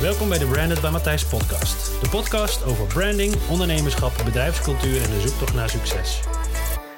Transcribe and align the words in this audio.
Welkom 0.00 0.28
bij 0.28 0.38
de 0.38 0.46
Branded 0.46 0.80
bij 0.80 0.90
Matthijs 0.90 1.28
podcast. 1.28 2.00
De 2.02 2.08
podcast 2.08 2.64
over 2.64 2.86
branding, 2.86 3.34
ondernemerschap, 3.50 4.12
bedrijfscultuur 4.24 5.02
en 5.02 5.10
de 5.10 5.20
zoektocht 5.20 5.54
naar 5.54 5.68
succes. 5.68 6.22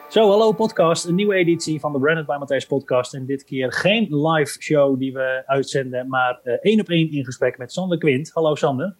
Zo, 0.08 0.28
hallo 0.28 0.52
podcast. 0.52 1.04
Een 1.04 1.14
nieuwe 1.14 1.34
editie 1.34 1.80
van 1.80 1.92
de 1.92 1.98
Branded 1.98 2.26
by 2.26 2.36
Matthijs 2.38 2.66
podcast. 2.66 3.14
En 3.14 3.26
dit 3.26 3.44
keer 3.44 3.72
geen 3.72 4.26
live 4.26 4.62
show 4.62 4.98
die 4.98 5.12
we 5.12 5.42
uitzenden, 5.46 6.08
maar 6.08 6.40
uh, 6.44 6.54
één 6.60 6.80
op 6.80 6.88
één 6.88 7.12
in 7.12 7.24
gesprek 7.24 7.58
met 7.58 7.72
Sander 7.72 7.98
Quint. 7.98 8.30
Hallo 8.32 8.54
Sander. 8.54 8.96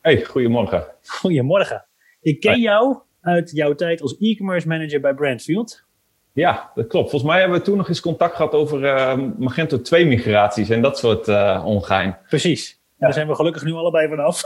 Hey, 0.00 0.24
goedemorgen. 0.24 0.86
Goedemorgen. 1.06 1.84
Ik 2.20 2.40
ken 2.40 2.60
jou 2.60 2.96
uit 3.20 3.50
jouw 3.50 3.74
tijd 3.74 4.02
als 4.02 4.16
e-commerce 4.18 4.68
manager 4.68 5.00
bij 5.00 5.14
Brandfield. 5.14 5.84
Ja, 6.32 6.70
dat 6.74 6.86
klopt. 6.86 7.10
Volgens 7.10 7.30
mij 7.30 7.40
hebben 7.40 7.58
we 7.58 7.64
toen 7.64 7.76
nog 7.76 7.88
eens 7.88 8.00
contact 8.00 8.36
gehad 8.36 8.52
over 8.52 8.82
uh, 8.82 9.18
Magento 9.38 9.80
2 9.80 10.06
migraties 10.06 10.70
en 10.70 10.82
dat 10.82 10.98
soort 10.98 11.28
uh, 11.28 11.62
ongein. 11.66 12.16
Precies. 12.28 12.81
Daar 13.02 13.12
zijn 13.12 13.28
we 13.28 13.34
gelukkig 13.34 13.64
nu 13.64 13.72
allebei 13.72 14.08
vanaf. 14.08 14.42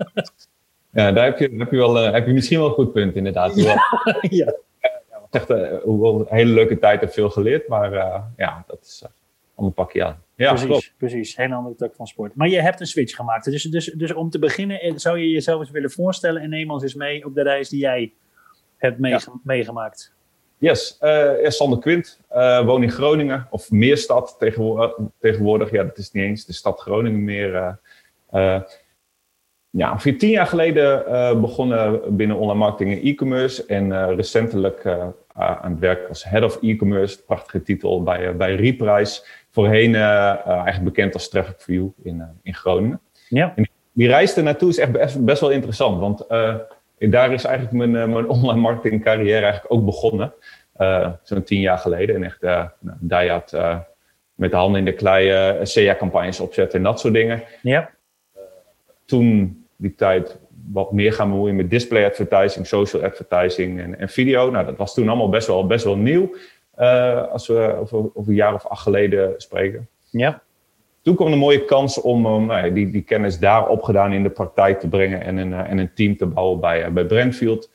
ja, 0.98 1.12
daar 1.12 1.24
heb 1.24 1.38
je, 1.38 1.54
heb 1.58 1.70
je, 1.70 1.76
wel, 1.76 2.06
uh, 2.06 2.12
heb 2.12 2.26
je 2.26 2.32
misschien 2.32 2.58
wel 2.58 2.68
een 2.68 2.74
goed 2.74 2.92
punt 2.92 3.14
inderdaad. 3.14 3.56
Ja. 4.20 4.54
echt 5.30 5.50
uh, 5.50 5.72
een 5.84 6.26
hele 6.28 6.52
leuke 6.52 6.78
tijd 6.78 7.00
heb 7.00 7.12
veel 7.12 7.30
geleerd, 7.30 7.68
maar 7.68 7.92
uh, 7.92 8.22
ja, 8.36 8.64
dat 8.66 8.78
is 8.82 9.04
allemaal 9.54 9.74
pakje 9.74 10.04
aan. 10.04 10.22
Ja, 10.34 10.48
precies, 10.48 10.68
klopt. 10.68 10.94
precies. 10.96 11.36
Hele 11.36 11.54
andere 11.54 11.74
tak 11.74 11.94
van 11.94 12.06
sport. 12.06 12.34
Maar 12.34 12.48
je 12.48 12.60
hebt 12.60 12.80
een 12.80 12.86
switch 12.86 13.16
gemaakt. 13.16 13.44
Dus, 13.44 13.62
dus, 13.62 13.84
dus 13.84 14.12
om 14.12 14.30
te 14.30 14.38
beginnen, 14.38 15.00
zou 15.00 15.18
je 15.18 15.28
jezelf 15.28 15.60
eens 15.60 15.70
willen 15.70 15.90
voorstellen 15.90 16.42
en 16.42 16.50
neem 16.50 16.70
ons 16.70 16.82
eens 16.82 16.94
mee 16.94 17.24
op 17.24 17.34
de 17.34 17.42
reis 17.42 17.68
die 17.68 17.80
jij 17.80 18.12
hebt 18.76 18.98
meege 18.98 19.30
meegemaakt. 19.42 20.14
Yes, 20.60 20.98
uh, 21.02 21.48
Sander 21.48 21.78
Quint, 21.78 22.20
uh, 22.32 22.64
woon 22.64 22.82
in 22.82 22.90
Groningen, 22.90 23.46
of 23.50 23.70
Meerstad 23.70 24.36
tegenwoordig, 24.38 24.94
tegenwoordig. 25.18 25.70
Ja, 25.70 25.82
dat 25.82 25.98
is 25.98 26.12
niet 26.12 26.24
eens 26.24 26.44
de 26.44 26.52
stad 26.52 26.80
Groningen 26.80 27.24
meer. 27.24 27.78
Uh, 28.32 28.60
ja, 29.70 29.92
ongeveer 29.92 30.18
tien 30.18 30.30
jaar 30.30 30.46
geleden 30.46 31.04
begonnen 31.40 32.16
binnen 32.16 32.36
online 32.36 32.58
marketing 32.58 32.92
en 32.92 33.02
e-commerce. 33.06 33.66
En 33.66 34.14
recentelijk 34.14 34.86
aan 35.34 35.70
het 35.70 35.78
werk 35.78 36.08
als 36.08 36.24
head 36.24 36.44
of 36.44 36.62
e-commerce, 36.62 37.24
prachtige 37.24 37.62
titel 37.62 38.02
bij, 38.02 38.36
bij 38.36 38.54
Reprise. 38.54 39.22
Voorheen 39.50 39.94
eigenlijk 39.94 40.84
bekend 40.84 41.14
als 41.14 41.28
Traffic 41.28 41.60
View 41.60 41.88
in, 42.02 42.22
in 42.42 42.54
Groningen. 42.54 43.00
Ja. 43.28 43.52
En 43.56 43.70
die 43.92 44.08
reis 44.08 44.36
er 44.36 44.42
naartoe 44.42 44.68
is 44.68 44.78
echt 44.78 44.92
best, 44.92 45.24
best 45.24 45.40
wel 45.40 45.50
interessant, 45.50 46.00
want 46.00 46.26
daar 47.08 47.32
is 47.32 47.44
eigenlijk 47.44 47.76
mijn, 47.76 48.10
mijn 48.10 48.28
online 48.36 48.60
marketing 48.60 49.02
carrière 49.02 49.42
eigenlijk 49.42 49.72
ook 49.72 49.84
begonnen. 49.84 50.32
Uh, 50.78 51.08
Zo'n 51.22 51.42
tien 51.42 51.60
jaar 51.60 51.78
geleden. 51.78 52.14
En 52.14 52.24
echt 52.24 52.42
uh, 52.42 52.64
nou, 52.78 52.96
Dayat 53.00 53.52
uh, 53.54 53.78
met 54.34 54.50
de 54.50 54.56
handen 54.56 54.78
in 54.78 54.84
de 54.84 54.92
klei 54.92 55.28
CA-campagnes 55.64 56.40
opzetten 56.40 56.78
en 56.78 56.84
dat 56.84 57.00
soort 57.00 57.14
dingen. 57.14 57.42
Ja. 57.62 57.90
toen 59.04 59.58
die 59.76 59.94
tijd 59.94 60.38
wat 60.72 60.92
meer 60.92 61.12
gaan 61.12 61.30
bemoeien 61.30 61.56
met 61.56 61.70
display 61.70 62.04
advertising, 62.04 62.66
social 62.66 63.02
advertising 63.02 63.80
en, 63.80 63.98
en 63.98 64.08
video. 64.08 64.50
Nou, 64.50 64.66
dat 64.66 64.76
was 64.76 64.94
toen 64.94 65.08
allemaal 65.08 65.28
best 65.28 65.46
wel, 65.46 65.66
best 65.66 65.84
wel 65.84 65.96
nieuw. 65.96 66.34
als 67.30 67.46
we 67.46 67.76
over, 67.80 67.98
over 67.98 68.30
een 68.30 68.34
jaar 68.34 68.54
of 68.54 68.66
acht 68.66 68.82
geleden 68.82 69.34
spreken. 69.36 69.88
Ja. 70.10 70.42
Toen 71.02 71.14
kwam 71.14 71.32
een 71.32 71.38
mooie 71.38 71.64
kans 71.64 72.00
om 72.00 72.22
nou 72.22 72.66
ja, 72.66 72.68
die, 72.68 72.90
die 72.90 73.02
kennis 73.02 73.38
daar 73.38 73.68
opgedaan 73.68 74.12
in 74.12 74.22
de 74.22 74.30
praktijk 74.30 74.80
te 74.80 74.88
brengen 74.88 75.22
en 75.22 75.36
een, 75.36 75.52
en 75.52 75.78
een 75.78 75.94
team 75.94 76.16
te 76.16 76.26
bouwen 76.26 76.60
bij, 76.60 76.92
bij 76.92 77.04
Brandfield. 77.04 77.70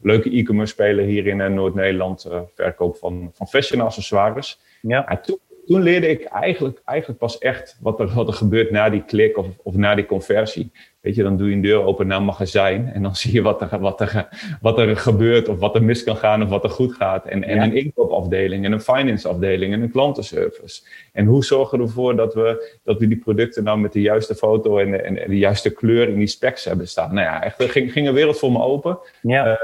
Leuke 0.00 0.30
e-commerce 0.30 0.72
speler 0.72 1.04
hier 1.04 1.26
in 1.26 1.54
Noord-Nederland. 1.54 2.28
Verkoop 2.54 2.96
van, 2.96 3.30
van 3.32 3.48
fashion 3.48 3.80
accessoires. 3.80 4.60
Ja. 4.82 5.08
En 5.08 5.22
toen, 5.22 5.38
toen, 5.66 5.82
leerde 5.82 6.08
ik 6.08 6.24
eigenlijk, 6.24 6.82
eigenlijk 6.84 7.18
pas 7.18 7.38
echt 7.38 7.78
wat 7.80 8.00
er, 8.00 8.14
wat 8.14 8.28
er 8.28 8.34
gebeurt 8.34 8.70
na 8.70 8.90
die 8.90 9.04
klik 9.04 9.36
of, 9.36 9.46
of 9.62 9.74
na 9.74 9.94
die 9.94 10.06
conversie. 10.06 10.72
Weet 11.00 11.14
je, 11.14 11.22
dan 11.22 11.36
doe 11.36 11.48
je 11.48 11.54
een 11.54 11.62
deur 11.62 11.82
open 11.82 12.06
naar 12.06 12.18
een 12.18 12.24
magazijn 12.24 12.92
en 12.92 13.02
dan 13.02 13.16
zie 13.20 13.32
je 13.32 13.42
wat 13.42 13.60
er, 13.60 13.78
wat 13.78 14.00
er, 14.00 14.28
wat 14.60 14.78
er 14.78 14.96
gebeurt 14.96 15.48
of 15.48 15.58
wat 15.58 15.74
er 15.74 15.82
mis 15.82 16.04
kan 16.04 16.16
gaan 16.16 16.42
of 16.42 16.48
wat 16.48 16.64
er 16.64 16.70
goed 16.70 16.94
gaat. 16.94 17.26
En, 17.26 17.44
en 17.44 17.56
ja. 17.56 17.62
een 17.62 17.76
inkoopafdeling 17.76 18.64
en 18.64 18.72
een 18.72 18.80
finance 18.80 19.28
afdeling 19.28 19.72
en 19.72 19.82
een 19.82 19.90
klantenservice. 19.90 20.82
En 21.12 21.26
hoe 21.26 21.44
zorgen 21.44 21.78
we 21.78 21.84
ervoor 21.84 22.16
dat 22.16 22.34
we, 22.34 22.78
dat 22.84 22.98
we 22.98 23.08
die 23.08 23.18
producten 23.18 23.64
nou 23.64 23.78
met 23.78 23.92
de 23.92 24.00
juiste 24.00 24.34
foto 24.34 24.78
en, 24.78 25.04
en, 25.04 25.22
en 25.22 25.30
de 25.30 25.38
juiste 25.38 25.70
kleur 25.70 26.08
in 26.08 26.18
die 26.18 26.26
specs 26.26 26.64
hebben 26.64 26.88
staan. 26.88 27.14
Nou 27.14 27.26
ja, 27.26 27.42
echt, 27.42 27.60
er 27.60 27.70
ging, 27.70 27.92
ging 27.92 28.08
een 28.08 28.14
wereld 28.14 28.38
voor 28.38 28.52
me 28.52 28.62
open. 28.62 28.98
Ja. 29.22 29.46
Uh, 29.46 29.56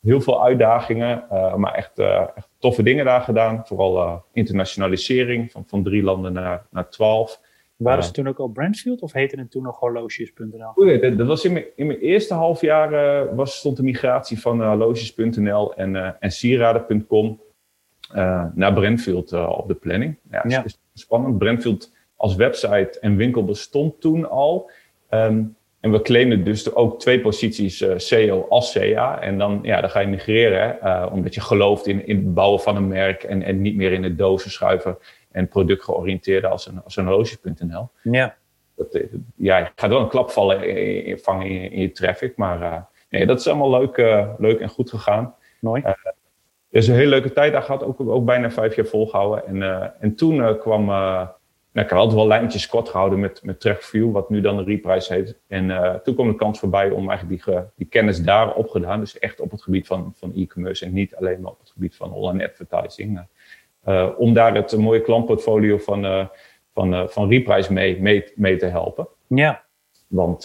heel 0.00 0.20
veel 0.20 0.44
uitdagingen, 0.44 1.24
uh, 1.32 1.54
maar 1.54 1.74
echt, 1.74 1.98
uh, 1.98 2.20
echt 2.34 2.48
toffe 2.58 2.82
dingen 2.82 3.04
daar 3.04 3.20
gedaan. 3.20 3.62
Vooral 3.66 4.24
internationalisering 4.32 5.52
van, 5.52 5.64
van 5.66 5.82
drie 5.82 6.02
landen 6.02 6.32
naar, 6.32 6.66
naar 6.70 6.88
twaalf. 6.88 7.40
Waren 7.78 8.04
ze 8.04 8.10
toen 8.10 8.28
ook 8.28 8.38
al 8.38 8.48
Brandfield 8.48 9.00
of 9.00 9.12
heette 9.12 9.38
het 9.38 9.50
toen 9.50 9.62
nog 9.62 9.78
horloges.nl? 9.78 10.72
Oei, 10.78 10.98
dat, 10.98 11.18
dat 11.18 11.26
was 11.26 11.44
in 11.44 11.52
mijn, 11.52 11.64
in 11.76 11.86
mijn 11.86 11.98
eerste 11.98 12.34
half 12.34 12.60
jaar 12.60 12.92
uh, 12.92 13.34
was, 13.34 13.56
stond 13.56 13.76
de 13.76 13.82
migratie 13.82 14.40
van 14.40 14.60
uh, 14.60 14.68
horloges.nl 14.68 15.74
en, 15.74 15.94
uh, 15.94 16.10
en 16.20 16.30
sieraden.com 16.30 17.40
naar 18.54 18.72
Brandfield 18.72 19.32
op 19.32 19.68
de 19.68 19.74
planning. 19.74 20.16
Ja, 20.30 20.44
ja. 20.48 20.64
Is 20.64 20.78
spannend. 20.94 21.38
Brandfield 21.38 21.92
als 22.16 22.34
website 22.34 22.98
en 23.00 23.16
winkel 23.16 23.44
bestond 23.44 24.00
toen 24.00 24.28
al. 24.28 24.70
Um, 25.10 25.56
en 25.80 25.90
we 25.92 26.02
claimden 26.02 26.44
dus 26.44 26.74
ook 26.74 27.00
twee 27.00 27.20
posities 27.20 27.84
SEO 27.96 28.46
als 28.48 28.72
CA. 28.72 29.20
En 29.20 29.38
dan, 29.38 29.58
ja, 29.62 29.80
dan 29.80 29.90
ga 29.90 30.00
je 30.00 30.06
migreren, 30.06 30.78
hè, 30.80 31.04
omdat 31.04 31.34
je 31.34 31.40
gelooft 31.40 31.86
in, 31.86 32.06
in 32.06 32.16
het 32.16 32.34
bouwen 32.34 32.60
van 32.60 32.76
een 32.76 32.88
merk 32.88 33.22
en, 33.22 33.42
en 33.42 33.60
niet 33.60 33.76
meer 33.76 33.92
in 33.92 34.02
de 34.02 34.14
dozen 34.14 34.50
schuiven 34.50 34.98
en 35.38 35.48
productgeoriënteerde 35.48 36.46
als 36.46 36.66
een, 36.66 36.84
als 36.84 36.96
een 36.96 37.06
horloge.nl. 37.06 37.88
Ja. 38.02 38.36
Dat, 38.76 39.00
ja, 39.36 39.58
je 39.58 39.70
gaat 39.74 39.90
wel 39.90 40.00
een 40.00 40.08
klap 40.08 40.30
vallen 40.30 40.68
in, 40.68 41.04
in, 41.04 41.18
vangen 41.18 41.46
in, 41.46 41.70
in, 41.70 41.80
je 41.80 41.90
traffic, 41.90 42.36
maar 42.36 42.86
nee, 43.10 43.26
dat 43.26 43.38
is 43.38 43.48
allemaal 43.48 43.80
leuk, 43.80 43.96
leuk 44.38 44.60
en 44.60 44.68
goed 44.68 44.90
gegaan. 44.90 45.34
Mooi. 45.60 45.82
Is 46.70 46.88
een 46.88 46.94
hele 46.94 47.10
leuke 47.10 47.32
tijd 47.32 47.52
daar 47.52 47.62
gehad, 47.62 47.82
ook, 47.82 48.00
ook 48.00 48.24
bijna 48.24 48.50
vijf 48.50 48.76
jaar 48.76 48.86
volgehouden. 48.86 49.46
En, 49.46 49.92
en 50.00 50.14
toen 50.14 50.58
kwam, 50.58 50.84
nou, 50.84 51.28
ik 51.72 51.88
had 51.90 51.98
altijd 51.98 52.16
wel 52.16 52.26
lijntjes 52.26 52.66
kort 52.66 52.88
gehouden 52.88 53.20
met, 53.20 53.42
met 53.42 53.60
TrackView, 53.60 54.12
wat 54.12 54.30
nu 54.30 54.40
dan 54.40 54.56
de 54.56 54.62
Reprise 54.62 55.12
heet. 55.12 55.38
En 55.46 56.00
toen 56.04 56.14
kwam 56.14 56.28
de 56.28 56.34
kans 56.34 56.58
voorbij 56.58 56.90
om 56.90 57.10
eigenlijk 57.10 57.44
die, 57.44 57.54
die 57.76 57.86
kennis 57.86 58.22
daar 58.22 58.54
opgedaan, 58.54 59.00
dus 59.00 59.18
echt 59.18 59.40
op 59.40 59.50
het 59.50 59.62
gebied 59.62 59.86
van, 59.86 60.12
van 60.16 60.32
e-commerce 60.34 60.84
en 60.84 60.92
niet 60.92 61.16
alleen 61.16 61.40
maar 61.40 61.50
op 61.50 61.60
het 61.60 61.70
gebied 61.70 61.96
van 61.96 62.12
online 62.12 62.48
advertising. 62.48 63.26
Uh, 63.86 64.08
om 64.18 64.32
daar 64.32 64.54
het 64.54 64.76
mooie 64.76 65.00
klantportfolio 65.00 65.78
van, 65.78 66.04
uh, 66.04 66.26
van, 66.74 66.94
uh, 66.94 67.06
van 67.06 67.28
Reprise 67.28 67.72
mee, 67.72 68.00
mee, 68.00 68.24
mee, 68.34 68.56
te 68.56 68.66
helpen. 68.66 69.08
Ja. 69.26 69.64
Want 70.06 70.44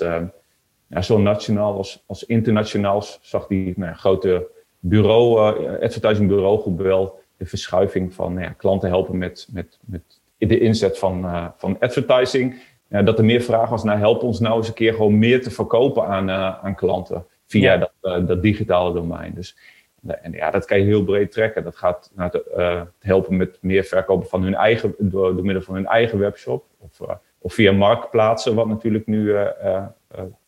ja, 0.87 1.01
zo 1.01 1.17
nationaal 1.17 1.77
als, 1.77 2.03
als 2.07 2.25
internationaal 2.25 3.03
zag 3.21 3.47
die 3.47 3.73
nou, 3.75 3.95
grote 3.95 4.47
bureau, 4.79 5.39
advertising 5.81 6.27
bureaugroep 6.27 6.79
wel 6.79 7.19
de 7.37 7.45
verschuiving 7.45 8.13
van 8.13 8.37
ja, 8.37 8.49
klanten 8.49 8.89
helpen 8.89 9.17
met, 9.17 9.47
met, 9.51 9.79
met 9.85 10.19
de 10.37 10.59
inzet 10.59 10.99
van, 10.99 11.51
van 11.57 11.79
advertising. 11.79 12.61
dat 12.87 13.17
er 13.17 13.25
meer 13.25 13.41
vraag 13.41 13.69
was 13.69 13.83
naar 13.83 13.99
help 13.99 14.23
ons 14.23 14.39
nou 14.39 14.57
eens 14.57 14.67
een 14.67 14.73
keer 14.73 14.93
gewoon 14.93 15.19
meer 15.19 15.41
te 15.41 15.51
verkopen 15.51 16.05
aan, 16.05 16.31
aan 16.31 16.75
klanten 16.75 17.25
via 17.47 17.73
Ja. 17.73 17.89
dat, 18.01 18.27
dat 18.27 18.41
digitale 18.41 18.93
domein. 18.93 19.33
Dus 19.33 19.57
en 20.07 20.31
ja, 20.31 20.51
dat 20.51 20.65
kan 20.65 20.79
je 20.79 20.85
heel 20.85 21.03
breed 21.03 21.31
trekken. 21.31 21.63
Dat 21.63 21.75
gaat 21.75 22.11
naar 22.15 22.31
het, 22.31 22.43
uh, 22.57 22.81
helpen 22.99 23.37
met 23.37 23.57
meer 23.61 23.83
verkopen 23.83 24.27
van 24.27 24.43
hun 24.43 24.55
eigen, 24.55 24.95
door, 24.97 25.35
door 25.35 25.45
middel 25.45 25.63
van 25.63 25.75
hun 25.75 25.85
eigen 25.85 26.19
webshop. 26.19 26.65
Of, 26.79 26.99
uh, 26.99 27.15
of 27.39 27.53
via 27.53 27.71
marktplaatsen, 27.71 28.55
wat 28.55 28.67
natuurlijk 28.67 29.07
nu 29.07 29.23
uh, 29.23 29.85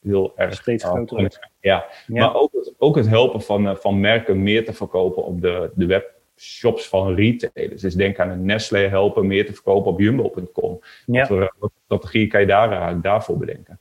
heel 0.02 0.34
erg 0.36 0.54
steeds 0.54 0.84
groter 0.84 1.20
is. 1.20 1.40
Ja. 1.60 1.86
ja. 2.08 2.26
maar 2.26 2.36
ook 2.36 2.52
het, 2.52 2.74
ook 2.78 2.96
het 2.96 3.08
helpen 3.08 3.42
van, 3.42 3.78
van 3.78 4.00
merken 4.00 4.44
meer 4.44 4.66
te 4.66 4.74
verkopen 4.74 5.24
op 5.24 5.42
de, 5.42 5.72
de 5.76 5.86
webshops 5.86 6.88
van 6.88 7.16
retailers. 7.16 7.82
Dus 7.82 7.96
denk 7.96 8.20
aan 8.20 8.30
een 8.30 8.46
Nestlé 8.46 8.88
helpen 8.88 9.28
meer 9.28 9.46
te 9.46 9.54
verkopen 9.54 9.92
op 9.92 10.00
jumbo.com. 10.00 10.80
Ja. 11.06 11.28
Wat, 11.28 11.52
wat 11.58 11.72
strategie 11.84 12.28
kan 12.28 12.42
je 12.42 12.48
daar, 12.48 13.02
daarvoor 13.02 13.38
bedenken? 13.38 13.80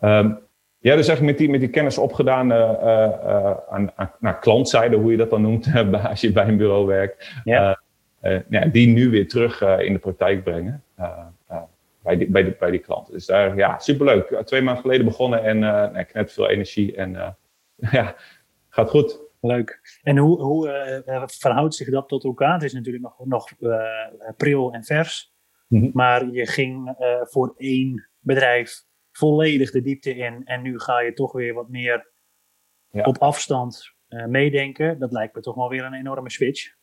Um, 0.00 0.47
ja, 0.80 0.96
dus 0.96 1.08
eigenlijk 1.08 1.22
met 1.22 1.38
die, 1.38 1.50
met 1.50 1.60
die 1.60 1.68
kennis 1.68 1.98
opgedaan 1.98 2.52
uh, 2.52 2.58
uh, 2.58 3.52
aan, 3.68 3.90
aan, 3.94 4.12
naar 4.18 4.38
klantzijde, 4.38 4.96
hoe 4.96 5.10
je 5.10 5.16
dat 5.16 5.30
dan 5.30 5.42
noemt, 5.42 5.70
als 6.08 6.20
je 6.20 6.32
bij 6.32 6.48
een 6.48 6.56
bureau 6.56 6.86
werkt. 6.86 7.32
Ja. 7.44 7.80
Uh, 8.22 8.38
ja, 8.48 8.64
die 8.64 8.88
nu 8.88 9.10
weer 9.10 9.28
terug 9.28 9.60
in 9.60 9.92
de 9.92 9.98
praktijk 9.98 10.44
brengen 10.44 10.82
bij, 12.02 12.16
die, 12.16 12.30
bij, 12.30 12.42
die, 12.42 12.56
bij 12.58 12.70
die 12.70 12.80
klanten. 12.80 13.12
Dus 13.12 13.26
daar, 13.26 13.56
ja, 13.56 13.78
superleuk. 13.78 14.42
Twee 14.44 14.62
maanden 14.62 14.82
geleden 14.82 15.04
begonnen 15.04 15.44
en 15.44 15.62
uh, 15.62 16.00
ik 16.00 16.14
net 16.14 16.32
veel 16.32 16.48
energie 16.48 16.96
en 16.96 17.12
ja, 17.90 18.14
gaat 18.68 18.88
goed. 18.88 19.20
Leuk. 19.40 19.80
En 20.02 20.16
hoe, 20.16 20.42
hoe 20.42 21.02
verhoudt 21.26 21.74
zich 21.74 21.90
dat 21.90 22.08
tot 22.08 22.24
elkaar? 22.24 22.52
Het 22.52 22.62
is 22.62 22.72
natuurlijk 22.72 23.04
nog, 23.04 23.26
nog 23.26 23.48
pril 24.36 24.72
en 24.72 24.84
vers, 24.84 25.32
Mhm. 25.68 25.80
mm 25.80 25.86
-hmm. 25.86 25.90
maar 25.94 26.30
je 26.30 26.46
ging 26.46 26.94
voor 27.22 27.54
één 27.56 28.08
bedrijf 28.18 28.84
volledig 29.18 29.70
de 29.70 29.82
diepte 29.82 30.16
in. 30.16 30.42
En 30.44 30.62
nu 30.62 30.78
ga 30.78 31.00
je 31.00 31.12
toch 31.12 31.32
weer 31.32 31.54
wat 31.54 31.68
meer 31.68 32.06
ja. 32.90 33.02
op 33.02 33.18
afstand 33.18 33.92
uh, 34.08 34.24
meedenken. 34.24 34.98
Dat 34.98 35.12
lijkt 35.12 35.34
me 35.34 35.40
toch 35.40 35.54
wel 35.54 35.68
weer 35.68 35.84
een 35.84 35.94
enorme 35.94 36.30
switch. 36.30 36.74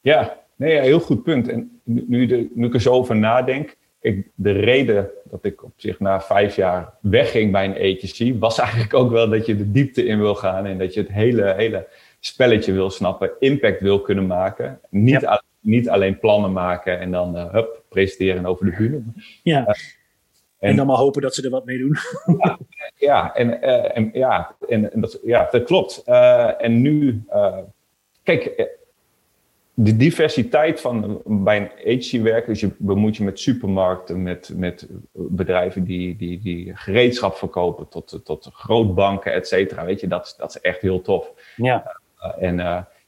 Ja, 0.00 0.40
nee, 0.56 0.80
heel 0.80 1.00
goed 1.00 1.22
punt. 1.22 1.48
En 1.48 1.80
nu, 1.84 2.26
de, 2.26 2.50
nu 2.54 2.66
ik 2.66 2.74
er 2.74 2.80
zo 2.80 2.92
over 2.92 3.16
nadenk. 3.16 3.76
ik, 4.00 4.30
de 4.34 4.52
reden 4.52 5.10
dat 5.24 5.44
ik 5.44 5.62
op 5.62 5.72
zich 5.76 6.00
na 6.00 6.20
vijf 6.20 6.56
jaar 6.56 6.94
wegging 7.00 7.52
bij 7.52 7.64
een 7.64 7.96
agency, 7.96 8.38
was 8.38 8.58
eigenlijk 8.64 8.94
ook 8.94 9.10
wel 9.10 9.28
dat 9.28 9.46
je 9.46 9.56
de 9.56 9.70
diepte 9.70 10.04
in 10.04 10.18
wil 10.18 10.34
gaan 10.34 10.66
en 10.66 10.78
dat 10.78 10.94
je 10.94 11.00
het 11.00 11.12
hele, 11.12 11.54
hele 11.54 11.88
spelletje 12.20 12.72
wil 12.72 12.90
snappen, 12.90 13.30
impact 13.38 13.80
wil 13.80 14.00
kunnen 14.00 14.26
maken. 14.26 14.80
Niet, 14.90 15.40
niet 15.60 15.88
alleen 15.88 16.18
plannen 16.18 16.52
maken 16.52 17.00
en 17.00 17.10
dan 17.10 17.36
uh, 17.36 17.52
hup, 17.52 17.82
presenteren 17.88 18.46
over 18.46 18.64
de 18.64 18.76
bühne. 18.76 19.02
Ja. 19.42 19.68
Uh, 19.68 19.74
en, 20.58 20.76
dan 20.76 20.86
maar 20.86 20.96
hopen 20.96 21.22
dat 21.22 21.34
ze 21.34 21.42
er 21.42 21.50
wat 21.50 21.64
mee 21.64 21.78
doen. 21.78 21.96
ja, 22.96 23.34
en, 23.34 23.48
uh, 23.48 23.96
en, 23.96 24.10
ja, 24.12 24.56
en, 24.68 24.92
en, 24.92 25.00
dat, 25.00 25.20
ja, 25.22 25.48
dat 25.50 25.64
klopt. 25.64 26.02
en 26.58 26.80
nu, 26.80 27.24
kijk, 28.22 28.72
de 29.74 29.96
diversiteit 29.96 30.80
van 30.80 31.22
bij 31.24 31.56
een 31.56 31.70
agency 31.78 32.22
werken, 32.22 32.52
dus 32.52 32.60
je 32.60 32.70
bemoeit 32.78 33.16
je 33.16 33.24
met 33.24 33.40
supermarkten, 33.40 34.22
met, 34.22 34.52
met 34.56 34.88
bedrijven 35.12 35.84
die, 35.84 36.16
die, 36.16 36.40
die 36.40 36.76
gereedschap 36.76 37.36
verkopen 37.36 37.88
tot, 37.88 38.20
tot 38.24 38.48
grootbanken, 38.52 39.32
et 39.32 39.48
cetera. 39.48 39.84
Weet 39.84 40.00
je, 40.00 40.06
dat, 40.06 40.34
dat 40.38 40.50
is 40.50 40.60
echt 40.60 40.80
heel 40.80 41.00
tof. 41.00 41.32
Ja. 41.56 42.00
En 42.38 42.58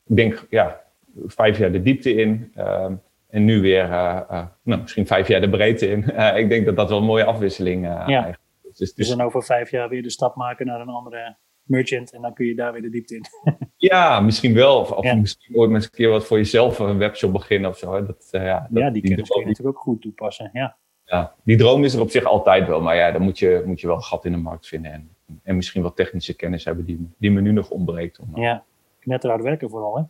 ik 0.06 0.16
denk, 0.16 0.46
ja, 0.50 0.80
vijf 1.26 1.58
jaar 1.58 1.72
de 1.72 1.82
diepte 1.82 2.14
in. 2.14 2.52
Uh, 2.56 2.86
en 3.28 3.44
nu 3.44 3.60
weer, 3.60 3.88
nou, 3.88 4.80
misschien 4.80 5.06
vijf 5.06 5.28
jaar 5.28 5.40
de 5.40 5.50
breedte 5.50 5.90
in. 5.90 6.04
ik 6.42 6.48
denk 6.48 6.66
dat 6.66 6.76
dat 6.76 6.88
wel 6.88 6.98
een 6.98 7.04
mooie 7.04 7.24
afwisseling 7.24 7.84
ja. 7.84 8.26
is. 8.26 8.36
Dus, 8.78 8.94
dus 8.94 9.08
dan 9.08 9.20
over 9.20 9.42
vijf 9.42 9.70
jaar 9.70 9.88
weer 9.88 10.02
de 10.02 10.10
stap 10.10 10.36
maken 10.36 10.66
naar 10.66 10.80
een 10.80 10.88
andere 10.88 11.36
merchant 11.66 12.12
en 12.12 12.22
dan 12.22 12.34
kun 12.34 12.46
je 12.46 12.54
daar 12.54 12.72
weer 12.72 12.82
de 12.82 12.90
diepte 12.90 13.14
in. 13.14 13.24
ja, 13.90 14.20
misschien 14.20 14.54
wel. 14.54 14.78
Of, 14.78 14.90
of 14.90 15.14
misschien 15.14 15.56
ooit 15.56 15.70
met 15.70 15.84
een 15.84 15.90
keer 15.90 16.08
wat 16.08 16.26
voor 16.26 16.36
jezelf 16.36 16.78
een 16.78 16.98
webshop 16.98 17.32
beginnen 17.32 17.70
of 17.70 17.78
zo. 17.78 18.06
Dat, 18.06 18.28
uh, 18.32 18.44
ja, 18.44 18.66
dat, 18.70 18.82
ja, 18.82 18.90
die, 18.90 19.02
kun 19.02 19.10
je 19.10 19.16
natuurlijk 19.16 19.76
ook 19.76 19.78
goed 19.78 20.02
toepassen. 20.02 20.50
Ja. 20.52 20.76
ja, 21.04 21.34
die 21.44 21.56
droom 21.56 21.84
is 21.84 21.94
er 21.94 22.00
op 22.00 22.10
zich 22.10 22.24
altijd 22.24 22.66
wel. 22.66 22.80
Maar 22.80 22.96
ja, 22.96 23.10
dan 23.10 23.22
moet 23.22 23.38
je, 23.38 23.62
moet 23.66 23.80
je 23.80 23.86
wel 23.86 23.96
een 23.96 24.02
gat 24.02 24.24
in 24.24 24.32
de 24.32 24.38
markt 24.38 24.66
vinden. 24.66 24.92
En, 24.92 25.10
en 25.42 25.56
misschien 25.56 25.82
wat 25.82 25.96
technische 25.96 26.36
kennis 26.36 26.64
hebben 26.64 26.84
die, 26.84 27.10
die 27.18 27.30
me 27.30 27.40
nu 27.40 27.52
nog 27.52 27.70
ontbreekt. 27.70 28.18
Om, 28.18 28.42
ja, 28.42 28.64
net 29.02 29.22
hard 29.22 29.42
werken 29.42 29.70
vooral 29.70 29.96
hè. 29.96 30.02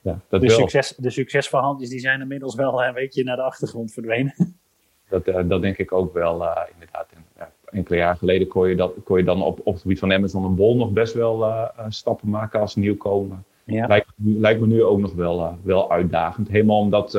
Ja, 0.00 0.20
dat 0.28 0.40
de, 0.40 0.46
wel. 0.46 0.56
Succes, 0.56 0.94
de 0.96 1.10
succesverhaaltjes 1.10 1.88
die 1.88 2.00
zijn 2.00 2.20
inmiddels 2.20 2.54
wel 2.54 2.84
een 2.84 2.94
beetje 2.94 3.24
naar 3.24 3.36
de 3.36 3.42
achtergrond 3.42 3.92
verdwenen. 3.92 4.34
Dat, 5.08 5.28
uh, 5.28 5.48
dat 5.48 5.62
denk 5.62 5.78
ik 5.78 5.92
ook 5.92 6.12
wel, 6.12 6.42
uh, 6.42 6.60
inderdaad. 6.72 7.06
En, 7.14 7.24
ja, 7.36 7.50
enkele 7.64 7.96
jaar 7.96 8.16
geleden 8.16 8.48
kon 8.48 8.68
je, 8.68 8.76
dat, 8.76 8.92
kon 9.04 9.18
je 9.18 9.24
dan 9.24 9.42
op, 9.42 9.60
op 9.64 9.72
het 9.72 9.82
gebied 9.82 9.98
van 9.98 10.12
Amazon 10.12 10.44
en 10.44 10.54
Bol 10.54 10.76
nog 10.76 10.90
best 10.90 11.14
wel 11.14 11.42
uh, 11.42 11.68
stappen 11.88 12.28
maken 12.28 12.60
als 12.60 12.76
nieuwkomer. 12.76 13.36
Ja. 13.64 13.86
Lijkt, 13.86 14.08
lijkt, 14.16 14.60
me 14.60 14.66
nu 14.66 14.82
ook 14.82 14.98
nog 14.98 15.14
wel, 15.14 15.58
wel 15.62 15.90
uitdagend. 15.90 16.48
Helemaal 16.48 16.78
omdat 16.78 17.10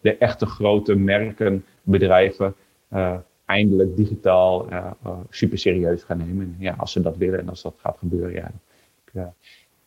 de 0.00 0.16
echte 0.18 0.46
grote 0.46 0.94
merken, 0.94 1.64
bedrijven, 1.82 2.54
eindelijk 3.44 3.96
digitaal 3.96 4.68
super 5.30 5.58
serieus 5.58 6.02
gaan 6.02 6.18
nemen. 6.18 6.40
En 6.40 6.56
ja, 6.58 6.74
als 6.78 6.92
ze 6.92 7.00
dat 7.00 7.16
willen 7.16 7.38
en 7.38 7.48
als 7.48 7.62
dat 7.62 7.74
gaat 7.76 7.98
gebeuren, 7.98 8.32
ja, 8.32 8.50
ja. 9.12 9.34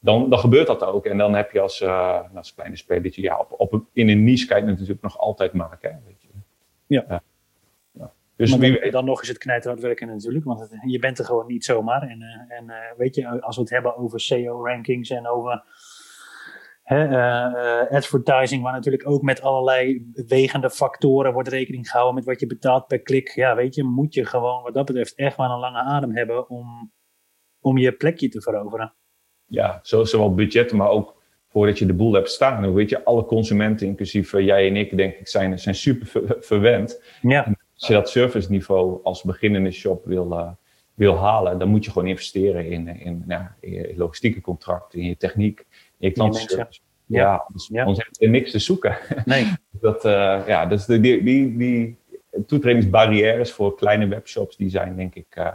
Dan, 0.06 0.30
dan 0.30 0.40
gebeurt 0.40 0.68
dat 0.68 0.84
ook. 0.84 1.06
En 1.06 1.18
dan 1.18 1.36
heb 1.36 1.52
je 1.52 1.60
als, 1.60 1.84
als 2.36 2.54
kleine 2.54 2.76
speler, 2.76 3.12
ja, 3.22 3.40
op, 3.40 3.74
op, 3.74 3.86
in 3.94 4.10
een 4.10 4.24
niche 4.24 4.48
kan 4.48 4.58
je 4.58 4.64
het 4.64 4.72
natuurlijk 4.72 5.02
nog 5.02 5.18
altijd 5.18 5.54
maken. 5.54 5.92
Hè, 5.92 5.98
weet 6.06 6.22
je. 6.22 6.28
Ja. 6.88 7.22
Dus 8.36 8.58
maar 8.58 8.60
dan, 8.60 8.92
dan, 8.92 9.06
nog 9.06 9.22
is 9.22 9.28
het 9.28 9.38
knijterhard 9.38 9.82
werken 9.82 10.08
natuurlijk, 10.08 10.46
want 10.46 10.60
het, 10.60 10.70
je 10.86 11.00
bent 11.00 11.20
er 11.20 11.26
gewoon 11.26 11.48
niet 11.48 11.66
zomaar. 11.66 12.02
En, 12.02 12.22
uh, 12.22 12.58
en 12.58 12.66
uh, 12.66 12.76
weet 12.98 13.16
je, 13.16 13.42
als 13.42 13.56
we 13.56 13.62
het 13.62 13.72
hebben 13.72 13.98
over 13.98 14.20
SEO-rankings 14.20 15.10
en 15.10 15.28
over 15.28 15.64
hè, 16.84 17.08
uh, 17.08 17.92
advertising, 17.92 18.64
waar 18.64 18.74
natuurlijk 18.74 19.10
ook 19.10 19.22
met 19.22 19.42
allerlei 19.42 20.12
wegende 20.14 20.70
factoren 20.70 21.34
wordt 21.34 21.50
rekening 21.50 21.90
gehouden 21.90 22.16
met 22.16 22.26
wat 22.26 22.40
je 22.40 22.48
betaalt 22.48 22.88
per 22.88 23.02
klik. 23.02 23.30
Ja, 23.30 23.56
weet 23.56 23.76
je, 23.76 23.84
moet 23.84 24.14
je 24.14 24.26
gewoon 24.26 24.64
wat 24.64 24.74
dat 24.74 24.86
betreft 24.86 25.16
echt 25.16 25.38
wel 25.38 25.52
een 25.52 25.60
lange 25.60 25.82
adem 25.82 26.16
hebben 26.16 26.50
om, 26.50 26.92
om 27.60 27.78
je 27.78 27.92
plekje 27.92 28.30
te 28.30 28.42
veroveren. 28.42 28.94
Ja, 29.48 29.80
zowel 29.82 30.34
budget, 30.34 30.72
maar 30.72 30.90
ook 30.90 31.16
voordat 31.56 31.80
je 31.80 31.86
de 31.86 31.94
boel 31.94 32.14
hebt 32.14 32.30
staan. 32.30 32.74
Weet 32.74 32.90
je, 32.90 33.04
alle 33.04 33.26
consumenten, 33.26 33.88
inclusief 33.88 34.32
jij 34.32 34.68
en 34.68 34.76
ik, 34.76 34.98
denk 34.98 35.14
ik, 35.14 35.28
zijn, 35.28 35.60
zijn 35.60 35.76
super 35.76 36.36
verwend. 36.40 37.02
Ja. 37.22 37.56
Als 37.78 37.88
je 37.88 37.94
dat 37.94 38.10
service 38.10 38.52
niveau 38.52 39.00
als 39.04 39.24
beginnende 39.24 39.72
shop 39.72 40.06
wil, 40.06 40.32
uh, 40.32 40.50
wil 40.94 41.18
halen, 41.18 41.60
dan 41.60 41.68
moet 41.68 41.86
je 41.86 41.92
gewoon 41.92 42.08
investeren 42.08 42.70
in, 42.70 42.88
in, 42.88 43.24
nou, 43.26 43.44
in 43.60 43.72
je 43.72 43.94
logistieke 43.96 44.42
contracten, 44.42 45.00
in 45.00 45.06
je 45.06 45.18
techniek, 45.18 45.60
in 46.00 46.08
je 46.08 46.12
klantenservice. 46.12 46.80
Ja, 47.06 47.22
ja, 47.22 47.46
anders, 47.48 48.08
ja. 48.20 48.30
niks 48.30 48.52
te 48.52 48.60
zoeken. 48.60 48.98
Nee. 49.26 49.54
dat, 49.72 50.06
uh, 50.06 50.44
ja, 50.48 50.66
dus 50.66 50.86
die, 50.86 51.00
die, 51.00 51.24
die, 51.24 51.58
die 51.58 51.98
toetredingsbarrières 52.48 53.52
voor 53.52 53.76
kleine 53.76 54.08
webshops, 54.08 54.58
die 54.58 54.70
zijn 54.70 54.96
denk 54.96 55.16
ik 55.16 55.36
uh, 55.38 55.54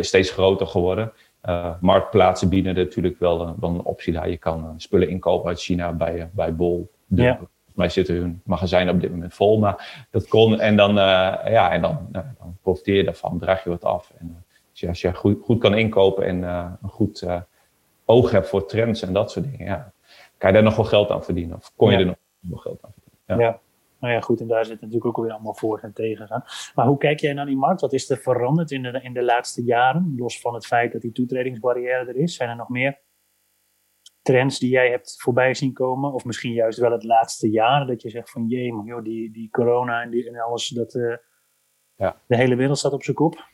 steeds 0.00 0.30
groter 0.30 0.66
geworden. 0.66 1.12
Uh, 1.46 1.70
marktplaatsen 1.80 2.48
bieden 2.48 2.74
natuurlijk 2.74 3.18
wel, 3.18 3.56
wel 3.60 3.70
een 3.70 3.84
optie 3.84 4.12
daar. 4.12 4.28
Je 4.28 4.36
kan 4.36 4.74
spullen 4.76 5.08
inkopen 5.08 5.48
uit 5.48 5.60
China 5.60 5.92
bij, 5.92 6.30
bij 6.32 6.54
Bol. 6.54 6.90
Ja 7.06 7.38
mij 7.76 7.88
zitten 7.88 8.14
hun 8.14 8.40
magazijn 8.44 8.90
op 8.90 9.00
dit 9.00 9.10
moment 9.10 9.34
vol. 9.34 9.58
Maar 9.58 10.06
dat 10.10 10.28
kon. 10.28 10.60
En 10.60 10.76
dan, 10.76 10.90
uh, 10.90 11.04
ja, 11.48 11.70
en 11.70 11.80
dan, 11.80 12.08
dan 12.12 12.56
profiteer 12.62 12.96
je 12.96 13.04
daarvan, 13.04 13.38
draag 13.38 13.64
je 13.64 13.70
wat 13.70 13.84
af. 13.84 14.12
En 14.18 14.44
uh, 14.82 14.88
als 14.88 15.00
je, 15.00 15.14
goed, 15.14 15.42
goed 15.42 15.58
kan 15.58 15.74
inkopen 15.74 16.26
en 16.26 16.42
een 16.42 16.88
goed 16.88 17.26
oog 18.04 18.30
hebt 18.30 18.48
voor 18.48 18.66
trends 18.66 19.02
en 19.02 19.12
dat 19.12 19.30
soort 19.30 19.50
dingen, 19.50 19.66
ja, 19.66 19.92
kan 20.38 20.48
je 20.48 20.54
daar 20.54 20.64
nog 20.64 20.76
wel 20.76 20.84
geld 20.84 21.10
aan 21.10 21.24
verdienen. 21.24 21.56
Of 21.56 21.72
kon 21.76 21.90
je 21.90 21.98
er 21.98 22.06
nog 22.06 22.16
wel 22.40 22.58
geld 22.58 22.78
aan 22.82 22.92
verdienen. 22.92 23.46
Ja. 23.46 23.60
Nou 24.00 24.12
ja, 24.12 24.20
goed, 24.20 24.40
en 24.40 24.46
daar 24.46 24.64
zit 24.64 24.80
natuurlijk 24.80 25.06
ook 25.06 25.24
weer 25.24 25.32
allemaal 25.32 25.54
voor 25.54 25.78
en 25.78 25.92
tegen 25.92 26.30
aan. 26.30 26.44
Maar 26.74 26.86
hoe 26.86 26.98
kijk 26.98 27.20
jij 27.20 27.32
naar 27.32 27.46
die 27.46 27.56
markt? 27.56 27.80
Wat 27.80 27.92
is 27.92 28.10
er 28.10 28.16
veranderd 28.16 28.70
in 28.70 28.82
de, 28.82 29.00
in 29.02 29.12
de 29.12 29.22
laatste 29.22 29.64
jaren? 29.64 30.14
Los 30.16 30.40
van 30.40 30.54
het 30.54 30.66
feit 30.66 30.92
dat 30.92 31.00
die 31.00 31.12
toetredingsbarrière 31.12 32.06
er 32.06 32.16
is, 32.16 32.34
zijn 32.34 32.48
er 32.48 32.56
nog 32.56 32.68
meer 32.68 32.98
trends 34.22 34.58
die 34.58 34.70
jij 34.70 34.90
hebt 34.90 35.14
voorbij 35.18 35.54
zien 35.54 35.72
komen? 35.72 36.12
Of 36.12 36.24
misschien 36.24 36.52
juist 36.52 36.78
wel 36.78 36.92
het 36.92 37.04
laatste 37.04 37.50
jaar 37.50 37.86
dat 37.86 38.02
je 38.02 38.10
zegt 38.10 38.30
van 38.30 38.46
jee, 38.46 38.72
maar 38.72 38.86
joh, 38.86 39.04
die, 39.04 39.32
die 39.32 39.50
corona 39.50 40.02
en, 40.02 40.10
die, 40.10 40.28
en 40.28 40.40
alles, 40.40 40.68
dat, 40.68 40.94
uh, 40.94 41.16
ja. 41.96 42.16
de 42.26 42.36
hele 42.36 42.56
wereld 42.56 42.78
staat 42.78 42.92
op 42.92 43.02
zijn 43.02 43.16
kop. 43.16 43.44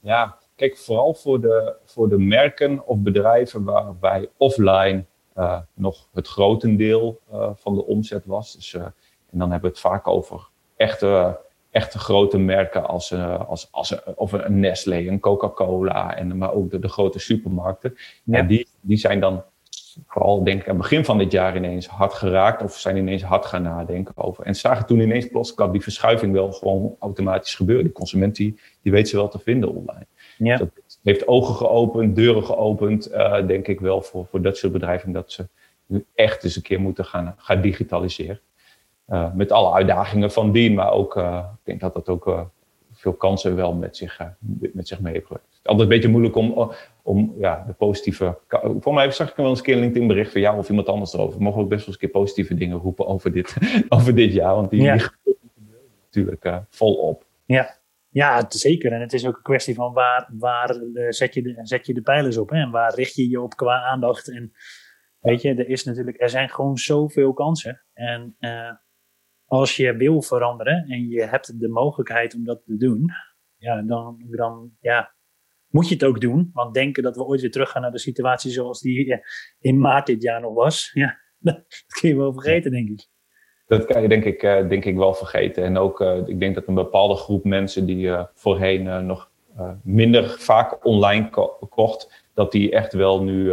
Ja, 0.00 0.38
kijk, 0.54 0.76
vooral 0.76 1.14
voor 1.14 1.40
de, 1.40 1.76
voor 1.84 2.08
de 2.08 2.18
merken 2.18 2.86
of 2.86 2.98
bedrijven 2.98 3.64
waarbij 3.64 4.28
offline 4.36 5.04
uh, 5.36 5.60
nog 5.74 6.08
het 6.12 6.28
grotendeel 6.28 7.20
uh, 7.32 7.50
van 7.54 7.74
de 7.74 7.84
omzet 7.84 8.26
was. 8.26 8.54
Dus, 8.54 8.76
en 9.32 9.38
dan 9.38 9.50
hebben 9.50 9.70
we 9.70 9.76
het 9.76 9.86
vaak 9.86 10.06
over 10.06 10.48
echte, 10.76 11.38
echte 11.70 11.98
grote 11.98 12.38
merken 12.38 12.86
als, 12.86 13.12
als, 13.12 13.68
als 13.70 14.04
of 14.14 14.32
een 14.32 14.60
Nestlé, 14.60 14.96
een 14.96 15.20
Coca-Cola, 15.20 16.16
en 16.16 16.36
maar 16.36 16.52
ook 16.52 16.70
de, 16.70 16.78
de 16.78 16.88
grote 16.88 17.18
supermarkten. 17.18 17.96
Ja. 18.24 18.42
die, 18.42 18.68
die 18.80 18.98
zijn 18.98 19.20
dan 19.20 19.44
vooral 20.06 20.44
denk 20.44 20.60
ik 20.60 20.68
aan 20.68 20.74
het 20.74 20.82
begin 20.82 21.04
van 21.04 21.18
dit 21.18 21.32
jaar 21.32 21.56
ineens 21.56 21.86
hard 21.86 22.12
geraakt 22.12 22.62
of 22.62 22.78
zijn 22.78 22.96
ineens 22.96 23.22
hard 23.22 23.46
gaan 23.46 23.62
nadenken 23.62 24.16
over. 24.16 24.44
En 24.44 24.54
zagen 24.54 24.86
toen 24.86 25.00
ineens 25.00 25.28
plots 25.28 25.54
die 25.72 25.82
verschuiving 25.82 26.32
wel 26.32 26.52
gewoon 26.52 26.96
automatisch 26.98 27.54
gebeuren. 27.54 27.84
De 27.84 27.92
consument 27.92 28.36
die, 28.36 28.58
die 28.82 28.92
weet 28.92 29.08
ze 29.08 29.16
wel 29.16 29.28
te 29.28 29.38
vinden 29.38 29.74
online. 29.74 30.06
Ja. 30.38 30.56
dat 30.56 30.68
heeft 31.02 31.28
ogen 31.28 31.54
geopend, 31.54 32.16
deuren 32.16 32.44
geopend, 32.44 33.12
uh, 33.12 33.46
denk 33.46 33.66
ik 33.66 33.80
wel 33.80 34.02
voor, 34.02 34.26
voor 34.26 34.42
dat 34.42 34.56
soort 34.56 34.72
bedrijven 34.72 35.12
dat 35.12 35.32
ze 35.32 35.48
nu 35.86 36.04
echt 36.14 36.44
eens 36.44 36.56
een 36.56 36.62
keer 36.62 36.80
moeten 36.80 37.04
gaan, 37.04 37.34
gaan 37.38 37.60
digitaliseren. 37.60 38.40
Uh, 39.08 39.34
met 39.34 39.52
alle 39.52 39.72
uitdagingen 39.72 40.30
van 40.30 40.52
dien, 40.52 40.74
maar 40.74 40.92
ook, 40.92 41.16
uh, 41.16 41.44
ik 41.52 41.64
denk 41.64 41.80
dat 41.80 41.94
dat 41.94 42.08
ook 42.08 42.46
veel 42.92 43.12
kansen 43.12 43.56
wel 43.56 43.72
met 43.74 43.96
zich, 43.96 44.20
met 44.72 44.88
zich 44.88 45.00
meebrengt 45.00 45.56
altijd 45.66 45.88
een 45.88 45.94
beetje 45.94 46.08
moeilijk 46.08 46.36
om, 46.36 46.72
om 47.02 47.34
ja, 47.38 47.64
de 47.66 47.72
positieve. 47.72 48.38
Voor 48.80 48.94
mij 48.94 49.10
zag 49.10 49.30
ik 49.30 49.36
wel 49.36 49.48
eens 49.48 49.58
een 49.58 49.64
keer 49.64 49.74
een 49.74 49.80
LinkedIn 49.80 50.08
bericht 50.08 50.32
van 50.32 50.40
jou 50.40 50.58
of 50.58 50.68
iemand 50.68 50.88
anders 50.88 51.12
erover. 51.12 51.38
We 51.38 51.44
mogen 51.44 51.62
ook 51.62 51.68
best 51.68 51.80
wel 51.80 51.94
eens 51.94 52.02
een 52.02 52.10
keer 52.10 52.20
positieve 52.20 52.54
dingen 52.54 52.78
roepen 52.78 53.06
over 53.06 53.32
dit, 53.32 53.56
over 53.88 54.14
dit 54.14 54.32
jaar. 54.32 54.54
Want 54.54 54.70
die, 54.70 54.82
ja. 54.82 54.96
die 54.96 55.36
natuurlijk 56.04 56.62
volop. 56.70 57.26
Ja. 57.44 57.78
ja, 58.08 58.44
zeker. 58.48 58.92
En 58.92 59.00
het 59.00 59.12
is 59.12 59.26
ook 59.26 59.36
een 59.36 59.42
kwestie 59.42 59.74
van 59.74 59.92
waar, 59.92 60.30
waar 60.32 60.76
zet, 61.08 61.34
je 61.34 61.42
de, 61.42 61.58
zet 61.62 61.86
je 61.86 61.94
de 61.94 62.02
pijlers 62.02 62.36
op 62.36 62.50
hè? 62.50 62.56
en 62.56 62.70
waar 62.70 62.94
richt 62.94 63.14
je 63.14 63.28
je 63.28 63.40
op 63.40 63.56
qua 63.56 63.82
aandacht. 63.82 64.30
En 64.30 64.52
weet 65.20 65.42
je, 65.42 65.54
er, 65.54 65.68
is 65.68 65.84
natuurlijk, 65.84 66.20
er 66.20 66.30
zijn 66.30 66.48
gewoon 66.48 66.76
zoveel 66.76 67.32
kansen. 67.32 67.82
En 67.92 68.36
als 69.46 69.76
je 69.76 69.96
wil 69.96 70.22
veranderen 70.22 70.84
en 70.88 71.08
je 71.08 71.22
hebt 71.22 71.60
de 71.60 71.68
mogelijkheid 71.68 72.34
om 72.34 72.44
dat 72.44 72.64
te 72.64 72.76
doen, 72.76 73.10
ja, 73.56 73.82
dan, 73.82 74.24
dan 74.30 74.70
ja, 74.80 75.14
moet 75.68 75.88
je 75.88 75.94
het 75.94 76.04
ook 76.04 76.20
doen. 76.20 76.50
Want 76.52 76.74
denken 76.74 77.02
dat 77.02 77.16
we 77.16 77.24
ooit 77.24 77.40
weer 77.40 77.50
terug 77.50 77.70
gaan 77.70 77.82
naar 77.82 77.92
de 77.92 77.98
situatie 77.98 78.50
zoals 78.50 78.80
die 78.80 79.22
in 79.60 79.78
maart 79.78 80.06
dit 80.06 80.22
jaar 80.22 80.40
nog 80.40 80.54
was. 80.54 80.90
Ja, 80.94 81.18
dat 81.38 81.64
kun 82.00 82.08
je 82.08 82.16
wel 82.16 82.32
vergeten, 82.32 82.70
denk 82.70 82.88
ik. 82.88 83.06
Dat 83.66 83.84
kan 83.84 84.02
je 84.02 84.08
denk 84.08 84.24
ik, 84.24 84.42
uh, 84.42 84.68
denk 84.68 84.84
ik 84.84 84.96
wel 84.96 85.14
vergeten. 85.14 85.64
En 85.64 85.76
ook, 85.76 86.00
uh, 86.00 86.28
ik 86.28 86.40
denk 86.40 86.54
dat 86.54 86.66
een 86.66 86.74
bepaalde 86.74 87.14
groep 87.14 87.44
mensen 87.44 87.86
die 87.86 88.10
voorheen 88.34 89.06
nog 89.06 89.30
minder 89.82 90.28
vaak 90.38 90.84
online 90.84 91.30
ko 91.30 91.46
kocht, 91.70 92.24
dat 92.34 92.52
die 92.52 92.70
echt 92.70 92.92
wel 92.92 93.22
nu 93.22 93.52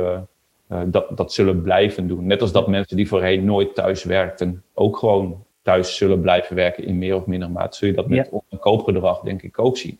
dat, 0.86 1.18
dat 1.18 1.34
zullen 1.34 1.62
blijven 1.62 2.08
doen. 2.08 2.26
Net 2.26 2.42
als 2.42 2.52
dat 2.52 2.68
mensen 2.68 2.98
die 2.98 3.08
voorheen 3.08 3.46
nooit 3.46 3.76
thuis 3.76 4.04
werkten, 4.04 4.64
ook 4.74 4.98
gewoon 4.98 5.46
thuis 5.63 5.96
zullen 5.96 6.22
blijven 6.22 6.55
werken 6.55 6.84
in 6.84 6.98
meer 6.98 7.15
of 7.15 7.25
minder 7.25 7.51
mate, 7.51 7.77
zul 7.77 7.88
je 7.88 7.93
dat 7.93 8.08
met 8.08 8.29
ja. 8.50 8.58
koopgedrag 8.58 9.22
denk 9.22 9.41
ik 9.41 9.60
ook 9.60 9.77
zien. 9.77 10.00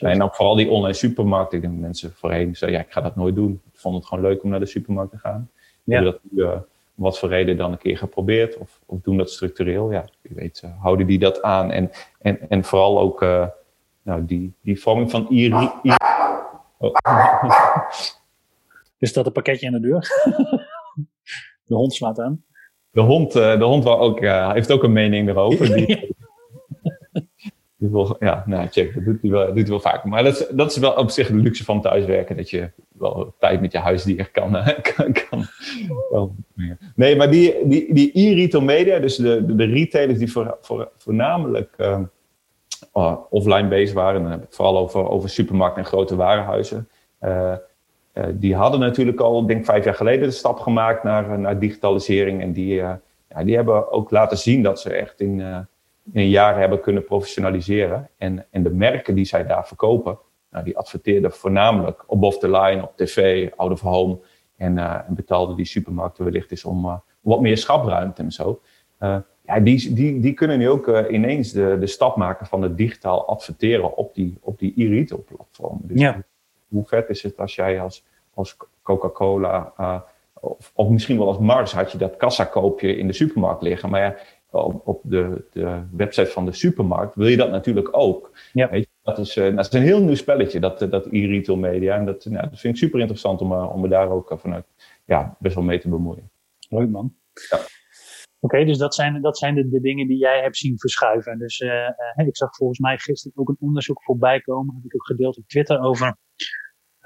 En 0.00 0.22
ook 0.22 0.34
vooral 0.34 0.54
die 0.54 0.70
online 0.70 0.94
supermarkten. 0.94 1.58
Ik 1.58 1.64
denk 1.64 1.78
mensen 1.78 2.12
voorheen 2.12 2.56
zeiden, 2.56 2.80
ja, 2.80 2.86
ik 2.86 2.92
ga 2.92 3.00
dat 3.00 3.16
nooit 3.16 3.34
doen. 3.34 3.60
Ik 3.72 3.78
vond 3.78 3.96
het 3.96 4.06
gewoon 4.06 4.24
leuk 4.24 4.42
om 4.42 4.50
naar 4.50 4.60
de 4.60 4.66
supermarkt 4.66 5.10
te 5.10 5.18
gaan. 5.18 5.50
Ja. 5.84 6.00
Dat 6.00 6.18
uh, 6.34 6.56
wat 6.94 7.18
voor 7.18 7.28
reden 7.28 7.56
dan 7.56 7.72
een 7.72 7.78
keer 7.78 7.98
geprobeerd 7.98 8.56
of, 8.56 8.80
of 8.86 9.00
doen 9.00 9.16
dat 9.16 9.30
structureel. 9.30 9.92
Ja, 9.92 10.04
wie 10.20 10.34
weet 10.34 10.62
uh, 10.64 10.70
houden 10.80 11.06
die 11.06 11.18
dat 11.18 11.42
aan. 11.42 11.70
En, 11.70 11.90
en, 12.18 12.38
en 12.48 12.64
vooral 12.64 13.00
ook 13.00 13.22
uh, 13.22 13.46
nou, 14.02 14.24
die, 14.24 14.52
die 14.60 14.80
vorming 14.80 15.10
van 15.10 15.28
iri... 15.28 15.70
Oh. 16.78 16.94
Is 18.98 19.12
dat 19.12 19.26
een 19.26 19.32
pakketje 19.32 19.66
aan 19.66 19.72
de 19.72 19.80
deur? 19.80 20.00
de 21.66 21.74
hond 21.74 21.94
slaat 21.94 22.20
aan. 22.20 22.44
De 22.94 23.00
hond, 23.00 23.32
de 23.32 23.64
hond 23.64 23.84
wel 23.84 23.98
ook, 23.98 24.20
heeft 24.52 24.72
ook 24.72 24.82
een 24.82 24.92
mening 24.92 25.28
erover. 25.28 25.74
Die, 25.74 26.14
ja, 28.18 28.44
nou, 28.46 28.68
check, 28.68 28.94
dat 28.94 29.04
doet 29.04 29.22
hij 29.22 29.30
wel, 29.30 29.46
doet 29.46 29.56
hij 29.56 29.66
wel 29.66 29.80
vaker. 29.80 30.08
Maar 30.08 30.24
dat 30.24 30.40
is, 30.40 30.46
dat 30.48 30.70
is 30.70 30.76
wel 30.76 30.92
op 30.92 31.10
zich 31.10 31.28
de 31.28 31.34
luxe 31.34 31.64
van 31.64 31.80
thuiswerken, 31.80 32.36
dat 32.36 32.50
je 32.50 32.70
wel 32.88 33.34
tijd 33.38 33.60
met 33.60 33.72
je 33.72 33.78
huisdier 33.78 34.30
kan. 34.30 34.50
kan, 34.94 35.12
kan 35.12 35.46
wel 36.10 36.34
nee, 36.94 37.16
maar 37.16 37.30
die, 37.30 37.54
die, 37.64 37.94
die 37.94 38.10
e-retail 38.12 38.64
media, 38.64 38.98
dus 38.98 39.16
de, 39.16 39.46
de, 39.46 39.54
de, 39.54 39.64
retailers 39.64 40.18
die 40.18 40.32
voor, 40.32 40.58
voor, 40.60 40.90
voornamelijk 40.96 41.74
uh, 41.76 43.16
offline 43.30 43.68
bezig 43.68 43.94
waren, 43.94 44.22
dan 44.22 44.30
heb 44.30 44.40
ik 44.40 44.46
het 44.46 44.56
vooral 44.56 44.78
over, 44.78 45.08
over 45.08 45.28
supermarkten 45.28 45.82
en 45.82 45.88
grote 45.88 46.16
warenhuizen. 46.16 46.88
Uh, 47.20 47.54
die 48.32 48.54
hadden 48.54 48.80
natuurlijk 48.80 49.20
al, 49.20 49.46
denk 49.46 49.64
vijf 49.64 49.84
jaar 49.84 49.94
geleden 49.94 50.28
de 50.28 50.34
stap 50.34 50.58
gemaakt 50.58 51.02
naar, 51.02 51.38
naar 51.38 51.58
digitalisering. 51.58 52.42
En 52.42 52.52
die, 52.52 52.74
ja, 52.74 53.00
die 53.44 53.56
hebben 53.56 53.92
ook 53.92 54.10
laten 54.10 54.38
zien 54.38 54.62
dat 54.62 54.80
ze 54.80 54.92
echt 54.92 55.20
in 55.20 55.66
in 56.12 56.28
jaren 56.28 56.60
hebben 56.60 56.80
kunnen 56.80 57.04
professionaliseren. 57.04 58.08
En, 58.16 58.46
en 58.50 58.62
de 58.62 58.70
merken 58.70 59.14
die 59.14 59.24
zij 59.24 59.46
daar 59.46 59.66
verkopen, 59.66 60.18
nou, 60.50 60.64
die 60.64 60.78
adverteerden 60.78 61.32
voornamelijk 61.32 62.04
above 62.08 62.38
the 62.38 62.50
line, 62.50 62.82
op 62.82 62.96
tv, 62.96 63.50
out 63.56 63.70
of 63.70 63.80
home. 63.80 64.18
En, 64.56 64.76
uh, 64.76 65.00
en 65.08 65.14
betaalden 65.14 65.56
die 65.56 65.64
supermarkten 65.64 66.24
wellicht 66.24 66.50
eens 66.50 66.64
om 66.64 67.02
wat 67.20 67.40
meer 67.40 67.58
schapruimte 67.58 68.22
en 68.22 68.32
zo. 68.32 68.60
Ja, 69.46 69.60
die, 69.60 69.92
die, 69.92 70.20
die 70.20 70.32
kunnen 70.32 70.58
nu 70.58 70.68
ook 70.68 70.88
ineens 71.10 71.52
de, 71.52 71.76
de 71.80 71.86
stap 71.86 72.16
maken 72.16 72.46
van 72.46 72.62
het 72.62 72.76
digitaal 72.76 73.26
adverteren 73.26 73.96
op 73.96 74.14
die, 74.14 74.38
op 74.40 74.58
die 74.58 74.72
e-retail 74.76 75.24
platform. 75.28 75.80
Dus 75.82 76.00
ja. 76.00 76.22
Hoe 76.74 76.86
vet 76.86 77.08
is 77.08 77.22
het 77.22 77.38
als 77.38 77.54
jij 77.54 77.80
als, 77.80 78.04
als 78.34 78.56
Coca-Cola 78.82 79.72
of, 80.40 80.72
of, 80.74 80.88
misschien 80.88 81.18
wel 81.18 81.26
als 81.26 81.38
Mars 81.38 81.72
had 81.72 81.92
je 81.92 81.98
dat 81.98 82.16
kassakoopje 82.16 82.96
in 82.96 83.06
de 83.06 83.12
supermarkt 83.12 83.62
liggen. 83.62 83.90
Maar 83.90 84.00
ja, 84.00 84.16
op, 84.62 84.88
op 84.88 85.00
de, 85.04 85.44
de, 85.52 85.82
website 85.90 86.30
van 86.30 86.44
de 86.44 86.52
supermarkt, 86.52 87.14
wil 87.14 87.26
je 87.26 87.36
dat 87.36 87.50
natuurlijk 87.50 87.88
ook. 87.90 88.30
Ja. 88.52 88.70
Weet 88.70 88.82
je, 88.82 88.90
dat, 89.02 89.18
is, 89.18 89.36
uh, 89.36 89.56
dat 89.56 89.66
is 89.66 89.72
een 89.72 89.82
heel 89.82 90.02
nieuw 90.02 90.14
spelletje, 90.14 90.60
dat, 90.60 90.82
eh, 90.82 90.90
dat 90.90 91.06
e-retail 91.06 91.58
media. 91.58 91.96
En 91.96 92.04
dat, 92.04 92.24
nou, 92.24 92.48
dat 92.50 92.60
vind 92.60 92.74
ik 92.74 92.80
super 92.80 93.00
interessant 93.00 93.40
om, 93.40 93.52
uh, 93.52 93.70
om 93.74 93.80
me 93.80 93.88
daar 93.88 94.10
ook 94.10 94.34
vanuit 94.36 94.64
ja, 95.04 95.36
best 95.38 95.54
wel 95.54 95.64
mee 95.64 95.78
te 95.78 95.88
bemoeien. 95.88 96.30
Leuk 96.68 96.88
man. 96.88 97.14
Ja. 97.50 97.58
Oké, 98.40 98.64
dus 98.64 98.78
dat 98.78 98.94
zijn, 98.94 99.22
dat 99.22 99.38
zijn 99.38 99.54
de, 99.54 99.68
de, 99.68 99.80
dingen 99.80 100.06
die 100.06 100.18
jij 100.18 100.40
hebt 100.42 100.56
zien 100.56 100.78
verschuiven. 100.78 101.38
Dus 101.38 101.60
ik 102.16 102.36
zag 102.36 102.56
volgens 102.56 102.78
mij 102.78 102.98
gisteren 102.98 103.38
ook 103.38 103.48
een 103.48 103.56
onderzoek 103.60 104.02
voorbij 104.02 104.40
komen, 104.40 104.74
heb 104.74 104.84
ik 104.84 104.94
ook 104.94 105.06
gedeeld 105.06 105.38
op 105.38 105.46
Twitter, 105.46 105.80
over, 105.80 106.16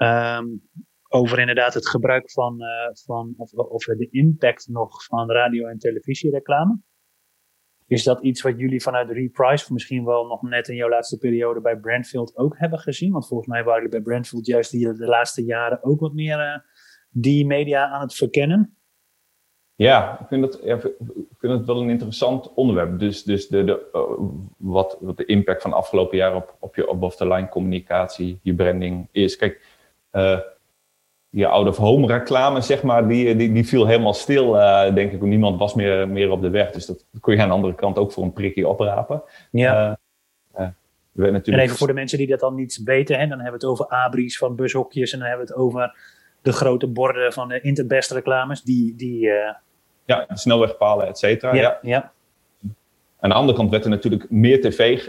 um, 0.01 0.69
over 1.09 1.39
inderdaad 1.39 1.73
het 1.73 1.89
gebruik 1.89 2.31
van, 2.31 2.61
van 3.05 3.33
of, 3.37 3.53
of 3.53 3.83
de 3.83 4.07
impact 4.11 4.67
nog 4.67 5.05
van 5.05 5.31
radio- 5.31 5.67
en 5.67 5.77
televisiereclame. 5.77 6.79
Is 7.87 8.03
dat 8.03 8.21
iets 8.21 8.41
wat 8.41 8.59
jullie 8.59 8.81
vanuit 8.81 9.09
Reprise, 9.09 9.73
misschien 9.73 10.05
wel 10.05 10.27
nog 10.27 10.41
net 10.41 10.67
in 10.67 10.75
jouw 10.75 10.89
laatste 10.89 11.17
periode 11.17 11.61
bij 11.61 11.77
Brandfield 11.77 12.37
ook 12.37 12.57
hebben 12.57 12.79
gezien? 12.79 13.11
Want 13.11 13.27
volgens 13.27 13.49
mij 13.49 13.63
waren 13.63 13.81
jullie 13.81 14.01
bij 14.01 14.11
Brandfield 14.11 14.45
juist 14.45 14.71
die 14.71 14.93
de 14.93 15.05
laatste 15.05 15.43
jaren 15.43 15.83
ook 15.83 15.99
wat 15.99 16.13
meer 16.13 16.39
uh, 16.39 16.57
die 17.09 17.45
media 17.45 17.87
aan 17.89 18.01
het 18.01 18.15
verkennen. 18.15 18.77
Ja, 19.75 20.19
ik 20.19 20.27
vind 20.27 20.59
ja, 20.63 20.75
ik 20.75 21.37
vind 21.37 21.65
wel 21.65 21.81
een 21.81 21.89
interessant 21.89 22.53
onderwerp. 22.53 22.99
Dus, 22.99 23.23
dus 23.23 23.47
de, 23.47 23.63
de, 23.63 23.89
uh, 23.93 24.29
wat, 24.57 24.97
wat 24.99 25.17
de 25.17 25.25
impact 25.25 25.61
van 25.61 25.71
de 25.71 25.77
afgelopen 25.77 26.17
jaren 26.17 26.37
op, 26.37 26.55
op 26.59 26.75
je 26.75 26.89
above-the-line 26.89 27.49
communicatie, 27.49 28.39
je 28.41 28.55
branding 28.55 29.07
is. 29.11 29.35
Kijk, 29.35 29.77
die 31.31 31.47
out-of-home 31.47 32.07
reclame, 32.07 32.61
zeg 32.61 32.83
maar, 32.83 33.07
die, 33.07 33.35
die, 33.35 33.51
die 33.51 33.67
viel 33.67 33.87
helemaal 33.87 34.13
stil, 34.13 34.55
uh, 34.55 34.93
denk 34.93 35.11
ik. 35.11 35.21
Niemand 35.21 35.59
was 35.59 35.73
meer, 35.73 36.07
meer 36.07 36.31
op 36.31 36.41
de 36.41 36.49
weg. 36.49 36.71
Dus 36.71 36.85
dat 36.85 37.05
kon 37.19 37.33
je 37.33 37.41
aan 37.41 37.47
de 37.47 37.53
andere 37.53 37.75
kant 37.75 37.97
ook 37.97 38.11
voor 38.11 38.23
een 38.23 38.33
prikje 38.33 38.67
oprapen. 38.67 39.23
Ja. 39.51 39.97
Uh, 40.55 40.61
uh, 40.61 40.67
natuurlijk... 41.13 41.47
En 41.47 41.59
even 41.59 41.77
voor 41.77 41.87
de 41.87 41.93
mensen 41.93 42.17
die 42.17 42.27
dat 42.27 42.39
dan 42.39 42.55
niet 42.55 42.81
weten, 42.83 43.19
hè, 43.19 43.27
dan 43.27 43.39
hebben 43.39 43.59
we 43.59 43.65
het 43.65 43.75
over 43.75 43.87
abris 43.87 44.37
van 44.37 44.55
bushokjes 44.55 45.11
en 45.11 45.19
dan 45.19 45.27
hebben 45.27 45.47
we 45.47 45.53
het 45.53 45.61
over 45.61 45.95
de 46.41 46.51
grote 46.51 46.87
borden 46.87 47.33
van 47.33 47.47
de 47.47 47.61
Interbest 47.61 48.11
reclames. 48.11 48.61
Die, 48.61 48.95
die, 48.95 49.29
Ja, 50.05 50.25
snelwegpalen, 50.33 51.07
et 51.07 51.17
cetera. 51.17 51.53
Ja, 51.53 51.79
ja. 51.81 52.11
Aan 53.19 53.29
de 53.29 53.35
andere 53.35 53.57
kant 53.57 53.71
werd 53.71 53.83
er 53.83 53.89
natuurlijk 53.89 54.29
meer 54.29 54.61
tv 54.61 55.07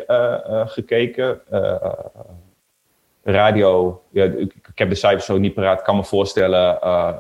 gekeken 0.67 1.41
radio, 3.23 4.03
ja, 4.11 4.25
ik, 4.25 4.55
ik, 4.55 4.79
heb 4.79 4.89
de 4.89 4.95
cijfers 4.95 5.25
zo 5.25 5.39
niet 5.39 5.55
paraat, 5.55 5.83
kan 5.83 5.97
me 5.97 6.05
voorstellen, 6.05 6.79
uh, 6.85 7.17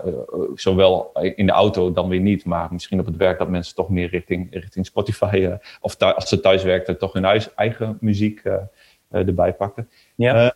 zowel 0.54 1.10
in 1.34 1.46
de 1.46 1.52
auto 1.52 1.92
dan 1.92 2.08
weer 2.08 2.20
niet, 2.20 2.44
maar 2.44 2.68
misschien 2.72 3.00
op 3.00 3.06
het 3.06 3.16
werk 3.16 3.38
dat 3.38 3.48
mensen 3.48 3.74
toch 3.74 3.88
meer 3.88 4.08
richting, 4.08 4.48
richting 4.50 4.86
Spotify, 4.86 5.30
uh, 5.34 5.54
of 5.80 5.98
als 5.98 6.28
ze 6.28 6.40
thuis 6.40 6.62
werkten, 6.62 6.98
toch 6.98 7.12
hun 7.12 7.24
huis, 7.24 7.54
eigen 7.54 7.98
muziek 8.00 8.42
erbij 9.10 9.52
pakken. 9.52 9.88
Ja. 10.14 10.54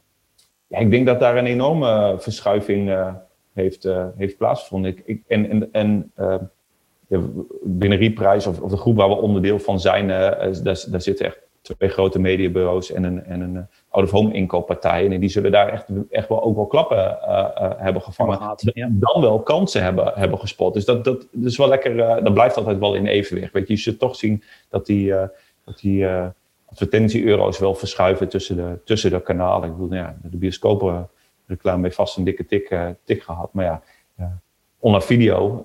ja, 0.67 0.79
ik 0.79 0.91
denk 0.91 1.07
dat 1.07 1.21
daar 1.21 1.37
een 1.37 1.47
enorme 1.47 2.17
verschuiving 2.19 3.13
heeft, 3.53 3.89
heeft 4.17 4.37
plaatsgevonden. 4.37 4.91
Ik, 4.91 5.03
ik, 5.07 5.23
en 5.29 5.51
en, 5.51 5.69
en 5.73 6.13
binnen 7.63 7.99
Reprise, 7.99 8.49
of, 8.49 8.61
of 8.61 8.71
de 8.71 8.77
groep 8.77 8.97
waar 8.97 9.09
we 9.09 9.15
onderdeel 9.15 9.59
van 9.59 9.81
zijn, 9.81 10.09
daar, 10.09 10.63
daar 10.63 11.01
zitten 11.01 11.27
echt 11.27 11.45
twee 11.65 11.91
grote 11.91 12.19
mediabureaus 12.19 12.93
en 12.93 13.05
een, 13.05 13.25
en 13.25 13.41
een 13.41 13.57
eh, 13.57 13.63
out-of-home 13.95 14.33
inkooppartij. 14.33 15.11
En 15.11 15.21
die 15.21 15.29
zullen 15.29 15.53
daar 15.53 15.69
echt, 15.69 15.87
echt 16.11 16.29
wel 16.29 16.43
ook 16.43 16.57
wel 16.57 16.67
klappen 16.67 16.99
uh, 16.99 17.71
hebben 17.77 18.03
gevangen. 18.03 18.57
Ja. 18.57 18.89
Dan 18.91 19.21
wel 19.23 19.43
kansen 19.43 19.83
hebben, 19.83 20.13
hebben 20.15 20.39
gespot. 20.39 20.75
Dus 20.75 20.85
dat, 20.85 21.05
dat, 21.05 21.29
dat 21.33 21.51
is 21.51 21.57
wel 21.57 21.69
lekker, 21.69 21.97
dat 21.97 22.35
blijft 22.35 22.57
altijd 22.57 22.79
wel 22.79 22.95
in 22.95 23.07
evenwicht. 23.07 23.53
Weet 23.53 23.67
je, 23.69 23.75
je 23.75 23.81
zult 23.81 23.99
toch 23.99 24.17
zien 24.17 24.43
dat 24.69 24.87
die, 24.87 25.15
dat 25.65 25.79
die 25.79 26.07
advertentie-euro's 26.67 27.59
wel 27.59 27.75
verschuiven 27.75 28.29
tussen 28.29 28.57
de, 28.57 28.79
tussen 28.85 29.11
de 29.11 29.23
kanalen. 29.23 29.69
Ik 29.69 29.77
bedoel, 29.77 29.95
ja, 29.95 30.17
de 30.23 30.37
bioscopen 30.37 31.09
reclame 31.47 31.83
heeft 31.83 31.97
vast 31.97 32.17
een 32.17 32.25
dikke 32.25 32.47
tik, 32.47 32.79
tik 33.05 33.23
gehad. 33.23 33.53
Maar 33.53 33.65
ja, 33.65 33.83
online 34.79 35.05
video 35.05 35.63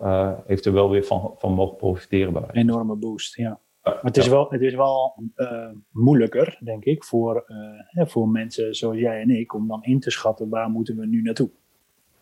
heeft 0.48 0.66
er 0.66 0.74
wel 0.74 0.90
weer 0.90 1.04
van, 1.04 1.34
van 1.38 1.54
mogen 1.54 1.76
profiteren. 1.76 2.34
Bij. 2.34 2.44
Enorme 2.52 2.96
boost, 2.96 3.36
ja. 3.36 3.60
Maar 3.90 4.04
het 4.04 4.18
is 4.18 4.28
wel, 4.28 4.50
het 4.50 4.62
is 4.62 4.76
wel 4.76 5.16
uh, 5.36 5.68
moeilijker, 5.92 6.58
denk 6.64 6.86
ik, 6.86 7.04
voor, 7.04 7.46
uh, 7.48 8.06
voor 8.06 8.28
mensen 8.28 8.76
zoals 8.76 8.98
jij 8.98 9.22
en 9.22 9.30
ik, 9.30 9.54
om 9.54 9.68
dan 9.68 9.84
in 9.84 10.00
te 10.00 10.12
schatten 10.12 10.50
waar 10.50 10.70
moeten 10.70 10.98
we 10.98 11.06
nu 11.06 11.22
naartoe. 11.22 11.50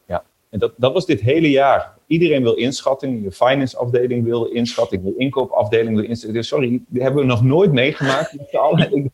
Ja, 0.05 0.23
en 0.49 0.59
dat, 0.59 0.73
dat 0.77 0.93
was 0.93 1.05
dit 1.05 1.21
hele 1.21 1.49
jaar. 1.49 1.95
Iedereen 2.07 2.43
wil 2.43 2.55
inschatting. 2.55 3.23
Je 3.23 3.31
finance 3.31 3.77
afdeling 3.77 4.23
wil 4.23 4.45
inschatting, 4.45 5.03
de 5.03 5.13
inkoopafdeling 5.17 5.95
wil 5.95 6.05
inschatting. 6.05 6.45
Sorry, 6.45 6.81
die 6.87 7.01
hebben 7.01 7.21
we 7.21 7.27
nog 7.27 7.43
nooit 7.43 7.71
meegemaakt 7.71 8.33
ik, 8.93 9.09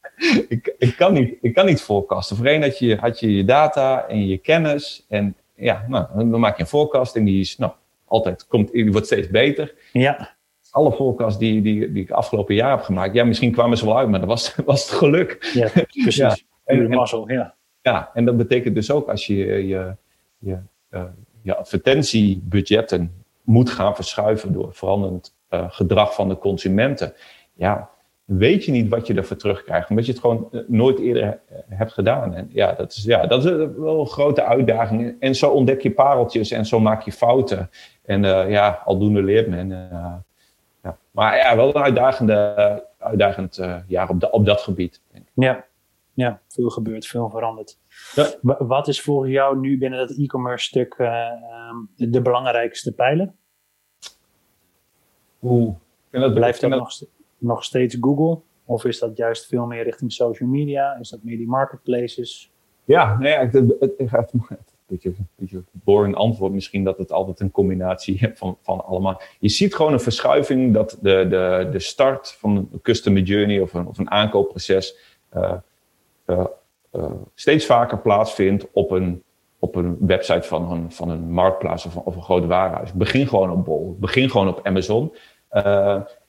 ik, 0.47 0.75
ik, 0.77 0.95
kan 0.95 1.13
niet, 1.13 1.37
ik 1.41 1.53
kan 1.53 1.65
niet 1.65 1.81
voorkasten. 1.81 2.35
Voorheen 2.35 2.61
had 2.61 2.79
je, 2.79 2.95
had 2.95 3.19
je 3.19 3.35
je 3.35 3.45
data 3.45 4.07
en 4.07 4.27
je 4.27 4.37
kennis. 4.37 5.05
En 5.09 5.35
ja, 5.55 5.85
nou, 5.87 6.29
dan 6.29 6.39
maak 6.39 6.55
je 6.55 6.61
een 6.61 6.69
voorkast 6.69 7.15
en 7.15 7.23
die 7.23 7.39
is, 7.39 7.57
nou, 7.57 7.71
altijd 8.05 8.47
komt, 8.47 8.71
die 8.71 8.91
wordt 8.91 9.07
steeds 9.07 9.29
beter. 9.29 9.73
Ja 9.91 10.35
alle 10.73 10.91
forecasts 10.91 11.39
die, 11.39 11.61
die, 11.61 11.91
die 11.91 12.03
ik 12.03 12.11
afgelopen 12.11 12.55
jaar 12.55 12.69
heb 12.69 12.81
gemaakt, 12.81 13.13
ja, 13.13 13.23
misschien 13.23 13.51
kwamen 13.51 13.77
ze 13.77 13.85
wel 13.85 13.97
uit, 13.97 14.09
maar 14.09 14.19
dat 14.19 14.29
was, 14.29 14.55
was 14.65 14.89
het 14.89 14.97
geluk. 14.97 15.51
Ja, 15.53 15.69
precies. 15.69 16.15
ja. 16.15 16.35
En, 16.65 16.89
mazzel, 16.89 17.31
ja. 17.31 17.55
Ja, 17.81 18.09
en 18.13 18.25
dat 18.25 18.37
betekent 18.37 18.75
dus 18.75 18.91
ook 18.91 19.09
als 19.09 19.27
je 19.27 19.35
je, 19.67 19.95
je, 20.37 20.57
uh, 20.91 21.03
je 21.41 21.55
advertentiebudgetten 21.55 23.23
moet 23.41 23.69
gaan 23.69 23.95
verschuiven 23.95 24.53
door 24.53 24.73
veranderend 24.73 25.35
uh, 25.49 25.65
gedrag 25.69 26.13
van 26.13 26.29
de 26.29 26.37
consumenten. 26.37 27.13
Ja, 27.53 27.89
weet 28.25 28.65
je 28.65 28.71
niet 28.71 28.89
wat 28.89 29.07
je 29.07 29.13
ervoor 29.13 29.37
terugkrijgt, 29.37 29.89
omdat 29.89 30.05
je 30.05 30.11
het 30.11 30.21
gewoon 30.21 30.47
uh, 30.51 30.61
nooit 30.67 30.99
eerder 30.99 31.39
hebt 31.69 31.93
gedaan. 31.93 32.33
En 32.33 32.49
ja, 32.51 32.73
dat 32.73 32.91
is, 32.91 33.03
ja, 33.03 33.25
dat 33.27 33.45
is 33.45 33.51
wel 33.77 33.99
een 33.99 34.07
grote 34.07 34.43
uitdaging. 34.43 35.15
En 35.19 35.35
zo 35.35 35.49
ontdek 35.49 35.81
je 35.81 35.91
pareltjes 35.91 36.51
en 36.51 36.65
zo 36.65 36.79
maak 36.79 37.01
je 37.01 37.11
fouten. 37.11 37.69
En 38.05 38.23
ja, 38.49 38.81
aldoende 38.85 39.23
leert 39.23 39.47
men. 39.47 39.71
Maar 41.13 41.37
ja, 41.37 41.55
wel 41.55 41.75
een 41.75 41.81
uitdagende, 41.81 42.87
uitdagend 42.97 43.57
uh, 43.57 43.77
jaar 43.87 44.09
op, 44.09 44.27
op 44.31 44.45
dat 44.45 44.61
gebied. 44.61 45.01
Denk 45.11 45.25
ik. 45.25 45.31
Ja. 45.33 45.65
ja, 46.13 46.41
veel 46.47 46.69
gebeurt, 46.69 47.07
veel 47.07 47.29
veranderd. 47.29 47.77
Ja. 48.15 48.55
Wat 48.57 48.87
is 48.87 49.01
voor 49.01 49.29
jou 49.29 49.59
nu 49.59 49.77
binnen 49.77 49.99
dat 49.99 50.17
e-commerce 50.17 50.65
stuk 50.65 50.95
uh, 50.97 51.27
um, 51.69 51.89
de 52.11 52.21
belangrijkste 52.21 52.93
pijler? 52.93 53.33
Oeh, 55.41 55.75
dat 56.09 56.33
blijft 56.33 56.63
ook 56.63 56.71
nog 56.71 56.91
nog 57.43 57.63
steeds 57.63 57.97
Google? 58.01 58.39
Of 58.65 58.85
is 58.85 58.99
dat 58.99 59.17
juist 59.17 59.47
veel 59.47 59.65
meer 59.65 59.83
richting 59.83 60.11
social 60.11 60.49
media? 60.49 60.97
Is 60.99 61.09
dat 61.09 61.23
meer 61.23 61.37
die 61.37 61.47
marketplaces? 61.47 62.51
Ja, 62.83 63.17
nee, 63.17 63.33
het, 63.33 63.53
het, 63.53 63.75
het 63.79 64.09
gaat 64.09 64.33
een 64.33 64.45
beetje, 64.93 65.09
een 65.09 65.27
beetje 65.35 65.63
boring 65.71 66.15
antwoord 66.15 66.53
misschien 66.53 66.83
dat 66.83 66.97
het 66.97 67.11
altijd 67.11 67.39
een 67.39 67.51
combinatie 67.51 68.29
van, 68.33 68.57
van 68.61 68.85
allemaal. 68.85 69.21
Je 69.39 69.49
ziet 69.49 69.75
gewoon 69.75 69.93
een 69.93 69.99
verschuiving 69.99 70.73
dat 70.73 70.97
de, 71.01 71.27
de, 71.29 71.69
de 71.71 71.79
start 71.79 72.35
van 72.39 72.55
een 72.55 72.81
customer 72.81 73.21
journey 73.21 73.59
of 73.59 73.73
een, 73.73 73.87
of 73.87 73.97
een 73.97 74.11
aankoopproces 74.11 74.95
uh, 75.35 75.53
uh, 76.25 76.45
uh, 76.95 77.11
steeds 77.35 77.65
vaker 77.65 77.99
plaatsvindt 77.99 78.67
op 78.71 78.91
een, 78.91 79.23
op 79.59 79.75
een 79.75 79.97
website 79.99 80.47
van 80.47 80.71
een, 80.71 80.91
van 80.91 81.09
een 81.09 81.31
marktplaats 81.31 81.85
of, 81.85 81.95
of 81.95 82.15
een 82.15 82.21
groot 82.21 82.45
warenhuis. 82.45 82.93
Begin 82.93 83.27
gewoon 83.27 83.51
op 83.51 83.65
Bol, 83.65 83.97
begin 83.99 84.29
gewoon 84.29 84.47
op 84.47 84.59
Amazon. 84.63 85.15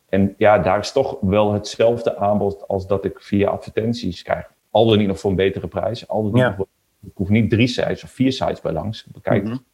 en 0.09 0.35
ja, 0.39 0.59
daar 0.59 0.79
is 0.79 0.93
toch 0.93 1.17
wel 1.21 1.53
hetzelfde 1.53 2.17
aanbod 2.17 2.69
als 2.69 2.87
dat 2.87 3.05
ik 3.05 3.21
via 3.21 3.49
advertenties 3.49 4.23
krijg. 4.23 4.53
Al 4.71 4.87
dan 4.87 4.99
niet 4.99 5.09
nog 5.09 5.19
voor 5.19 5.31
een 5.31 5.37
betere 5.37 5.69
prijs. 5.69 6.09
Al 6.09 6.23
dan 6.23 6.33
niet 6.33 6.43
ja. 6.43 6.55
voor, 6.55 6.67
ik 7.07 7.13
hoef 7.15 7.29
niet 7.29 7.51
drie 7.51 7.67
sites 7.67 8.05
of 8.05 8.11
vier 8.11 8.33
sites 8.33 8.61
bij 8.61 8.73
langs. 8.73 9.05
Bekijk 9.05 9.45
mm 9.45 9.51
-hmm. 9.51 9.65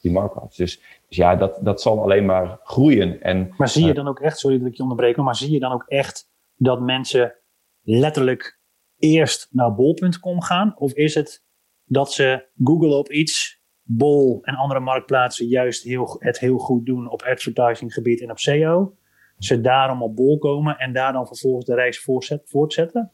die 0.00 0.12
marktplaats. 0.12 0.56
Dus, 0.56 0.80
dus, 1.08 1.16
ja, 1.16 1.36
dat, 1.36 1.58
dat 1.62 1.82
zal 1.82 2.02
alleen 2.02 2.24
maar 2.24 2.58
groeien. 2.62 3.22
En, 3.22 3.54
maar 3.56 3.68
zie 3.68 3.86
je 3.86 3.94
dan 3.94 4.08
ook 4.08 4.20
echt, 4.20 4.38
sorry 4.38 4.58
dat 4.58 4.66
ik 4.66 4.74
je 4.74 4.82
onderbreek, 4.82 5.16
maar 5.16 5.36
zie 5.36 5.50
je 5.50 5.60
dan 5.60 5.72
ook 5.72 5.84
echt 5.86 6.30
dat 6.56 6.80
mensen 6.80 7.34
letterlijk 7.82 8.58
eerst 8.98 9.48
naar 9.50 9.74
bol.com 9.74 10.42
gaan? 10.42 10.74
Of 10.78 10.92
is 10.92 11.14
het 11.14 11.44
dat 11.84 12.12
ze 12.12 12.46
Google 12.64 12.94
op 12.94 13.10
iets, 13.10 13.62
Bol 13.86 14.38
en 14.42 14.54
andere 14.54 14.80
marktplaatsen 14.80 15.46
juist 15.46 15.82
heel, 15.82 16.16
het 16.18 16.38
heel 16.38 16.58
goed 16.58 16.86
doen 16.86 17.10
op 17.10 17.22
advertisinggebied 17.22 18.20
en 18.20 18.30
op 18.30 18.38
SEO? 18.38 18.96
Ze 19.38 19.60
daarom 19.60 20.02
op 20.02 20.16
bol 20.16 20.38
komen 20.38 20.78
en 20.78 20.92
daar 20.92 21.12
dan 21.12 21.26
vervolgens 21.26 21.64
de 21.64 21.74
reis 21.74 22.08
voortzetten? 22.44 23.12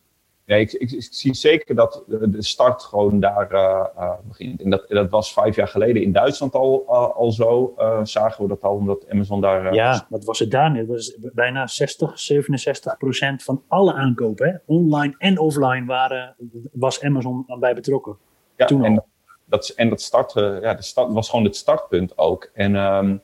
Ja, 0.51 0.57
ik, 0.57 0.73
ik, 0.73 0.91
ik, 0.91 1.09
zie 1.11 1.35
zeker 1.35 1.75
dat 1.75 2.05
de 2.07 2.43
start 2.43 2.83
gewoon 2.83 3.21
daar 3.21 3.53
uh, 3.53 3.87
uh, 3.99 4.13
begint. 4.25 4.63
En 4.63 4.71
dat, 4.71 4.89
dat 4.89 5.11
was 5.11 5.33
vijf 5.33 5.57
jaar 5.57 5.69
geleden 5.69 6.03
in 6.03 6.13
Duitsland 6.13 6.55
al, 6.55 6.85
uh, 6.87 7.17
al 7.17 7.33
zo. 7.33 7.75
zagen 8.03 8.43
we 8.43 8.49
dat 8.49 8.63
al, 8.63 8.75
omdat 8.75 9.09
Amazon 9.11 9.41
daar... 9.41 9.75
ja, 9.75 10.07
wat 10.09 10.25
was 10.25 10.39
het 10.39 10.51
daar? 10.51 10.75
Het 10.75 10.87
was 10.87 11.17
bijna 11.19 11.67
60, 11.67 12.19
67 12.19 12.97
procent 12.97 13.43
van 13.43 13.63
alle 13.69 13.93
aankopen, 13.93 14.49
hè? 14.49 14.57
online 14.67 15.15
en 15.19 15.39
offline, 15.39 15.85
waren, 15.87 16.37
was 16.73 17.03
Amazon 17.03 17.47
bij 17.61 17.75
betrokken. 17.75 18.17
Ja, 18.57 18.67
Toen 18.67 18.85
en, 18.85 19.05
dat, 19.45 19.69
en 19.69 19.89
dat 19.89 20.01
start, 20.01 20.33
ja, 20.33 20.75
de 20.75 20.83
start 20.83 21.13
was 21.13 21.29
gewoon 21.31 21.45
het 21.45 21.57
startpunt 21.57 22.19
ook. 22.19 22.51
En... 22.55 22.75
Um, 22.75 23.21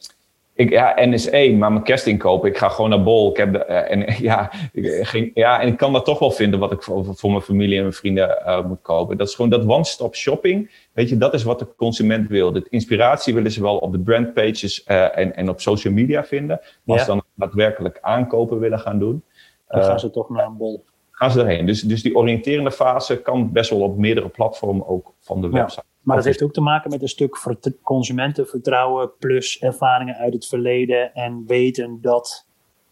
ik, 0.56 0.70
ja, 0.70 0.94
NSE, 0.96 1.54
maar 1.58 1.72
mijn 1.72 1.84
kerstinkoop, 1.84 2.46
ik 2.46 2.58
ga 2.58 2.68
gewoon 2.68 2.90
naar 2.90 3.02
Bol. 3.02 3.30
Ik 3.30 3.36
heb 3.36 3.52
de, 3.52 3.66
uh, 3.68 3.90
en, 3.90 4.14
ja, 4.28 4.52
ik 4.72 5.06
ging, 5.06 5.30
ja, 5.34 5.60
en 5.60 5.68
ik 5.68 5.76
kan 5.76 5.92
dat 5.92 6.04
toch 6.04 6.18
wel 6.18 6.30
vinden 6.30 6.60
wat 6.60 6.72
ik 6.72 6.82
voor, 6.82 7.14
voor 7.14 7.30
mijn 7.30 7.42
familie 7.42 7.76
en 7.76 7.82
mijn 7.82 7.94
vrienden 7.94 8.42
uh, 8.46 8.64
moet 8.64 8.82
kopen. 8.82 9.16
Dat 9.16 9.28
is 9.28 9.34
gewoon 9.34 9.50
dat 9.50 9.66
one-stop 9.66 10.14
shopping. 10.14 10.70
Weet 10.92 11.08
je, 11.08 11.16
dat 11.16 11.34
is 11.34 11.42
wat 11.42 11.58
de 11.58 11.66
consument 11.76 12.28
wil. 12.28 12.52
De 12.52 12.66
inspiratie 12.68 13.34
willen 13.34 13.50
ze 13.50 13.62
wel 13.62 13.76
op 13.76 13.92
de 13.92 14.00
brandpages 14.00 14.84
uh, 14.86 15.18
en, 15.18 15.36
en 15.36 15.48
op 15.48 15.60
social 15.60 15.92
media 15.92 16.24
vinden. 16.24 16.60
Maar 16.82 16.96
als 16.96 17.04
ze 17.04 17.10
dan 17.10 17.22
daadwerkelijk 17.34 17.98
aankopen 18.00 18.58
willen 18.58 18.78
gaan 18.78 18.98
doen. 18.98 19.22
Dan 19.68 19.84
gaan 19.84 20.00
ze 20.00 20.10
toch 20.10 20.30
naar 20.30 20.46
een 20.46 20.56
Bol. 20.56 20.84
Gaan 21.10 21.30
ze 21.30 21.40
erheen. 21.40 21.66
Dus, 21.66 21.80
dus 21.80 22.02
die 22.02 22.16
oriënterende 22.16 22.70
fase 22.70 23.22
kan 23.22 23.52
best 23.52 23.70
wel 23.70 23.80
op 23.80 23.96
meerdere 23.96 24.28
platformen 24.28 24.88
ook 24.88 25.12
van 25.20 25.40
de 25.40 25.48
website. 25.48 25.84
Ja. 25.86 25.95
Maar 26.06 26.16
dat 26.16 26.24
heeft 26.24 26.42
ook 26.42 26.52
te 26.52 26.60
maken 26.60 26.90
met 26.90 27.02
een 27.02 27.08
stuk 27.08 27.58
consumentenvertrouwen 27.82 29.10
plus 29.18 29.58
ervaringen 29.58 30.16
uit 30.16 30.32
het 30.32 30.46
verleden 30.46 31.14
en 31.14 31.44
weten 31.46 31.98
dat 32.00 32.46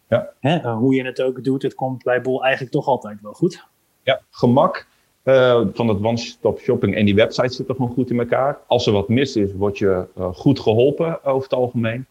ja. 0.07 0.29
hè, 0.39 0.71
hoe 0.71 0.95
je 0.95 1.05
het 1.05 1.21
ook 1.21 1.43
doet, 1.43 1.61
het 1.61 1.75
komt 1.75 2.03
bij 2.03 2.21
Bol 2.21 2.43
eigenlijk 2.43 2.73
toch 2.73 2.87
altijd 2.87 3.21
wel 3.21 3.33
goed. 3.33 3.67
Ja, 4.03 4.21
gemak 4.29 4.87
uh, 5.23 5.61
van 5.73 5.87
dat 5.87 6.03
one-stop 6.03 6.59
shopping 6.59 6.95
en 6.95 7.05
die 7.05 7.15
website 7.15 7.53
zitten 7.53 7.75
gewoon 7.75 7.91
goed 7.91 8.09
in 8.09 8.19
elkaar. 8.19 8.59
Als 8.67 8.87
er 8.87 8.93
wat 8.93 9.09
mis 9.09 9.35
is, 9.35 9.53
word 9.53 9.77
je 9.77 10.05
uh, 10.17 10.33
goed 10.33 10.59
geholpen 10.59 11.23
over 11.23 11.43
het 11.43 11.53
algemeen. 11.53 12.05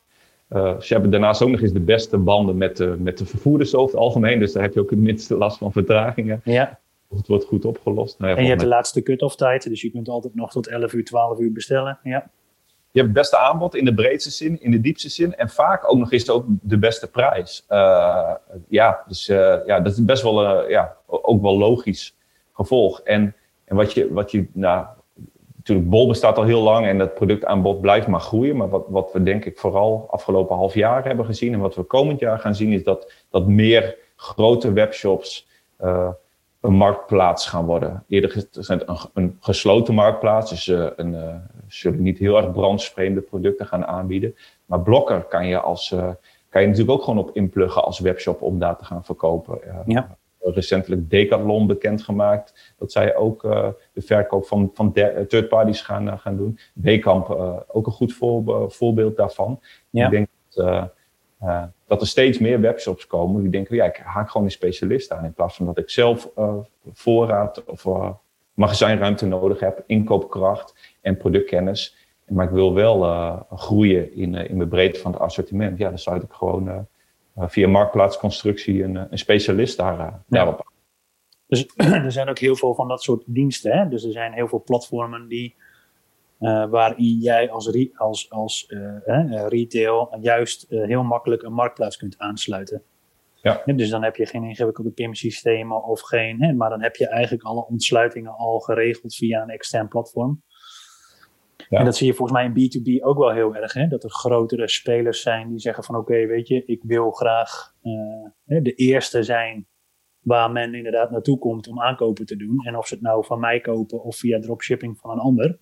Uh, 0.53 0.81
ze 0.81 0.93
hebben 0.93 1.11
daarnaast 1.11 1.43
ook 1.43 1.51
nog 1.51 1.61
eens 1.61 1.73
de 1.73 1.81
beste 1.81 2.19
banden 2.19 2.57
met 2.57 2.77
de, 2.77 2.97
met 2.99 3.19
de 3.19 3.27
vervoerders 3.27 3.75
over 3.75 3.95
het 3.95 4.05
algemeen. 4.05 4.39
Dus 4.39 4.53
daar 4.53 4.63
heb 4.63 4.75
je 4.75 4.81
ook 4.81 4.91
het 4.91 4.99
minste 4.99 5.37
last 5.37 5.59
van 5.59 5.73
vertragingen. 5.73 6.41
Ja 6.45 6.79
het 7.17 7.27
wordt 7.27 7.45
goed 7.45 7.65
opgelost. 7.65 8.19
Nou 8.19 8.31
ja, 8.31 8.37
en 8.37 8.43
je 8.43 8.49
hebt 8.49 8.61
de 8.61 8.67
laatste 8.67 9.03
cut-off 9.03 9.37
tijd, 9.37 9.69
dus 9.69 9.81
je 9.81 9.91
kunt 9.91 10.09
altijd 10.09 10.35
nog 10.35 10.51
tot 10.51 10.69
11 10.69 10.93
uur, 10.93 11.05
12 11.05 11.39
uur 11.39 11.53
bestellen. 11.53 11.99
Ja. 12.03 12.31
Je 12.91 13.01
hebt 13.01 13.13
het 13.13 13.23
beste 13.23 13.39
aanbod 13.39 13.75
in 13.75 13.85
de 13.85 13.95
breedste 13.95 14.31
zin, 14.31 14.63
in 14.63 14.71
de 14.71 14.81
diepste 14.81 15.09
zin. 15.09 15.35
En 15.35 15.49
vaak 15.49 15.91
ook 15.91 15.99
nog 15.99 16.13
eens 16.13 16.31
ook 16.31 16.45
de 16.49 16.79
beste 16.79 17.11
prijs. 17.11 17.65
Uh, 17.71 18.31
ja, 18.69 19.05
dus 19.07 19.29
uh, 19.29 19.57
ja, 19.67 19.81
dat 19.81 19.93
is 19.93 20.05
best 20.05 20.23
wel 20.23 20.63
uh, 20.65 20.71
ja, 20.71 20.97
ook 21.07 21.43
wel 21.43 21.59
logisch 21.59 22.17
gevolg. 22.53 23.01
En, 23.01 23.35
en 23.65 23.77
wat 23.77 23.93
je, 23.93 24.13
wat 24.13 24.31
je 24.31 24.47
nou, 24.53 24.87
natuurlijk, 25.57 25.89
Bol 25.89 26.09
bestaat 26.09 26.37
al 26.37 26.45
heel 26.45 26.63
lang 26.63 26.87
en 26.87 26.99
dat 26.99 27.15
productaanbod 27.15 27.81
blijft 27.81 28.07
maar 28.07 28.21
groeien. 28.21 28.57
Maar 28.57 28.69
wat, 28.69 28.85
wat 28.89 29.13
we 29.13 29.23
denk 29.23 29.45
ik 29.45 29.59
vooral 29.59 30.07
afgelopen 30.11 30.57
half 30.57 30.75
jaar 30.75 31.05
hebben 31.05 31.25
gezien 31.25 31.53
en 31.53 31.61
wat 31.61 31.75
we 31.75 31.83
komend 31.83 32.21
jaar 32.21 32.39
gaan 32.39 32.55
zien, 32.55 32.73
is 32.73 32.85
dat, 32.85 33.13
dat 33.31 33.47
meer 33.47 33.97
grote 34.17 34.73
webshops 34.73 35.49
een 36.65 36.75
marktplaats 36.75 37.47
gaan 37.47 37.65
worden. 37.65 38.05
Eerder 38.09 38.47
zijn 38.51 38.83
een, 38.87 38.97
een 39.15 39.37
gesloten 39.41 39.95
marktplaats, 39.95 40.51
dus 40.51 40.67
uh, 40.67 40.87
een, 40.97 41.13
uh, 41.13 41.35
zullen 41.67 42.03
niet 42.03 42.19
heel 42.19 42.37
erg 42.37 42.53
brandsvreemde 42.53 43.21
producten 43.21 43.67
gaan 43.67 43.87
aanbieden. 43.87 44.37
Maar 44.67 44.81
Blokker 44.81 45.23
kan 45.23 45.47
je, 45.47 45.61
als, 45.61 45.91
uh, 45.91 46.11
kan 46.49 46.61
je 46.63 46.67
natuurlijk 46.69 46.99
ook 46.99 47.05
gewoon 47.05 47.19
op 47.19 47.31
inpluggen 47.37 47.85
als 47.85 47.99
webshop 47.99 48.43
om 48.43 48.59
daar 48.59 48.77
te 48.77 48.85
gaan 48.85 49.05
verkopen. 49.05 49.59
ja. 49.87 50.17
Recentelijk 50.41 51.11
Decathlon 51.11 51.67
bekendgemaakt 51.67 52.75
dat 52.79 52.93
zij 52.93 53.17
ook 53.17 53.43
de 53.93 54.03
verkoop 54.03 54.47
van, 54.47 54.71
van 54.75 54.93
third 54.93 55.49
parties 55.49 55.81
gaan, 55.81 56.19
gaan 56.19 56.37
doen. 56.37 56.59
Wekamp 56.73 57.29
ook 57.69 57.87
een 57.87 57.93
goed 57.93 58.13
voor, 58.13 58.71
voorbeeld 58.73 59.17
daarvan. 59.17 59.61
Ja. 59.91 60.05
Ik 60.05 60.11
denk 60.11 60.29
dat 60.49 60.91
dat 61.95 62.03
er 62.03 62.09
steeds 62.09 62.39
meer 62.39 62.61
webshops 62.61 63.07
komen 63.07 63.43
die 63.43 63.51
denken, 63.51 63.77
ja, 63.77 63.85
ik 63.85 63.97
haak 63.97 64.31
gewoon 64.31 64.47
een 64.47 64.53
specialist 64.53 65.13
aan. 65.13 65.25
In 65.25 65.33
plaats 65.33 65.57
van 65.57 65.67
dat 65.67 65.79
ik 65.79 65.91
zelf 65.91 66.31
uh, 66.39 66.55
voorraad 66.93 67.65
of 67.65 67.85
uh, 67.85 68.11
magazijnruimte 68.55 69.27
nodig 69.27 69.61
heb, 69.61 69.83
inkoopkracht 69.87 70.97
en 71.01 71.17
productkennis. 71.17 71.97
Maar 72.29 72.45
ik 72.45 72.51
wil 72.51 72.75
wel 72.75 73.01
groeien 73.55 74.15
in, 74.15 74.35
in 74.35 74.59
de 74.59 74.67
breedte 74.67 75.01
van 75.01 75.13
het 75.13 75.21
assortiment. 75.21 75.79
Ja, 75.79 75.89
dan 75.89 75.99
zou 75.99 76.17
ik 76.17 76.23
gewoon 76.29 76.87
via 77.37 77.69
marktplaatsconstructie 77.69 78.83
een, 78.83 78.97
een 79.11 79.19
specialist 79.19 79.77
daar, 79.77 79.99
ja. 79.99 80.23
daarop 80.29 80.73
dus 81.47 81.67
er 82.07 82.13
zijn 82.13 82.29
ook 82.29 82.39
heel 82.39 82.57
veel 82.57 82.75
van 82.75 82.89
dat 82.89 83.03
soort 83.03 83.23
diensten. 83.27 83.79
Hè? 83.79 83.89
Dus 83.89 84.05
er 84.05 84.13
zijn 84.13 84.33
heel 84.33 84.49
veel 84.49 84.63
platformen 84.65 85.29
die 85.29 85.55
uh, 86.45 86.67
waarin 86.71 87.19
jij 87.19 87.51
als, 87.51 87.69
re 87.69 87.91
als, 87.95 88.31
als 88.31 88.65
uh, 88.69 89.47
retail 89.49 90.17
juist 90.21 90.67
heel 90.69 91.03
makkelijk 91.03 91.43
een 91.43 91.53
marktplaats 91.53 91.97
kunt 91.97 92.19
aansluiten. 92.19 92.83
Ja. 93.43 93.63
dus 93.65 93.91
dan 93.91 94.03
heb 94.03 94.17
je 94.17 94.27
geen 94.27 94.45
ingewikkelde 94.45 94.91
PIM-systemen 94.91 95.85
of 95.85 96.01
geen, 96.01 96.43
hè, 96.43 96.53
maar 96.53 96.71
dan 96.71 96.83
heb 96.83 96.97
je 96.97 97.09
eigenlijk 97.09 97.45
alle 97.45 97.67
ontsluitingen 97.67 98.37
al 98.37 98.59
geregeld 98.59 99.15
via 99.15 99.43
een 99.43 99.51
extern 99.51 99.89
platform. 99.89 100.43
Ja. 101.69 101.79
En 101.79 101.85
dat 101.85 101.97
zie 101.97 102.07
je 102.07 102.15
volgens 102.15 102.39
mij 102.39 102.53
in 102.55 102.71
B2B 102.71 103.05
ook 103.05 103.19
wel 103.19 103.33
heel 103.33 103.57
erg. 103.57 103.73
Hè? 103.73 103.87
Dat 103.87 104.05
er 104.05 104.11
grotere 104.11 104.69
spelers 104.69 105.23
zijn 105.23 105.49
die 105.49 105.59
zeggen 105.59 105.85
van 105.85 105.97
oké, 105.97 106.27
weet 106.27 106.49
je, 106.49 106.65
ik 106.65 106.83
wil 106.83 107.11
graag 107.11 107.75
de 108.43 108.75
eerste 108.75 109.23
zijn 109.23 109.67
waar 110.25 110.51
men 110.51 110.75
inderdaad 110.75 111.11
naartoe 111.11 111.39
komt 111.39 111.69
om 111.69 111.81
aankopen 111.81 112.27
te 112.27 112.37
doen. 112.37 112.65
En 112.65 112.77
of 112.77 112.87
ze 112.87 112.95
het 112.95 113.03
nou 113.03 113.25
van 113.25 113.41
mij 113.41 113.61
kopen 113.61 114.03
of 114.03 114.17
via 114.17 114.39
dropshipping 114.39 114.99
van 114.99 115.11
een 115.11 115.19
ander. 115.19 115.59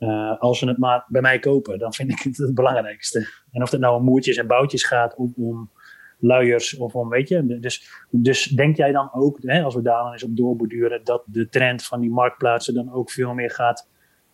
Uh, 0.00 0.40
als 0.40 0.58
ze 0.58 0.68
het 0.68 0.78
maar 0.78 1.04
bij 1.08 1.20
mij 1.20 1.38
kopen, 1.38 1.78
dan 1.78 1.92
vind 1.92 2.10
ik 2.10 2.18
het 2.18 2.36
het 2.36 2.54
belangrijkste. 2.54 3.28
En 3.52 3.62
of 3.62 3.70
het 3.70 3.80
nou 3.80 3.96
om 3.96 4.04
moertjes 4.04 4.36
en 4.36 4.46
boutjes 4.46 4.84
gaat, 4.84 5.14
of 5.14 5.30
om 5.36 5.70
luiers 6.18 6.76
of 6.76 6.94
om, 6.94 7.08
weet 7.08 7.28
je. 7.28 7.58
Dus, 7.60 8.04
dus 8.10 8.44
denk 8.44 8.76
jij 8.76 8.92
dan 8.92 9.10
ook, 9.12 9.38
hè, 9.40 9.62
als 9.62 9.74
we 9.74 9.82
daar 9.82 10.02
dan 10.02 10.12
eens 10.12 10.24
op 10.24 10.36
doorborduren, 10.36 11.00
dat 11.04 11.22
de 11.26 11.48
trend 11.48 11.84
van 11.84 12.00
die 12.00 12.10
marktplaatsen 12.10 12.74
dan 12.74 12.92
ook 12.92 13.10
veel 13.10 13.34
meer 13.34 13.50
gaat 13.50 13.88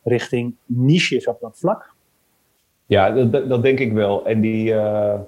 richting 0.04 0.56
niches 0.64 1.26
op 1.26 1.40
dat 1.40 1.58
vlak? 1.58 1.94
Ja, 2.86 3.10
dat, 3.10 3.48
dat 3.48 3.62
denk 3.62 3.78
ik 3.78 3.92
wel. 3.92 4.26
En 4.26 4.40
die, 4.40 4.72
uh, 4.72 5.20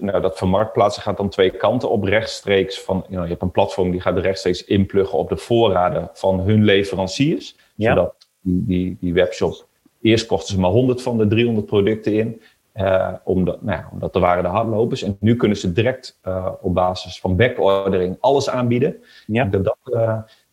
nou, 0.00 0.20
dat 0.20 0.38
van 0.38 0.48
marktplaatsen 0.48 1.02
gaat 1.02 1.16
dan 1.16 1.28
twee 1.28 1.50
kanten 1.50 1.90
op. 1.90 2.04
Rechtstreeks 2.04 2.80
van, 2.80 2.96
you 2.96 3.08
know, 3.08 3.22
je 3.22 3.30
hebt 3.30 3.42
een 3.42 3.50
platform 3.50 3.90
die 3.90 4.00
gaat 4.00 4.18
rechtstreeks 4.18 4.64
inpluggen 4.64 5.18
op 5.18 5.28
de 5.28 5.36
voorraden 5.36 6.10
van 6.12 6.40
hun 6.40 6.64
leveranciers. 6.64 7.56
Ja. 7.74 7.88
Zodat 7.88 8.23
die, 8.44 8.64
die, 8.66 8.96
die 9.00 9.12
webshop. 9.12 9.66
Eerst 10.00 10.26
kochten 10.26 10.54
ze 10.54 10.60
maar 10.60 10.70
100 10.70 11.02
van 11.02 11.18
de 11.18 11.26
300 11.26 11.66
producten 11.66 12.12
in. 12.12 12.40
Uh, 12.74 13.12
omdat, 13.24 13.62
nou 13.62 13.78
ja, 13.78 13.88
omdat 13.92 14.14
er 14.14 14.20
waren 14.20 14.42
de 14.42 14.48
hardlopers. 14.48 15.02
En 15.02 15.16
nu 15.20 15.36
kunnen 15.36 15.56
ze 15.56 15.72
direct 15.72 16.18
uh, 16.26 16.48
op 16.60 16.74
basis 16.74 17.20
van 17.20 17.36
backordering 17.36 18.16
alles 18.20 18.50
aanbieden. 18.50 18.96
Ja. 19.26 19.44
Dat 19.44 19.64
dat 19.64 19.78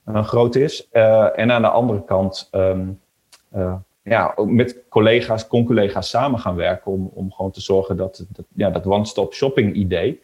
uh, 0.06 0.24
groot 0.24 0.56
is. 0.56 0.90
en 0.92 1.52
aan 1.52 1.62
de 1.62 1.68
andere 1.68 2.04
kant 2.04 2.50
um, 2.52 3.00
ja, 4.04 4.34
met 4.46 4.84
collega's, 4.90 5.48
con-collega's 5.48 6.10
samen 6.10 6.40
gaan 6.40 6.56
werken. 6.56 6.92
Om, 6.92 7.12
om 7.14 7.32
gewoon 7.32 7.52
te 7.52 7.62
zorgen 7.62 7.98
dat, 7.98 8.26
dat, 8.30 8.46
ja, 8.54 8.70
dat 8.70 8.86
one-stop 8.86 9.34
shopping 9.34 9.74
idee 9.74 10.22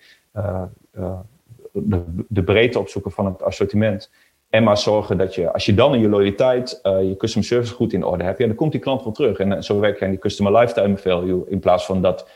de, 1.84 2.04
de, 2.28 2.44
breedte 2.44 2.80
opzoeken 2.80 3.12
van 3.12 3.26
het 3.26 3.44
assortiment. 3.44 4.12
En 4.50 4.64
maar 4.64 4.78
zorgen 4.78 5.18
dat 5.18 5.36
je, 5.36 5.54
als 5.54 5.66
je 5.66 5.74
dan 5.74 5.94
in 5.94 6.00
je 6.00 6.10
loyaliteit 6.10 6.80
je 6.84 7.16
customer 7.18 7.48
service 7.48 7.74
goed 7.74 7.94
in 7.94 8.04
orde 8.04 8.24
hebt, 8.24 8.38
ja, 8.38 8.48
dan 8.48 8.56
komt 8.56 8.72
die 8.72 8.82
klant 8.82 9.04
wel 9.04 9.14
terug. 9.14 9.40
En 9.40 9.64
zo 9.64 9.80
werk 9.80 10.00
je 10.00 10.06
aan 10.06 10.12
die 10.12 10.20
customer 10.20 10.60
lifetime 10.60 10.98
value. 10.98 11.44
In 11.50 11.60
plaats 11.60 11.86
van 11.86 12.02
dat 12.02 12.30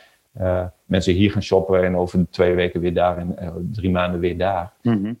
mensen 0.84 1.12
hier 1.12 1.30
gaan 1.30 1.42
shoppen 1.42 1.84
en 1.84 1.96
over 1.96 2.26
twee 2.30 2.54
weken 2.54 2.80
weer 2.80 2.94
daar 2.94 3.18
en 3.18 3.36
drie 3.72 3.90
maanden 3.90 4.20
weer 4.20 4.38
daar. 4.38 4.72
Mhm. 4.82 5.12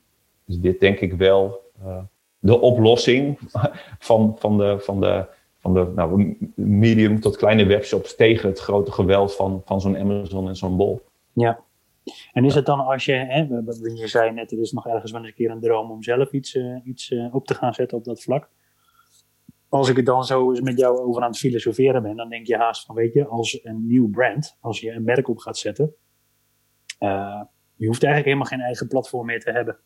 Dus 0.44 0.58
dit 0.58 0.80
denk 0.80 1.00
ik 1.00 1.12
wel 1.12 1.62
de 2.42 2.60
oplossing 2.60 3.38
van, 3.98 4.36
van 4.38 4.58
de, 4.58 4.76
van 4.78 5.00
de, 5.00 5.24
van 5.58 5.74
de 5.74 5.92
nou, 5.94 6.36
medium 6.54 7.20
tot 7.20 7.36
kleine 7.36 7.64
webshops 7.64 8.16
tegen 8.16 8.48
het 8.48 8.58
grote 8.58 8.92
geweld 8.92 9.34
van, 9.34 9.62
van 9.64 9.80
zo'n 9.80 9.98
Amazon 9.98 10.48
en 10.48 10.56
zo'n 10.56 10.76
Bol. 10.76 11.00
Ja. 11.32 11.60
En 12.32 12.44
is 12.44 12.54
het 12.54 12.66
dan 12.66 12.80
als 12.80 13.04
je, 13.04 13.12
hè, 13.12 13.40
je 13.94 14.06
zei 14.06 14.32
net, 14.32 14.52
er 14.52 14.60
is 14.60 14.72
nog 14.72 14.86
ergens 14.86 15.12
wel 15.12 15.20
eens 15.20 15.30
een 15.30 15.36
keer 15.36 15.50
een 15.50 15.60
droom 15.60 15.90
om 15.90 16.02
zelf 16.02 16.32
iets, 16.32 16.54
uh, 16.54 16.80
iets 16.84 17.10
uh, 17.10 17.34
op 17.34 17.46
te 17.46 17.54
gaan 17.54 17.74
zetten 17.74 17.98
op 17.98 18.04
dat 18.04 18.22
vlak. 18.22 18.50
Als 19.68 19.88
ik 19.88 19.96
het 19.96 20.06
dan 20.06 20.24
zo 20.24 20.50
eens 20.50 20.60
met 20.60 20.78
jou 20.78 20.98
over 20.98 21.22
aan 21.22 21.28
het 21.28 21.38
filosoferen 21.38 22.02
ben, 22.02 22.16
dan 22.16 22.28
denk 22.28 22.46
je 22.46 22.56
haast 22.56 22.86
van, 22.86 22.94
weet 22.94 23.12
je, 23.12 23.26
als 23.26 23.60
een 23.62 23.86
nieuw 23.86 24.10
brand, 24.10 24.56
als 24.60 24.80
je 24.80 24.90
een 24.90 25.04
merk 25.04 25.28
op 25.28 25.38
gaat 25.38 25.58
zetten, 25.58 25.94
uh, 27.00 27.42
je 27.74 27.86
hoeft 27.86 28.02
eigenlijk 28.04 28.24
helemaal 28.24 28.58
geen 28.58 28.66
eigen 28.66 28.88
platform 28.88 29.26
meer 29.26 29.40
te 29.40 29.50
hebben. 29.50 29.78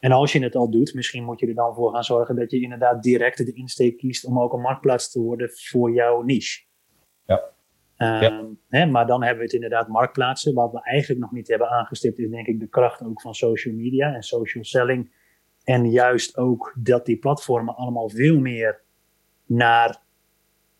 En 0.00 0.12
als 0.12 0.32
je 0.32 0.42
het 0.42 0.56
al 0.56 0.70
doet, 0.70 0.94
misschien 0.94 1.24
moet 1.24 1.40
je 1.40 1.46
er 1.46 1.54
dan 1.54 1.74
voor 1.74 1.92
gaan 1.92 2.04
zorgen 2.04 2.36
dat 2.36 2.50
je 2.50 2.60
inderdaad 2.60 3.02
direct 3.02 3.36
de 3.36 3.52
insteek 3.52 3.96
kiest 3.96 4.24
om 4.24 4.40
ook 4.40 4.52
een 4.52 4.60
marktplaats 4.60 5.10
te 5.10 5.20
worden 5.20 5.50
voor 5.52 5.92
jouw 5.92 6.22
niche. 6.22 6.64
Ja. 7.26 7.42
Um, 7.98 8.58
Hè, 8.68 8.86
maar 8.86 9.06
dan 9.06 9.20
hebben 9.20 9.38
we 9.38 9.44
het 9.44 9.54
inderdaad 9.54 9.88
marktplaatsen. 9.88 10.54
Wat 10.54 10.72
we 10.72 10.82
eigenlijk 10.82 11.20
nog 11.20 11.32
niet 11.32 11.48
hebben 11.48 11.68
aangestipt, 11.68 12.18
is 12.18 12.30
denk 12.30 12.46
ik 12.46 12.60
de 12.60 12.68
kracht 12.68 13.02
ook 13.02 13.20
van 13.20 13.34
social 13.34 13.74
media 13.74 14.14
en 14.14 14.22
social 14.22 14.64
selling. 14.64 15.12
En 15.64 15.90
juist 15.90 16.36
ook 16.36 16.74
dat 16.78 17.06
die 17.06 17.18
platformen 17.18 17.76
allemaal 17.76 18.08
veel 18.08 18.38
meer 18.38 18.80
naar 19.46 20.02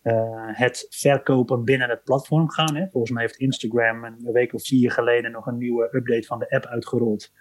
uh, 0.03 0.47
het 0.51 0.87
verkopen 0.89 1.63
binnen 1.63 1.89
het 1.89 2.03
platform 2.03 2.49
gaan. 2.49 2.75
Hè. 2.75 2.87
Volgens 2.89 3.11
mij 3.11 3.21
heeft 3.21 3.37
Instagram 3.37 4.03
een 4.03 4.31
week 4.31 4.53
of 4.53 4.65
vier 4.65 4.91
geleden 4.91 5.31
nog 5.31 5.45
een 5.45 5.57
nieuwe 5.57 5.89
update 5.91 6.27
van 6.27 6.39
de 6.39 6.49
app 6.49 6.65
uitgerold 6.65 7.31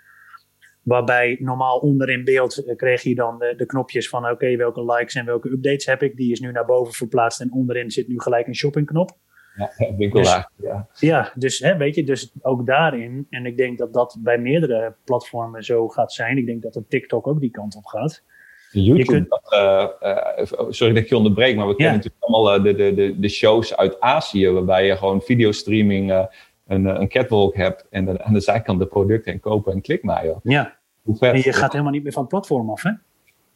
Waarbij 0.82 1.36
normaal 1.40 1.78
onder 1.78 2.08
in 2.08 2.24
beeld 2.24 2.66
uh, 2.66 2.76
kreeg 2.76 3.02
je 3.02 3.14
dan 3.14 3.38
de, 3.38 3.54
de 3.56 3.66
knopjes 3.66 4.08
van 4.08 4.30
oké, 4.30 4.56
welke 4.56 4.84
likes 4.84 5.14
en 5.14 5.24
welke 5.24 5.50
updates 5.50 5.86
heb 5.86 6.02
ik. 6.02 6.16
Die 6.16 6.32
is 6.32 6.40
nu 6.40 6.52
naar 6.52 6.64
boven 6.64 6.94
verplaatst 6.94 7.40
en 7.40 7.52
onderin 7.52 7.90
zit 7.90 8.08
nu 8.08 8.20
gelijk 8.20 8.46
een 8.46 8.54
shoppingknop. 8.54 9.18
Ja, 9.59 9.94
winkelaar. 9.97 10.51
Dus, 10.57 10.68
ja. 10.71 10.87
ja, 10.99 11.33
dus 11.35 11.59
hè, 11.59 11.77
weet 11.77 11.94
je, 11.94 12.05
dus 12.05 12.33
ook 12.42 12.66
daarin. 12.66 13.27
En 13.31 13.47
ik 13.47 13.57
denk 13.57 13.79
dat 13.79 13.92
dat 13.92 14.16
bij 14.18 14.38
meerdere 14.38 14.94
platformen 15.05 15.64
zo 15.64 15.88
gaat 15.88 16.12
zijn. 16.12 16.38
Ik 16.38 16.47
denk 16.47 16.62
dat 16.62 16.77
een 16.77 16.87
TikTok 16.88 17.27
ook 17.27 17.40
die 17.40 17.51
kant 17.51 17.77
op 17.77 17.85
gaat. 17.85 18.23
YouTube, 18.71 19.05
kunt... 19.05 19.29
dat, 19.29 19.53
uh, 19.53 20.11
uh, 20.11 20.71
sorry 20.71 20.94
dat 20.94 21.03
ik 21.03 21.09
je 21.09 21.16
onderbreek, 21.16 21.57
maar 21.57 21.68
we 21.68 21.75
kennen 21.75 21.94
natuurlijk 21.94 22.25
allemaal 22.25 22.62
de, 22.62 22.75
de, 22.75 22.94
de, 22.94 23.21
de 23.21 23.29
shows 23.29 23.77
uit 23.77 24.01
Azië, 24.01 24.49
waarbij 24.49 24.87
je 24.87 24.97
gewoon 24.97 25.23
videostreaming 25.23 26.29
een, 26.66 26.85
een 26.85 27.09
catwalk 27.09 27.55
hebt 27.55 27.87
en 27.90 28.05
dan 28.05 28.23
aan 28.23 28.33
de 28.33 28.40
zijkant 28.40 28.79
de 28.79 28.87
producten 28.87 29.33
en 29.33 29.40
kopen 29.40 29.73
en 29.73 29.81
klik 29.81 30.03
maar. 30.03 30.27
Joh. 30.27 30.37
Ja, 30.42 30.77
en 31.21 31.37
je 31.37 31.53
gaat 31.53 31.73
helemaal 31.73 31.92
niet 31.92 32.03
meer 32.03 32.12
van 32.12 32.23
het 32.23 32.31
platform 32.31 32.71
af, 32.71 32.83
hè? 32.83 32.90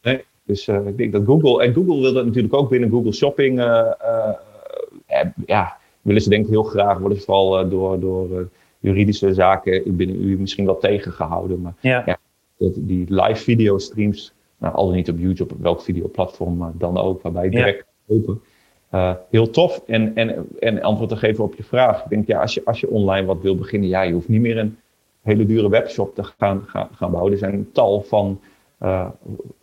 Nee, 0.01 0.25
dus 0.43 0.67
uh, 0.67 0.87
ik 0.87 0.97
denk 0.97 1.11
dat 1.11 1.25
Google, 1.25 1.63
en 1.63 1.73
Google 1.73 1.99
wil 2.01 2.13
dat 2.13 2.25
natuurlijk 2.25 2.53
ook 2.53 2.69
binnen 2.69 2.89
Google 2.89 3.13
Shopping, 3.13 3.59
uh, 3.59 3.91
uh, 4.01 5.25
ja, 5.45 5.77
willen 6.03 6.21
ze 6.21 6.29
denk 6.29 6.43
ik 6.43 6.51
heel 6.51 6.63
graag, 6.63 6.97
worden 6.97 7.17
ze 7.17 7.23
vooral 7.23 7.69
door, 7.69 7.99
door 7.99 8.49
juridische 8.79 9.33
zaken 9.33 9.95
binnen 9.95 10.21
u 10.21 10.37
misschien 10.39 10.65
wel 10.65 10.77
tegengehouden. 10.77 11.61
Maar 11.61 11.73
ja. 11.81 12.17
die 12.75 13.05
live 13.09 13.43
video 13.43 13.77
streams, 13.77 14.33
nou, 14.57 14.75
al 14.75 14.85
dan 14.85 14.95
niet 14.95 15.09
op 15.09 15.19
YouTube, 15.19 15.53
op 15.53 15.61
welk 15.61 15.81
videoplatform 15.81 16.73
dan 16.77 16.97
ook, 16.97 17.21
waarbij 17.21 17.43
je 17.43 17.49
direct 17.49 17.85
ja. 18.05 18.15
open. 18.15 18.41
heel 19.29 19.49
tof. 19.49 19.83
En, 19.87 20.15
en, 20.15 20.47
en 20.59 20.81
antwoord 20.81 21.09
te 21.09 21.15
geven 21.15 21.43
op 21.43 21.55
je 21.55 21.63
vraag. 21.63 22.03
Ik 22.03 22.09
denk, 22.09 22.27
ja, 22.27 22.41
als 22.41 22.53
je, 22.53 22.61
als 22.65 22.79
je 22.79 22.89
online 22.89 23.25
wat 23.25 23.41
wil 23.41 23.55
beginnen, 23.55 23.89
ja, 23.89 24.01
je 24.01 24.13
hoeft 24.13 24.27
niet 24.27 24.41
meer 24.41 24.57
een 24.57 24.77
hele 25.21 25.45
dure 25.45 25.69
webshop 25.69 26.15
te 26.15 26.23
gaan, 26.23 26.63
gaan, 26.65 26.89
gaan 26.91 27.11
bouwen. 27.11 27.31
Er 27.31 27.37
zijn 27.37 27.53
een 27.53 27.71
tal 27.71 28.01
van 28.01 28.39
uh, 28.83 29.09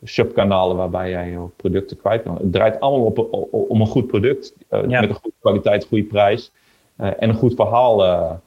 subkanalen 0.03 0.77
waarbij 0.77 1.11
jij 1.11 1.31
je 1.31 1.47
producten 1.57 1.97
kwijt 1.97 2.23
kan. 2.23 2.37
Het 2.37 2.53
draait 2.53 2.81
allemaal 2.81 3.07
op, 3.07 3.19
op 3.19 3.53
om 3.71 3.81
een 3.81 3.87
goed 3.87 4.07
product 4.07 4.55
uh, 4.71 4.81
met 4.81 5.09
een 5.09 5.15
goede 5.15 5.37
kwaliteit, 5.41 5.87
goede 5.87 6.05
prijs 6.05 6.53
uh, 7.01 7.23
en 7.23 7.29
een 7.29 7.35
goed 7.35 7.55
verhaal 7.55 8.05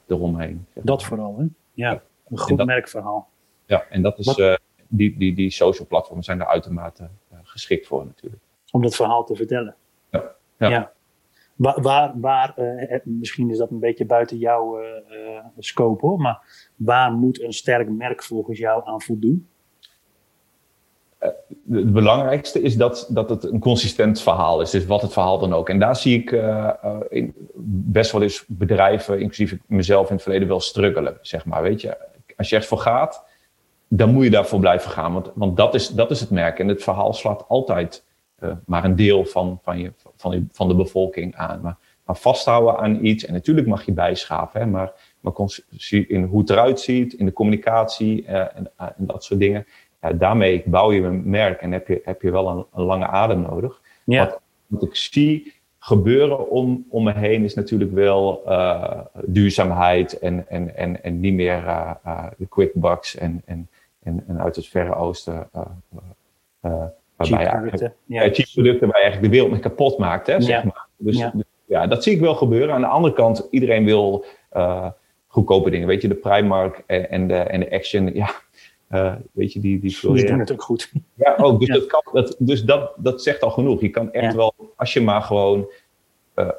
eromheen. 0.08 0.66
Dat 0.74 1.04
vooral, 1.04 1.38
hè? 1.38 1.46
Ja, 1.74 2.02
een 2.30 2.38
goed 2.38 2.58
dat, 2.58 2.68
merkverhaal. 2.68 3.28
Ja, 3.66 3.86
en 3.90 4.02
dat 4.02 4.20
is, 4.20 4.60
die, 4.88 5.18
die, 5.18 5.36
die 5.36 5.50
social 5.50 5.88
platforms 5.88 6.26
zijn 6.26 6.40
er 6.40 6.48
uitermate 6.48 7.10
geschikt 7.44 7.88
voor 7.88 8.06
natuurlijk. 8.06 8.42
Om 8.72 8.82
dat 8.82 8.96
verhaal 8.96 9.24
te 9.26 9.36
vertellen. 9.36 9.76
Ja. 10.10 10.24
ja. 10.58 10.70
ja. 10.70 10.92
Waar, 11.56 11.82
waar, 11.82 12.12
waar 12.16 12.54
misschien 13.04 13.50
is 13.50 13.58
dat 13.58 13.72
een 13.72 13.80
beetje 13.80 14.06
buiten 14.06 14.38
jouw 14.38 14.80
scope 15.58 16.06
hoor, 16.06 16.20
maar 16.20 16.70
waar 16.76 17.12
moet 17.12 17.42
een 17.42 17.54
sterk 17.54 17.90
merk 17.90 18.24
volgens 18.24 18.60
jou 18.60 18.86
aan 18.86 19.02
voldoen? 19.02 19.48
Het 21.72 21.94
belangrijkste 21.94 22.62
is 22.62 22.78
dat, 22.78 23.08
dat 23.10 23.30
het 23.30 23.44
een 23.44 23.60
consistent 23.60 24.22
verhaal 24.22 24.62
is. 24.62 24.70
Dus 24.70 24.86
wat 24.86 25.02
het 25.02 25.14
verhaal 25.14 25.40
dan 25.40 25.54
ook. 25.54 25.70
En 25.70 25.80
daar 25.80 25.96
zie 25.96 26.20
ik 26.20 26.32
uh, 26.32 26.70
in 27.10 27.34
best 27.66 28.12
wel 28.12 28.22
eens 28.22 28.44
bedrijven, 28.48 29.20
inclusief 29.20 29.58
mezelf 29.66 30.08
in 30.08 30.14
het 30.14 30.24
verleden, 30.24 30.48
wel 30.48 30.60
struggelen. 30.60 31.18
Zeg 31.22 31.46
maar. 31.46 31.62
Weet 31.62 31.82
je, 31.82 31.98
als 32.38 32.50
je 32.50 32.56
echt 32.56 32.66
voor 32.66 32.78
gaat, 32.78 33.26
dan 33.88 34.14
moet 34.14 34.24
je 34.24 34.30
daarvoor 34.30 34.60
blijven 34.60 34.92
gaan. 34.92 35.14
Want, 35.14 35.32
want 35.36 35.58
dat, 35.58 35.74
is, 35.74 35.88
dat 35.88 36.12
is 36.12 36.20
het 36.20 36.30
merk. 36.30 36.60
En 36.60 36.68
het 36.68 36.84
verhaal 36.84 37.14
slaat 37.14 37.48
altijd 37.48 38.04
maar 38.66 38.84
een 38.84 38.96
deel 38.96 39.26
van, 39.26 39.60
van, 39.62 39.80
je, 39.80 39.94
van, 40.52 40.68
de 40.68 40.76
bevolking 40.76 41.36
aan. 41.36 41.62
Maar, 41.62 41.78
maar, 42.06 42.16
vasthouden 42.18 42.78
aan 42.78 43.06
iets, 43.06 43.26
en 43.26 43.34
natuurlijk 43.34 43.68
mag 43.68 43.86
je 43.86 43.92
bijschaven, 43.92 44.60
hè, 44.60 44.66
maar, 44.66 44.92
maar 45.20 45.34
in 46.08 46.24
hoe 46.24 46.40
het 46.40 46.50
eruit 46.50 46.80
ziet, 46.80 47.14
in 47.14 47.26
de 47.26 47.34
communicatie 47.34 48.26
en, 48.26 48.72
dat 48.98 49.24
soort 49.24 49.40
dingen. 49.40 49.66
Ja, 50.04 50.13
daarmee 50.13 50.63
bouw 50.66 50.92
je 50.92 51.02
een 51.02 51.30
merk 51.30 51.62
en 51.62 51.72
heb 51.72 51.88
je, 51.88 52.02
heb 52.04 52.22
je 52.22 52.32
wel 52.32 52.48
een, 52.48 52.66
een 52.74 52.84
lange 52.84 53.08
adem 53.08 53.42
nodig. 53.42 53.82
Ja. 54.04 54.26
Wat, 54.26 54.39
wat, 54.68 54.84
ik 54.84 54.96
zie 54.96 55.54
gebeuren 55.80 56.50
om, 56.50 56.86
om 56.89 57.04
me 57.04 57.13
heen 57.13 57.44
is 57.44 57.54
natuurlijk 57.54 57.92
wel 57.92 58.44
duurzaamheid 59.26 60.20
en, 60.20 60.46
en, 60.50 60.76
en, 60.76 61.04
en 61.04 61.20
niet 61.20 61.34
meer 61.34 61.63
de 62.38 62.46
quick 62.50 62.74
bucks 62.74 63.18
en, 63.18 63.42
en, 63.46 63.70
en, 64.04 64.24
en 64.28 64.42
uit 64.42 64.56
het 64.56 64.68
Verre 64.68 64.96
Oosten 64.96 65.50
Waarbij 66.62 67.46
cheap 67.46 67.52
producten. 67.52 67.94
Ja. 68.06 68.22
cheap 68.22 68.50
producten 68.54 68.88
waar 68.88 68.98
je 68.98 69.04
eigenlijk 69.04 69.22
de 69.22 69.30
wereld 69.30 69.52
mee 69.52 69.60
kapot 69.60 69.98
maakt. 69.98 70.28
Hè, 70.28 70.42
zeg 70.42 70.63
maar. 70.63 70.88
Dus 70.98 71.18
ja. 71.18 71.34
ja. 71.66 71.88
dat 71.88 72.04
zie 72.04 72.13
ik 72.13 72.20
wel 72.20 72.36
gebeuren. 72.36 72.76
Aan 72.76 72.82
de 72.82 72.88
andere 72.88 73.13
kant, 73.13 73.48
iedereen 73.52 73.86
wil 73.86 74.26
goedkope 75.28 75.70
dingen. 75.70 75.88
Weet 75.88 76.02
je, 76.02 76.08
de 76.08 76.16
Primark 76.16 76.84
en, 76.86 77.10
en, 77.10 77.28
de, 77.28 77.36
en 77.36 77.60
de 77.60 77.72
Action, 77.72 78.13
ja, 78.13 78.30
uh, 78.94 79.14
weet 79.32 79.54
je, 79.54 79.60
die... 79.60 79.80
Die, 79.80 80.14
die 80.14 80.26
doen 80.26 80.40
het 80.40 80.52
ook 80.52 80.62
goed. 80.62 80.92
Ja, 81.14 81.36
ook. 81.38 81.60
Dus, 81.60 81.70
Dat, 81.70 81.86
kan, 81.86 82.04
dat, 82.14 82.36
dus 82.40 82.64
dat, 82.64 82.94
dat 82.98 83.22
zegt 83.22 83.44
al 83.44 83.52
genoeg. 83.52 83.82
Je 83.82 83.90
kan 83.90 84.12
echt 84.12 84.36
wel, 84.36 84.54
als 84.76 84.94
je 84.94 85.02
maar 85.02 85.22
gewoon 85.22 85.68
uh, 86.36 86.50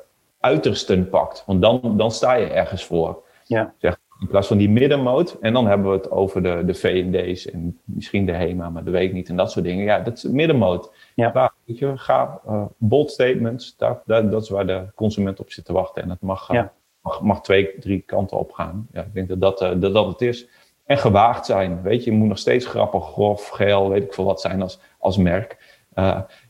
uitersten 0.40 1.09
pakt, 1.09 1.44
want 1.47 1.62
dan, 1.62 1.94
dan 1.97 2.11
sta 2.11 2.35
je 2.35 2.47
ergens 2.47 2.85
voor. 2.85 3.23
Ja. 3.44 3.75
Zeg, 3.79 3.99
in 4.20 4.27
plaats 4.27 4.49
van 4.49 4.57
die 4.57 4.70
middenmoot. 4.70 5.37
En 5.40 5.53
dan 5.53 5.66
hebben 5.66 5.90
we 5.90 5.97
het 5.97 6.11
over 6.11 6.42
de, 6.42 6.62
de 6.66 6.75
V&D's 6.75 7.51
en 7.51 7.81
misschien 7.85 8.27
de 8.27 8.33
HEMA, 8.33 8.70
maar 8.70 8.85
dat 8.85 8.92
weet 8.92 9.09
ik 9.09 9.14
niet. 9.14 9.29
En 9.29 9.37
dat 9.37 9.51
soort 9.51 9.64
dingen. 9.64 9.85
Ja, 9.85 10.01
dat 10.01 10.16
is 10.16 10.23
middenmoot. 10.23 10.92
Ja. 11.14 11.33
Waar, 11.33 11.53
weet 11.64 11.79
je, 11.79 11.92
ga, 11.97 12.40
uh, 12.49 12.64
bold 12.77 13.11
statements, 13.11 13.77
daar, 13.77 14.03
daar, 14.07 14.31
dat 14.31 14.42
is 14.42 14.49
waar 14.49 14.66
de 14.66 14.87
consument 14.94 15.40
op 15.40 15.53
zit 15.53 15.64
te 15.64 15.73
wachten. 15.73 16.03
En 16.03 16.11
het 16.11 16.20
mag, 16.20 16.53
ja. 16.53 16.73
mag, 17.01 17.20
mag, 17.20 17.42
twee, 17.42 17.79
drie 17.79 18.01
kanten 18.01 18.38
op 18.38 18.53
gaan. 18.53 18.87
Ja, 18.92 19.01
ik 19.03 19.14
denk 19.14 19.29
dat 19.29 19.40
dat, 19.40 19.59
dat 19.59 19.94
dat 19.94 20.07
het 20.07 20.20
is. 20.20 20.49
En 20.85 20.99
gewaagd 20.99 21.47
zijn. 21.47 21.83
Weet 21.83 22.05
je, 22.05 22.11
je 22.11 22.16
moet 22.16 22.29
nog 22.29 22.38
steeds 22.38 22.66
grappig, 22.66 23.05
grof, 23.05 23.49
geel, 23.49 23.88
weet 23.88 24.03
ik 24.03 24.14
veel 24.14 24.25
wat 24.25 24.40
zijn 24.40 24.62
als, 24.62 24.81
als 24.99 25.16
merk. 25.16 25.81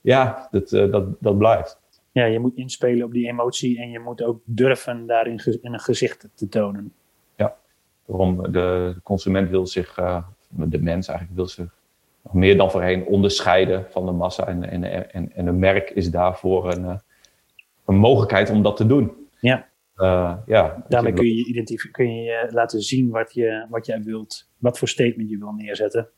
ja, 0.01 0.49
dat, 0.51 0.68
dat, 0.70 1.05
dat 1.20 1.38
blijft. 1.38 1.83
Ja, 2.12 2.25
je 2.25 2.38
moet 2.38 2.57
inspelen 2.57 3.07
op 3.07 3.12
die 3.12 3.29
emotie 3.29 3.81
en 3.81 3.90
je 3.90 3.99
moet 3.99 4.23
ook 4.23 4.40
durven 4.44 5.07
daarin 5.07 5.38
ge 5.38 5.59
in 5.62 5.73
een 5.73 5.81
gezicht 5.81 6.29
te 6.35 6.49
tonen. 6.49 6.92
Waarom 8.05 8.53
de 8.53 8.97
consument 9.03 9.51
wil 9.51 9.66
zich, 9.66 9.99
uh, 9.99 10.23
de 10.49 10.83
mens 10.83 11.09
eigenlijk 11.09 11.38
wil 11.38 11.47
zich 11.49 11.75
nog 12.23 12.33
meer 12.33 12.57
dan 12.57 12.70
voorheen 12.70 13.07
onderscheiden 13.07 13.87
van 13.90 14.07
de 14.07 14.12
massa. 14.12 14.47
En, 14.47 14.70
en, 14.70 15.12
en, 15.12 15.33
en 15.33 15.47
een 15.47 15.59
merk 15.59 15.90
is 15.90 16.11
daarvoor 16.11 16.73
een, 16.73 17.01
een 17.85 17.97
mogelijkheid 17.97 18.51
om 18.51 18.62
dat 18.62 18.77
te 18.77 18.87
doen. 18.87 19.29
Ja. 19.40 19.68
Uh, 19.96 20.37
ja 20.46 20.85
Daarmee 20.88 21.12
kun 21.12 21.26
je, 21.26 21.88
kun 21.90 22.22
je 22.22 22.48
laten 22.50 22.80
zien 22.80 23.11
wat, 23.11 23.35
je, 23.35 23.66
wat 23.68 23.87
jij 23.87 24.02
wilt, 24.02 24.48
wat 24.59 24.78
voor 24.78 24.88
statement 24.88 25.30
je 25.30 25.38
wil 25.38 25.52
neerzetten. 25.52 26.09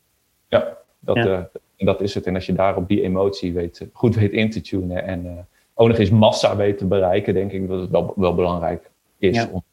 Ja, 0.47 0.77
dat, 0.99 1.15
ja. 1.15 1.49
dat 1.77 2.01
is 2.01 2.13
het. 2.13 2.25
En 2.25 2.35
als 2.35 2.45
je 2.45 2.53
daar 2.53 2.75
op 2.75 2.87
die 2.87 3.01
emotie 3.01 3.53
weet, 3.53 3.87
goed 3.93 4.15
weet 4.15 4.31
in 4.31 4.49
te 4.49 4.61
tunen 4.61 5.03
en 5.03 5.47
ook 5.73 5.87
nog 5.87 5.97
eens 5.97 6.09
massa 6.09 6.55
weet 6.55 6.77
te 6.77 6.85
bereiken, 6.85 7.33
denk 7.33 7.51
ik 7.51 7.67
dat 7.67 7.79
het 7.79 7.89
wel, 7.89 8.13
wel 8.15 8.35
belangrijk 8.35 8.89
is 9.17 9.35
ja. 9.35 9.49
om 9.51 9.63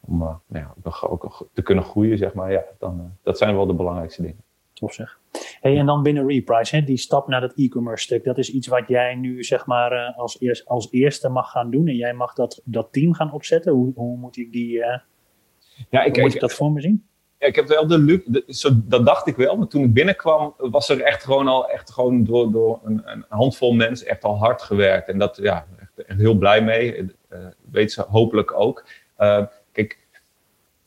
om 0.00 0.18
nou 0.18 0.38
ja, 0.48 0.74
ook 1.00 1.48
te 1.52 1.62
kunnen 1.62 1.84
groeien, 1.84 2.18
zeg 2.18 2.34
maar. 2.34 2.52
Ja, 2.52 2.64
dan, 2.78 3.16
dat 3.22 3.38
zijn 3.38 3.54
wel 3.54 3.66
de 3.66 3.74
belangrijkste 3.74 4.22
dingen. 4.22 4.42
Tof 4.80 4.92
zeg. 4.92 5.18
Hey, 5.60 5.78
en 5.78 5.86
dan 5.86 6.02
binnen 6.02 6.26
Reprise, 6.26 6.76
hè, 6.76 6.82
die 6.82 6.96
stap 6.96 7.28
naar 7.28 7.40
dat 7.40 7.52
e-commerce 7.56 8.04
stuk, 8.04 8.24
dat 8.24 8.38
is 8.38 8.50
iets 8.50 8.66
wat 8.66 8.88
jij 8.88 9.14
nu 9.14 9.44
zeg 9.44 9.66
maar 9.66 10.14
als, 10.16 10.40
eerst, 10.40 10.66
als 10.66 10.88
eerste 10.90 11.28
mag 11.28 11.50
gaan 11.50 11.70
doen 11.70 11.88
en 11.88 11.96
jij 11.96 12.12
mag 12.12 12.34
dat, 12.34 12.60
dat 12.64 12.92
team 12.92 13.14
gaan 13.14 13.32
opzetten. 13.32 13.72
Hoe, 13.72 13.92
hoe 13.94 14.16
moet 14.16 14.36
ik 14.36 14.52
die, 14.52 14.76
uh, 14.76 14.98
ja, 15.90 16.02
ik, 16.02 16.14
hoe 16.14 16.22
moet 16.24 16.34
ik 16.34 16.40
dat 16.40 16.54
voor 16.54 16.72
me 16.72 16.80
zien? 16.80 17.04
Ja, 17.38 17.46
ik 17.46 17.56
heb 17.56 17.68
wel 17.68 17.86
de 17.86 17.98
luxe, 17.98 18.86
dat 18.86 19.06
dacht 19.06 19.26
ik 19.26 19.36
wel, 19.36 19.56
maar 19.56 19.66
toen 19.66 19.84
ik 19.84 19.92
binnenkwam 19.92 20.54
was 20.56 20.88
er 20.88 21.00
echt 21.00 21.24
gewoon 21.24 21.48
al 21.48 21.68
echt 21.68 21.90
gewoon 21.90 22.24
door, 22.24 22.52
door 22.52 22.80
een, 22.84 23.02
een 23.04 23.24
handvol 23.28 23.72
mensen 23.72 24.06
echt 24.06 24.24
al 24.24 24.38
hard 24.38 24.62
gewerkt. 24.62 25.08
En 25.08 25.18
dat, 25.18 25.36
ja, 25.36 25.66
echt, 25.80 26.06
echt 26.06 26.18
heel 26.18 26.34
blij 26.34 26.62
mee. 26.62 26.96
Uh, 27.32 27.46
weet 27.70 27.92
ze 27.92 28.02
hopelijk 28.02 28.52
ook. 28.52 28.84
Uh, 29.18 29.46
kijk, 29.72 29.98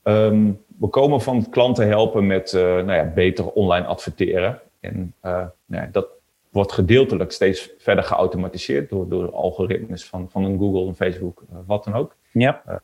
um, 0.03 0.62
we 0.80 0.88
komen 0.88 1.22
van 1.22 1.50
klanten 1.50 1.88
helpen 1.88 2.28
met 2.28 2.54
uh, 2.54 2.62
nou 2.62 2.94
ja, 2.94 3.04
beter 3.04 3.52
online 3.52 3.86
adverteren. 3.86 4.62
En 4.80 5.14
nou 5.22 5.52
ja, 5.68 5.90
dat 5.92 6.08
wordt 6.50 6.72
gedeeltelijk 6.72 7.32
steeds 7.32 7.70
verder 7.78 8.04
geautomatiseerd 8.04 8.90
door, 8.90 9.10
door 9.10 9.32
algoritmes 9.32 10.06
van, 10.06 10.30
van 10.30 10.44
een 10.44 10.60
Google, 10.60 10.88
een 10.88 10.96
Facebook, 10.96 11.44
wat 11.66 11.84
dan 11.84 11.94
ook. 11.94 12.16
Ja. 12.32 12.82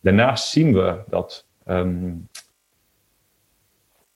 daarnaast 0.00 0.48
zien 0.48 0.72
we 0.72 0.98
dat 1.08 1.46
um, 1.66 2.28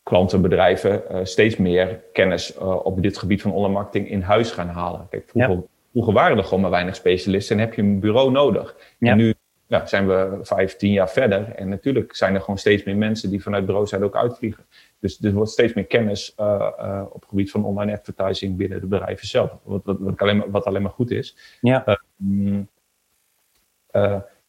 klanten, 0.02 0.42
bedrijven 0.42 1.02
steeds 1.26 1.56
meer 1.56 2.00
kennis 2.12 2.56
op 2.58 3.02
dit 3.02 3.18
gebied 3.18 3.42
van 3.42 3.52
online 3.52 3.74
marketing 3.74 4.10
in 4.10 4.20
huis 4.20 4.50
gaan 4.50 4.68
halen. 4.68 5.06
Kijk, 5.10 5.28
vroeger, 5.28 5.54
ja. 5.54 5.62
vroeger, 5.92 6.12
waren 6.12 6.38
er 6.38 6.44
gewoon 6.44 6.60
maar 6.60 6.70
weinig 6.70 6.94
specialisten 6.96 7.56
en 7.56 7.64
heb 7.64 7.74
je 7.74 7.82
een 7.82 8.00
bureau 8.00 8.30
nodig. 8.30 8.76
Ja. 8.98 9.10
En 9.10 9.16
nu 9.16 9.34
ja, 9.66 9.86
zijn 9.86 10.06
we 10.06 10.38
vijf, 10.42 10.76
tien 10.76 10.92
jaar 10.92 11.10
verder 11.10 11.52
en 11.54 11.68
natuurlijk 11.68 12.16
zijn 12.16 12.34
er 12.34 12.40
gewoon 12.40 12.58
steeds 12.58 12.84
meer 12.84 12.96
mensen 12.96 13.30
die 13.30 13.42
vanuit 13.42 13.66
bureaus 13.66 13.90
zijn 13.90 14.04
ook 14.04 14.16
uitvliegen. 14.16 14.64
Dus 14.98 15.22
er 15.22 15.32
wordt 15.32 15.50
steeds 15.50 15.74
meer 15.74 15.86
kennis 15.86 16.34
uh, 16.40 17.02
op 17.08 17.20
het 17.20 17.28
gebied 17.28 17.50
van 17.50 17.64
online 17.64 17.92
advertising 17.92 18.56
binnen 18.56 18.80
de 18.80 18.86
bedrijven 18.86 19.26
zelf, 19.26 19.50
wat, 19.62 19.80
wat, 19.84 19.96
wat, 20.00 20.18
alleen, 20.18 20.36
maar, 20.36 20.50
wat 20.50 20.64
alleen 20.64 20.82
maar 20.82 20.90
goed 20.90 21.10
is. 21.10 21.36
Ja. 21.60 21.98
Mm, 22.16 22.68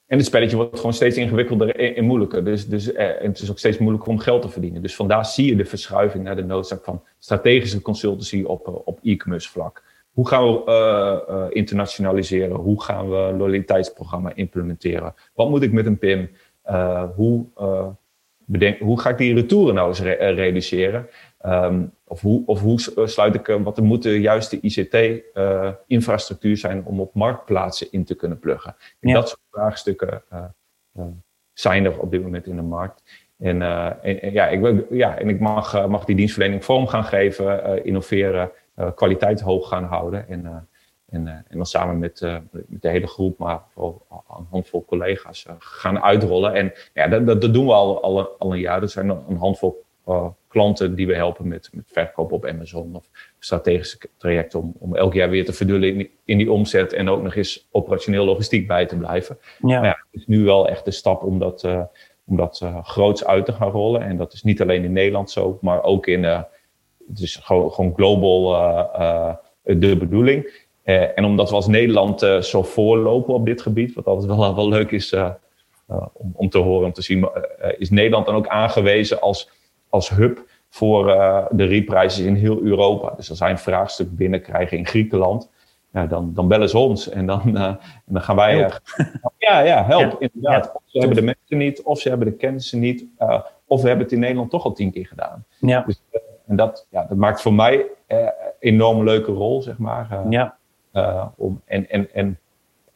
en 0.08 0.17
het 0.17 0.25
spelletje 0.25 0.56
wordt 0.56 0.75
gewoon 0.75 0.93
steeds 0.93 1.17
ingewikkelder 1.17 1.75
en, 1.75 2.06
moeilijker. 2.06 2.45
Dus, 2.45 2.67
dus 2.67 2.93
eh, 2.93 3.08
het 3.19 3.39
is 3.39 3.49
ook 3.49 3.58
steeds 3.58 3.77
moeilijker 3.77 4.12
om 4.12 4.19
geld 4.19 4.41
te 4.41 4.49
verdienen. 4.49 4.82
Dus 4.82 4.95
vandaar 4.95 5.25
zie 5.25 5.45
je 5.45 5.56
de 5.56 5.65
verschuiving 5.65 6.23
naar 6.23 6.36
de 6.36 6.43
noodzaak 6.43 6.84
van 6.84 7.03
strategische 7.19 7.82
consultancy 7.82 8.43
op, 8.43 8.67
eh, 8.67 8.73
op 8.86 8.99
e-commerce 9.03 9.49
vlak. 9.49 9.84
Hoe 10.17 10.27
gaan 10.27 10.43
we 10.43 10.63
uh, 10.65 11.17
uh, 11.36 11.45
internationaliseren? 11.49 12.56
Hoe 12.56 12.84
gaan 12.84 13.10
we 13.10 13.34
loyaliteitsprogramma 13.38 14.32
implementeren? 14.36 15.13
Wat 15.34 15.49
moet 15.49 15.62
ik 15.62 15.71
met 15.71 15.86
een 15.86 15.97
PIM? 15.97 16.30
Uh, 16.69 17.03
hoe, 17.15 17.45
bedenk, 18.45 18.80
hoe 18.80 18.99
ga 18.99 19.10
ik 19.10 19.17
die 19.17 19.34
retouren 19.34 19.75
nou 19.75 19.88
eens 19.88 20.01
re 20.01 20.12
reduceren? 20.13 21.08
Um, 21.45 21.93
of, 22.08 22.21
hoe, 22.21 22.43
of 22.45 22.62
hoe 22.62 22.80
sluit 23.06 23.36
ik, 23.36 23.58
wat 23.63 23.77
er 23.77 23.84
moet 23.84 24.03
de 24.03 24.19
juiste 24.21 24.60
ICT-infrastructuur 24.62 26.58
zijn 26.58 26.86
om 26.86 26.99
op 26.99 27.13
marktplaatsen 27.13 27.88
in 27.91 28.06
te 28.06 28.15
kunnen 28.15 28.39
pluggen? 28.39 28.75
Ja. 28.99 29.13
Dat 29.13 29.30
soort 29.30 29.41
vraagstukken 29.51 30.23
zijn 31.53 31.86
er 31.86 31.99
op 31.99 32.12
dit 32.12 32.23
moment 32.23 32.47
in 32.47 32.56
de 32.56 32.62
markt. 32.62 33.03
En, 33.38 33.62
en, 33.62 34.21
en 34.21 34.32
ja, 34.32 34.47
ik, 34.47 34.86
ja, 34.89 35.17
en 35.17 35.30
ik 35.30 35.39
mag, 35.39 35.88
mag 35.88 36.06
die 36.06 36.15
dienstverlening 36.15 36.65
vorm 36.65 36.88
gaan 36.88 37.06
geven, 37.06 37.84
innoveren, 37.86 38.51
kwaliteit 38.96 39.42
hoog 39.42 39.68
gaan 39.68 39.84
houden. 39.84 40.28
En, 40.28 40.68
en, 41.10 41.28
en 41.28 41.58
dan 41.58 41.66
samen 41.66 42.00
met, 42.00 42.22
met 42.68 42.82
de 42.82 42.90
hele 42.90 43.08
groep, 43.08 43.38
maar 43.38 43.60
vooral 43.74 44.06
een 44.38 44.48
handvol 44.50 44.86
collega's 44.86 45.46
gaan 45.60 46.02
uitrollen. 46.02 46.54
En 46.54 46.74
ja, 46.94 47.08
dat, 47.08 47.42
dat, 47.42 47.54
doen 47.54 47.66
we 47.66 47.74
al, 47.74 48.02
al, 48.02 48.28
al 48.38 48.54
een 48.54 48.60
jaar. 48.60 48.82
Er 48.82 48.90
zijn 48.90 49.10
een 49.10 49.38
handvol 49.38 49.86
klanten 50.48 50.96
die 50.96 51.08
we 51.08 51.16
helpen 51.16 51.48
met, 51.48 51.70
met 51.74 51.84
verkoop 51.88 52.32
op 52.32 52.46
Amazon 52.46 52.96
of 52.96 53.10
strategische 53.40 53.98
trajecten 54.18 54.60
om, 54.60 54.74
om 54.80 54.96
elk 54.96 55.13
jaar 55.13 55.30
weer 55.30 55.46
te 55.46 55.54
verdullen 55.54 55.90
in 55.90 55.98
die, 55.98 56.12
in 56.26 56.38
die 56.38 56.52
omzet 56.52 56.94
en 56.94 57.10
ook 57.10 57.22
nog 57.22 57.36
eens 57.36 57.68
operationeel 57.72 58.26
logistiek 58.26 58.68
bij 58.68 58.86
te 58.86 58.96
blijven. 58.96 59.38
Ja. 59.60 59.80
Maar 59.80 59.90
ja, 59.90 60.06
het 60.12 60.22
is 60.22 60.28
nu 60.28 60.44
wel 60.44 60.68
echt 60.68 60.86
de 60.86 60.92
stap 60.92 61.24
om 61.24 61.40
dat, 61.40 61.63
uh, 61.63 61.82
om 62.26 62.38
dat 62.38 62.60
uh, 62.63 62.84
groots 62.84 63.26
uit 63.26 63.46
te 63.46 63.54
gaan 63.54 63.70
rollen. 63.70 64.02
En 64.02 64.18
dat 64.18 64.34
is 64.34 64.44
niet 64.44 64.62
alleen 64.62 64.84
in 64.84 64.92
Nederland 64.92 65.32
zo, 65.32 65.58
maar 65.62 65.84
ook 65.84 66.08
in, 66.08 66.24
uh, 66.24 66.42
het 67.10 67.20
is 67.20 67.36
gewoon, 67.36 67.72
gewoon 67.72 67.93
global 67.96 68.52
de 69.63 69.98
bedoeling. 69.98 70.65
en 70.84 71.26
omdat 71.26 71.50
we 71.50 71.56
als 71.56 71.67
Nederland 71.67 72.20
zo 72.41 72.63
voorlopen 72.63 73.34
op 73.34 73.46
dit 73.46 73.62
gebied, 73.62 73.93
wat 73.93 74.06
altijd 74.06 74.28
wel, 74.28 74.56
wel 74.56 74.70
leuk 74.70 74.91
is 74.91 75.13
om, 76.13 76.32
om 76.36 76.50
te 76.50 76.58
horen, 76.58 76.86
om 76.86 76.93
te 76.93 77.02
zien, 77.02 77.30
is 77.78 77.89
Nederland 77.89 78.26
dan 78.26 78.36
ook 78.36 78.48
aangewezen 78.48 79.22
als 79.22 79.50
als 79.89 80.10
hub 80.10 80.46
voor 80.70 81.08
uh, 81.08 81.46
de 81.52 81.63
reprijzen 81.63 82.26
in 82.26 82.36
heel 82.36 82.62
Europa. 82.62 83.13
Dus 83.15 83.30
als 83.30 83.38
zij 83.38 83.50
een 83.50 83.58
vraagstuk 83.58 84.15
binnenkrijgen 84.15 84.78
in 84.78 84.86
Griekenland, 84.86 85.50
dan, 86.10 86.34
dan 86.34 86.48
bellen 86.48 86.70
ze 86.70 86.78
ons 86.78 87.10
en 87.10 87.26
dan, 87.26 87.41
uh, 87.46 87.63
en 87.63 87.80
dan 88.06 88.22
gaan 88.22 88.36
wij. 88.36 88.63
Uh, 88.63 88.70
ja, 89.38 89.60
ja, 89.60 89.86
help. 89.86 90.12
Ja, 90.12 90.15
inderdaad. 90.20 90.65
Ja, 90.65 90.72
of 90.74 90.82
ze 90.86 91.00
hebben 91.00 91.17
de 91.17 91.24
mensen 91.24 91.58
niet, 91.58 91.82
of 91.82 92.00
ze 92.00 92.10
hebben 92.10 92.28
de 92.28 92.36
kennissen 92.36 92.80
niet, 92.80 93.06
of 93.65 93.82
we 93.82 93.88
hebben 93.88 94.06
het 94.06 94.13
in 94.13 94.20
Nederland 94.20 94.50
toch 94.50 94.63
al 94.63 94.74
tien 94.74 94.91
keer 94.91 95.06
gedaan. 95.06 95.46
Ja. 95.60 95.84
Dus, 95.88 96.02
en 96.47 96.55
dat, 96.55 96.88
ja, 96.89 97.05
dat 97.10 97.17
maakt 97.17 97.41
voor 97.41 97.53
mij 97.53 97.86
een 98.07 98.31
enorm 98.60 99.03
leuke 99.03 99.31
rol, 99.31 99.62
zeg 99.62 99.77
maar. 99.77 100.25
ja. 100.29 100.57
om, 101.36 101.62
en, 101.65 101.89
en, 101.89 102.13
en 102.13 102.39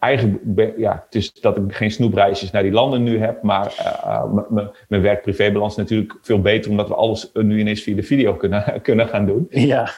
eigenlijk, 0.02 0.78
ja, 0.78 1.04
het 1.06 1.16
is 1.16 1.34
dat 1.34 1.58
ik 1.58 1.76
geen 1.76 1.92
snoepreisjes 1.92 2.52
naar 2.52 2.64
die 2.64 2.72
landen 2.72 3.04
nu 3.04 3.20
heb, 3.20 3.42
maar 3.42 3.76
uh, 3.80 4.70
mijn 4.88 5.02
werk-privébalans 5.02 5.76
natuurlijk 5.76 6.18
veel 6.22 6.42
beter, 6.42 6.72
omdat 6.72 6.88
we 6.88 6.96
alles 6.96 7.30
nu 7.34 7.60
ineens 7.60 7.82
via 7.82 7.96
de 7.96 8.04
video 8.04 8.36
kunnen, 8.36 8.64
kunnen 8.82 9.08
gaan 9.08 9.26
doen. 9.26 9.48
Ja. 9.50 9.90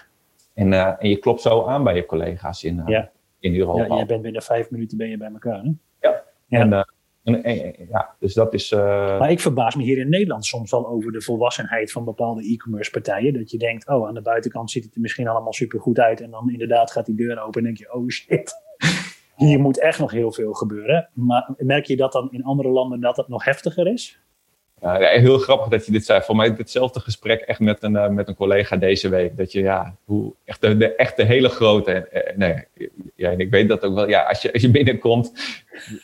En, 0.53 0.73
en 0.99 1.09
je 1.09 1.17
klopt 1.17 1.41
zo 1.41 1.65
aan 1.65 1.83
bij 1.83 1.95
je 1.95 2.05
collega's 2.05 2.63
in, 2.63 2.83
ja. 2.85 3.09
in 3.39 3.55
Europa. 3.55 3.85
Ja, 3.85 3.95
jij 3.95 4.05
bent 4.05 4.21
binnen 4.21 4.41
vijf 4.41 4.69
minuten 4.71 4.97
ben 4.97 5.09
je 5.09 5.17
bij 5.17 5.31
elkaar, 5.33 5.61
hè? 5.61 5.71
Ja. 5.99 6.23
ja. 6.47 6.59
En, 6.59 6.87
en, 7.23 7.75
ja, 7.89 8.15
dus 8.19 8.33
dat 8.33 8.53
is. 8.53 8.71
Maar 8.71 9.31
ik 9.31 9.39
verbaas 9.39 9.75
me 9.75 9.83
hier 9.83 9.97
in 9.97 10.09
Nederland 10.09 10.45
soms 10.45 10.73
al 10.73 10.87
over 10.87 11.11
de 11.11 11.21
volwassenheid 11.21 11.91
van 11.91 12.05
bepaalde 12.05 12.43
e-commerce 12.43 12.91
partijen. 12.91 13.33
Dat 13.33 13.51
je 13.51 13.57
denkt, 13.57 13.87
oh, 13.87 14.07
aan 14.07 14.13
de 14.13 14.21
buitenkant 14.21 14.71
ziet 14.71 14.83
het 14.83 14.95
er 14.95 15.01
misschien 15.01 15.27
allemaal 15.27 15.53
super 15.53 15.79
goed 15.79 15.99
uit. 15.99 16.21
En 16.21 16.31
dan 16.31 16.49
inderdaad 16.51 16.91
gaat 16.91 17.05
die 17.05 17.15
deur 17.15 17.41
open 17.41 17.59
en 17.59 17.65
denk 17.65 17.77
je, 17.77 17.93
oh 17.93 18.07
shit 18.07 18.53
hier 19.35 19.59
moet 19.59 19.79
echt 19.79 19.99
nog 19.99 20.11
heel 20.11 20.31
veel 20.31 20.53
gebeuren. 20.53 21.09
Maar 21.13 21.53
merk 21.57 21.85
je 21.85 21.95
dat 21.95 22.11
dan 22.11 22.31
in 22.31 22.43
andere 22.43 22.69
landen 22.69 22.99
dat 22.99 23.17
het 23.17 23.27
nog 23.27 23.45
heftiger 23.45 23.87
is? 23.87 24.19
Ja, 24.83 24.97
heel 24.97 25.37
grappig 25.37 25.67
dat 25.67 25.85
je 25.85 25.91
dit 25.91 26.05
zei. 26.05 26.21
Voor 26.21 26.35
mij 26.35 26.53
hetzelfde 26.57 26.99
gesprek 26.99 27.41
echt 27.41 27.59
met 27.59 27.83
een, 27.83 27.93
uh, 27.93 28.07
met 28.07 28.27
een 28.27 28.35
collega 28.35 28.77
deze 28.77 29.09
week. 29.09 29.37
Dat 29.37 29.51
je, 29.51 29.61
ja, 29.61 29.95
hoe, 30.05 30.33
echt 30.45 30.61
de, 30.61 30.77
de 30.77 30.95
echte 30.95 31.23
hele 31.23 31.49
grote. 31.49 32.09
Uh, 32.13 32.37
nee, 32.37 32.63
ja, 33.15 33.31
en 33.31 33.39
ik 33.39 33.49
weet 33.49 33.67
dat 33.67 33.83
ook 33.83 33.95
wel. 33.95 34.09
Ja, 34.09 34.21
als 34.21 34.41
je, 34.41 34.53
als 34.53 34.61
je 34.61 34.71
binnenkomt, 34.71 35.31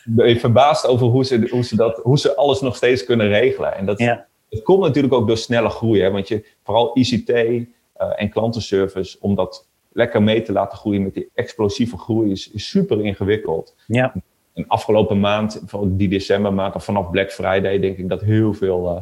ben 0.04 0.28
je 0.28 0.40
verbaasd 0.40 0.86
over 0.86 1.06
hoe 1.06 1.24
ze, 1.24 1.46
hoe, 1.50 1.64
ze 1.64 1.76
dat, 1.76 2.00
hoe 2.02 2.18
ze 2.18 2.36
alles 2.36 2.60
nog 2.60 2.76
steeds 2.76 3.04
kunnen 3.04 3.28
regelen. 3.28 3.74
En 3.76 3.86
dat, 3.86 3.98
ja. 3.98 4.26
dat 4.48 4.62
komt 4.62 4.80
natuurlijk 4.80 5.14
ook 5.14 5.26
door 5.26 5.38
snelle 5.38 5.68
groei. 5.68 6.00
Hè, 6.00 6.10
want 6.10 6.28
je, 6.28 6.44
vooral 6.62 6.98
ICT 6.98 7.28
uh, 7.28 7.64
en 7.96 8.30
klantenservice, 8.30 9.16
omdat 9.20 9.68
lekker 9.92 10.22
mee 10.22 10.42
te 10.42 10.52
laten 10.52 10.78
groeien 10.78 11.02
met 11.02 11.14
die 11.14 11.30
explosieve 11.34 11.96
groei 11.96 12.30
is, 12.30 12.50
is 12.50 12.68
super 12.68 13.04
ingewikkeld. 13.04 13.74
Ja. 13.86 14.14
En 14.54 14.64
afgelopen 14.66 15.20
maand, 15.20 15.62
die 15.84 16.08
decembermaand 16.08 16.74
of 16.74 16.84
vanaf 16.84 17.10
Black 17.10 17.30
Friday, 17.30 17.78
denk 17.78 17.98
ik 17.98 18.08
dat 18.08 18.20
heel 18.20 18.54
veel 18.54 18.94
uh, 18.94 19.00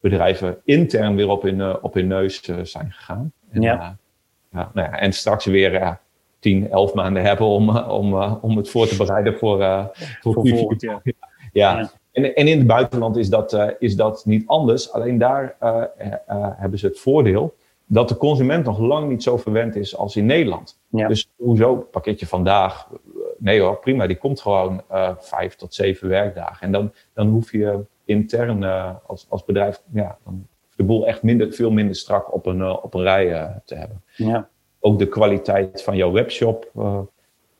bedrijven 0.00 0.60
intern 0.64 1.16
weer 1.16 1.28
op 1.28 1.42
hun, 1.42 1.58
uh, 1.58 1.74
op 1.80 1.94
hun 1.94 2.06
neus 2.06 2.48
uh, 2.48 2.56
zijn 2.62 2.92
gegaan. 2.92 3.32
En, 3.50 3.62
ja. 3.62 3.96
ja, 4.52 4.70
nou 4.74 4.88
ja. 4.88 4.98
En 4.98 5.12
straks 5.12 5.44
weer 5.44 5.98
10, 6.38 6.70
11 6.70 6.94
maanden 6.94 7.22
hebben 7.22 7.46
om, 7.46 7.76
om, 7.76 8.14
om 8.40 8.56
het 8.56 8.70
voor 8.70 8.86
te 8.86 8.96
bereiden 8.96 9.38
voor, 9.38 9.58
voor, 10.20 10.32
voor 10.32 10.48
volgend 10.48 10.80
jaar. 10.80 11.00
Ja. 11.04 11.78
ja. 11.78 11.90
En, 12.12 12.34
en 12.34 12.46
in 12.46 12.58
het 12.58 12.66
buitenland 12.66 13.16
is 13.16 13.28
dat, 13.28 13.74
is 13.78 13.96
dat 13.96 14.22
niet 14.24 14.46
anders. 14.46 14.92
Alleen 14.92 15.18
daar 15.18 15.56
hebben 16.56 16.78
ze 16.78 16.86
het 16.86 17.00
voordeel 17.00 17.54
dat 17.92 18.08
de 18.08 18.16
consument 18.16 18.64
nog 18.64 18.78
lang 18.78 19.08
niet 19.08 19.22
zo 19.22 19.36
verwend 19.36 19.76
is 19.76 19.96
als 19.96 20.16
in 20.16 20.26
Nederland. 20.26 20.78
Ja. 20.88 21.08
Dus 21.08 21.28
hoezo 21.36 21.76
pakketje 21.76 22.26
vandaag? 22.26 22.88
Nee 23.42 23.60
hoor, 23.60 23.78
prima, 23.78 24.06
die 24.06 24.16
komt 24.16 24.40
gewoon 24.40 24.82
uh, 24.90 25.10
vijf 25.18 25.54
tot 25.54 25.74
zeven 25.74 26.08
werkdagen. 26.08 26.66
En 26.66 26.72
dan, 26.72 26.92
dan 27.12 27.28
hoef 27.28 27.52
je 27.52 27.84
intern 28.04 28.62
uh, 28.62 28.94
als, 29.06 29.26
als 29.28 29.44
bedrijf 29.44 29.82
ja, 29.92 30.18
dan 30.24 30.46
de 30.76 30.84
boel 30.84 31.06
echt 31.06 31.22
minder, 31.22 31.52
veel 31.52 31.70
minder 31.70 31.94
strak 31.94 32.34
op 32.34 32.46
een, 32.46 32.58
uh, 32.58 32.78
op 32.82 32.94
een 32.94 33.02
rij 33.02 33.60
te 33.64 33.74
hebben. 33.74 34.02
Ja. 34.16 34.48
Ook 34.80 34.98
de 34.98 35.08
kwaliteit 35.08 35.82
van 35.82 35.96
jouw 35.96 36.12
webshop, 36.12 36.70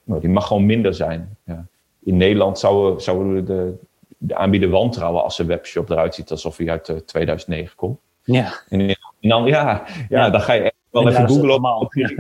nou, 0.05 0.21
die 0.21 0.29
mag 0.29 0.47
gewoon 0.47 0.67
minder 0.67 0.95
zijn. 0.95 1.37
Ja. 1.45 1.67
In 2.05 2.17
Nederland 2.17 2.59
zouden, 2.59 3.03
zouden 3.03 3.45
de, 3.45 3.75
de 4.19 4.35
aanbieder 4.35 4.69
wantrouwen 4.69 5.23
als 5.23 5.39
een 5.39 5.47
webshop 5.47 5.91
eruit 5.91 6.15
ziet 6.15 6.31
alsof 6.31 6.57
hij 6.57 6.71
uit 6.71 7.03
2009 7.07 7.77
komt. 7.77 7.99
Ja. 8.23 8.53
En 8.69 8.97
dan, 9.21 9.45
ja, 9.45 9.87
ja, 10.09 10.31
dan 10.31 10.41
ga 10.41 10.53
je 10.53 10.63
echt 10.63 10.75
wel 10.91 11.09
even 11.09 11.29
googlen. 11.29 11.77
Op, 11.77 11.95
ja. 11.95 12.11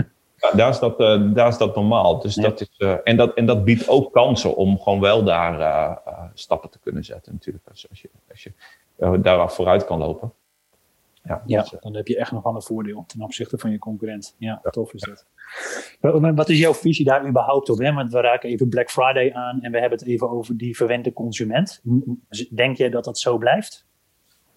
Daar, 0.50 0.68
is 0.68 0.78
dat, 0.78 1.00
uh, 1.00 1.34
daar 1.34 1.48
is 1.48 1.58
dat 1.58 1.74
normaal. 1.74 2.18
Dus 2.18 2.34
dat 2.34 2.60
is, 2.60 2.74
uh, 2.78 2.96
en, 3.04 3.16
dat, 3.16 3.34
en 3.34 3.46
dat 3.46 3.64
biedt 3.64 3.88
ook 3.88 4.12
kansen 4.12 4.56
om 4.56 4.80
gewoon 4.80 5.00
wel 5.00 5.24
daar 5.24 5.60
uh, 5.60 6.24
stappen 6.34 6.70
te 6.70 6.78
kunnen 6.78 7.04
zetten 7.04 7.32
natuurlijk. 7.32 7.64
Als, 7.68 7.88
als, 7.90 8.02
je, 8.02 8.10
als 8.30 8.42
je 8.42 8.52
daar 9.20 9.52
vooruit 9.52 9.84
kan 9.84 9.98
lopen. 9.98 10.32
Ja, 11.24 11.42
ja 11.46 11.60
dus, 11.60 11.74
dan 11.80 11.96
heb 11.96 12.06
je 12.06 12.16
echt 12.16 12.32
nog 12.32 12.42
wel 12.42 12.54
een 12.54 12.62
voordeel 12.62 13.04
ten 13.06 13.20
opzichte 13.20 13.58
van 13.58 13.70
je 13.70 13.78
concurrent. 13.78 14.34
Ja, 14.38 14.60
tof 14.70 14.92
is 14.92 15.00
dat. 15.00 15.26
Wat 16.34 16.48
is 16.48 16.58
jouw 16.58 16.74
visie 16.74 17.04
daar 17.04 17.26
überhaupt 17.26 17.70
op? 17.70 17.78
Hè? 17.78 17.92
Want 17.92 18.12
we 18.12 18.20
raken 18.20 18.48
even 18.48 18.68
Black 18.68 18.90
Friday 18.90 19.32
aan 19.32 19.60
en 19.60 19.72
we 19.72 19.80
hebben 19.80 19.98
het 19.98 20.08
even 20.08 20.30
over 20.30 20.56
die 20.56 20.76
verwende 20.76 21.12
consument. 21.12 21.82
Denk 22.50 22.76
jij 22.76 22.90
dat 22.90 23.04
dat 23.04 23.18
zo 23.18 23.38
blijft? 23.38 23.86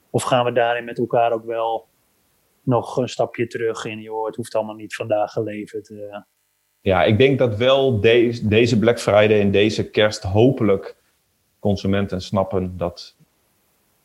Of 0.09 0.23
gaan 0.23 0.45
we 0.45 0.51
daarin 0.51 0.85
met 0.85 0.97
elkaar 0.97 1.31
ook 1.31 1.45
wel 1.45 1.87
nog 2.65 2.97
een 2.97 3.09
stapje 3.09 3.47
terug 3.47 3.85
in, 3.85 4.01
joh, 4.01 4.25
het 4.25 4.35
hoeft 4.35 4.55
allemaal 4.55 4.75
niet 4.75 4.95
vandaag 4.95 5.31
geleverd? 5.31 5.89
Uh. 5.89 6.17
Ja, 6.81 7.03
ik 7.03 7.17
denk 7.17 7.39
dat 7.39 7.57
wel 7.57 7.99
deze, 7.99 8.47
deze 8.47 8.79
Black 8.79 8.99
Friday 8.99 9.41
en 9.41 9.51
deze 9.51 9.89
kerst 9.89 10.23
hopelijk 10.23 10.95
consumenten 11.59 12.21
snappen 12.21 12.77
dat 12.77 13.15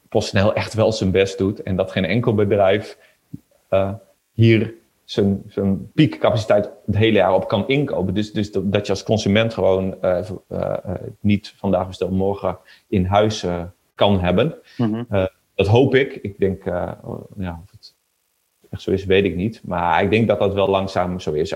PostNL 0.08 0.54
echt 0.54 0.74
wel 0.74 0.92
zijn 0.92 1.10
best 1.10 1.38
doet 1.38 1.62
en 1.62 1.76
dat 1.76 1.90
geen 1.90 2.04
enkel 2.04 2.34
bedrijf 2.34 2.98
uh, 3.70 3.92
hier 4.32 4.74
zijn, 5.04 5.42
zijn 5.48 5.92
piekcapaciteit 5.92 6.70
het 6.86 6.96
hele 6.96 7.16
jaar 7.16 7.34
op 7.34 7.48
kan 7.48 7.68
inkopen. 7.68 8.14
Dus, 8.14 8.32
dus 8.32 8.52
dat 8.52 8.86
je 8.86 8.92
als 8.92 9.02
consument 9.02 9.54
gewoon 9.54 9.96
uh, 10.02 10.28
uh, 10.48 10.74
niet 11.20 11.54
vandaag 11.56 11.86
besteld 11.86 12.10
morgen 12.10 12.58
in 12.88 13.04
huis 13.04 13.46
kan 13.94 14.20
hebben. 14.20 14.54
Mm 14.76 14.92
-hmm. 14.92 15.28
dat 15.54 15.66
hoop 15.66 15.94
ik. 15.94 16.14
Ik 16.14 16.38
denk, 16.38 16.64
ja, 17.36 17.60
of 17.62 17.70
het 17.70 17.94
echt 18.70 18.82
zo 18.82 18.90
is, 18.90 19.04
weet 19.04 19.24
ik 19.24 19.36
niet. 19.36 19.60
Maar 19.64 20.02
ik 20.02 20.10
denk 20.10 20.28
dat 20.28 20.38
dat 20.38 20.54
wel 20.54 20.68
langzaam 20.68 21.20
zo 21.20 21.32
is. 21.32 21.54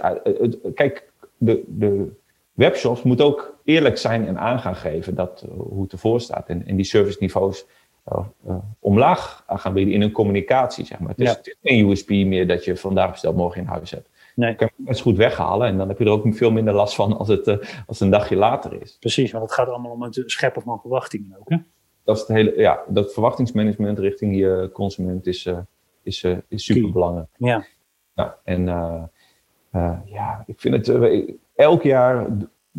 kijk, 0.74 1.12
de, 1.36 1.62
de 1.66 2.12
webshops 2.52 3.02
moeten 3.02 3.24
ook 3.24 3.58
eerlijk 3.64 3.98
zijn 3.98 4.26
en 4.26 4.38
aan 4.38 4.58
gaan 4.58 4.76
geven 4.76 5.14
dat, 5.14 5.46
hoe 5.56 5.82
het 5.82 5.92
ervoor 5.92 6.20
staat. 6.20 6.48
En, 6.48 6.66
en 6.66 6.76
die 6.76 6.84
service 6.84 7.16
niveaus 7.20 7.66
uh, 8.12 8.56
omlaag 8.78 9.44
gaan 9.46 9.72
bieden 9.72 9.94
in 9.94 10.02
een 10.02 10.12
communicatie. 10.12 10.84
Zeg 10.84 10.98
maar. 10.98 11.08
het, 11.08 11.20
is, 11.20 11.28
ja. 11.28 11.36
het 11.36 11.46
is 11.46 11.56
geen 11.62 11.88
USP 11.88 12.08
meer 12.08 12.46
dat 12.46 12.64
je 12.64 12.76
vandaag 12.76 13.10
bestelt, 13.10 13.36
morgen 13.36 13.60
in 13.60 13.66
huis 13.66 13.90
hebt. 13.90 14.08
Nee. 14.34 14.50
Je 14.50 14.56
kan 14.56 14.70
het 14.76 14.86
best 14.86 15.00
goed 15.00 15.16
weghalen 15.16 15.68
en 15.68 15.76
dan 15.76 15.88
heb 15.88 15.98
je 15.98 16.04
er 16.04 16.10
ook 16.10 16.34
veel 16.34 16.50
minder 16.50 16.74
last 16.74 16.94
van 16.94 17.18
als 17.18 17.28
het, 17.28 17.46
uh, 17.46 17.56
als 17.86 18.00
een 18.00 18.10
dagje 18.10 18.36
later 18.36 18.82
is. 18.82 18.96
Precies, 19.00 19.32
want 19.32 19.44
het 19.44 19.52
gaat 19.52 19.68
allemaal 19.68 19.92
om 19.92 20.02
het 20.02 20.22
scheppen 20.26 20.62
van 20.62 20.80
verwachtingen 20.80 21.36
ook. 21.38 21.50
Hè? 21.50 21.56
Dat, 22.04 22.16
is 22.16 22.22
het 22.22 22.30
hele, 22.30 22.56
ja, 22.56 22.82
dat 22.88 23.12
verwachtingsmanagement 23.12 23.98
richting 23.98 24.36
je 24.36 24.70
consument 24.72 25.26
is, 25.26 25.46
is, 26.04 26.26
is 26.48 26.64
super 26.64 26.92
belangrijk. 26.92 27.28
Ja. 27.36 27.66
ja 28.14 28.38
en 28.44 28.64
ja, 30.04 30.44
ik 30.46 30.60
vind 30.60 30.86
het 30.86 31.32
elk 31.54 31.82
jaar 31.82 32.26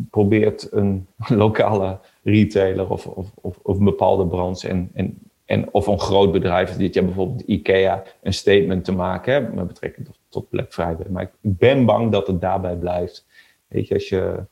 probeert 0.10 0.72
een 0.72 1.08
lokale 1.44 2.00
retailer 2.24 2.90
of, 2.90 3.08
of, 3.08 3.32
of, 3.42 3.58
of 3.62 3.78
een 3.78 3.86
bepaalde 3.86 4.28
branche 4.28 4.68
en, 4.68 4.90
en, 4.94 5.18
en, 5.46 5.74
of 5.74 5.88
een 5.88 6.00
groot 6.00 6.32
bedrijf, 6.32 6.78
dit 6.78 6.94
jaar 6.94 7.06
bijvoorbeeld 7.06 7.42
IKEA, 7.42 8.04
een 8.22 8.34
statement 8.34 8.86
te 8.86 8.92
maken 8.92 9.34
hè, 9.34 9.54
met 9.54 9.68
betrekking 9.68 10.06
tot, 10.06 10.20
tot 10.30 10.50
Black 10.50 10.74
Friday. 10.74 11.06
Maar 11.10 11.24
ik 11.24 11.30
ben 11.42 11.86
bang 11.86 12.12
dat 12.12 12.28
het 12.28 12.42
daarbij 12.42 12.76
blijft. 12.76 13.26
Weet 13.68 13.88
je, 13.88 13.94
als 13.94 14.10
je 14.10 14.44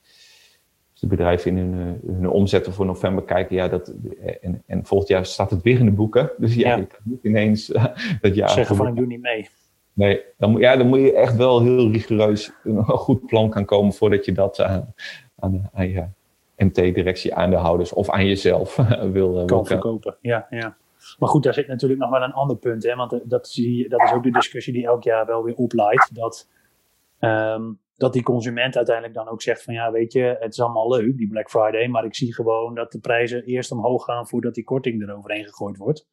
de 1.04 1.10
bedrijven 1.10 1.58
in 1.58 1.58
hun, 1.58 2.02
hun 2.08 2.30
omzetten 2.30 2.74
voor 2.74 2.86
november 2.86 3.24
kijken, 3.24 3.56
ja, 3.56 3.68
dat, 3.68 3.94
en, 4.42 4.64
en 4.66 4.86
volgend 4.86 5.10
jaar 5.10 5.26
staat 5.26 5.50
het 5.52 5.62
weer 5.62 5.80
in 5.80 5.86
de 5.86 5.92
boeken. 5.92 6.32
Dus 6.38 6.56
ja, 6.56 6.70
ja. 6.70 6.76
je 6.76 6.86
kan 6.86 7.00
niet 7.04 7.24
ineens 7.24 7.66
dat 8.22 8.36
jaar. 8.36 8.50
Zeggen 8.50 8.76
van 8.76 8.88
ik 8.88 8.96
doe 8.96 9.06
niet 9.06 9.22
mee. 9.22 9.50
Nee, 9.94 10.22
dan 10.38 10.52
moet, 10.52 10.62
ja, 10.62 10.76
dan 10.76 10.88
moet 10.88 11.00
je 11.00 11.14
echt 11.14 11.36
wel 11.36 11.62
heel 11.62 11.92
rigoureus 11.92 12.52
een 12.64 12.84
goed 12.84 13.26
plan 13.26 13.54
gaan 13.54 13.66
komen 13.66 13.94
voordat 13.94 14.26
je 14.26 14.32
dat 14.32 14.62
aan, 14.62 14.94
aan, 15.40 15.70
aan 15.74 15.90
je 15.90 16.06
MT-directie, 16.58 17.36
aandeelhouders 17.36 17.94
of 17.94 18.10
aan 18.10 18.26
jezelf 18.26 18.76
wil, 19.12 19.40
eh, 19.40 19.46
kan 19.46 19.66
verkopen. 19.66 20.18
Ja, 20.22 20.48
ja. 20.50 20.76
Maar 21.20 21.30
goed, 21.30 21.44
daar 21.44 21.54
zit 21.54 21.68
natuurlijk 21.68 22.02
nog 22.02 22.10
wel 22.10 22.22
een 22.22 22.34
ander 22.34 22.56
punt. 22.56 22.84
Hè? 22.84 22.96
Want 22.96 23.14
eh, 23.14 23.20
dat, 23.24 23.48
zie, 23.48 23.90
dat 23.90 24.02
is 24.02 24.12
ook 24.12 24.24
de 24.24 24.32
discussie 24.32 24.74
die 24.74 24.86
elk 24.86 25.04
jaar 25.04 25.26
wel 25.26 25.44
weer 25.44 25.56
oplaait. 25.56 26.10
Dat, 26.14 26.50
um, 27.20 27.80
dat 27.96 28.14
die 28.14 28.24
consument 28.24 28.76
uiteindelijk 28.76 29.16
dan 29.16 29.28
ook 29.28 29.42
zegt 29.42 29.64
van 29.64 29.74
ja, 29.74 29.92
weet 29.92 30.14
je, 30.14 30.38
het 30.40 30.54
is 30.54 30.60
allemaal 30.60 30.90
leuk, 30.90 31.18
die 31.18 31.28
Black 31.28 31.50
Friday. 31.50 31.88
Maar 31.88 32.06
ik 32.06 32.16
zie 32.16 32.34
gewoon 32.34 32.76
dat 32.76 32.92
de 32.92 33.00
prijzen 33.00 33.44
eerst 33.44 33.72
omhoog 33.72 34.04
gaan 34.04 34.28
voordat 34.28 34.54
die 34.54 34.64
korting 34.64 35.02
eroverheen 35.02 35.46
gegooid 35.46 35.78
wordt. 35.78 36.08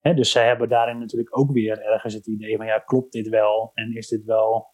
Hè, 0.00 0.14
dus 0.14 0.30
zij 0.30 0.46
hebben 0.46 0.68
daarin 0.68 0.98
natuurlijk 0.98 1.38
ook 1.38 1.52
weer 1.52 1.80
ergens 1.82 2.14
het 2.14 2.26
idee 2.26 2.56
van 2.56 2.66
ja, 2.66 2.78
klopt 2.78 3.12
dit 3.12 3.28
wel? 3.28 3.70
En 3.74 3.96
is 3.96 4.08
dit 4.08 4.24
wel, 4.24 4.66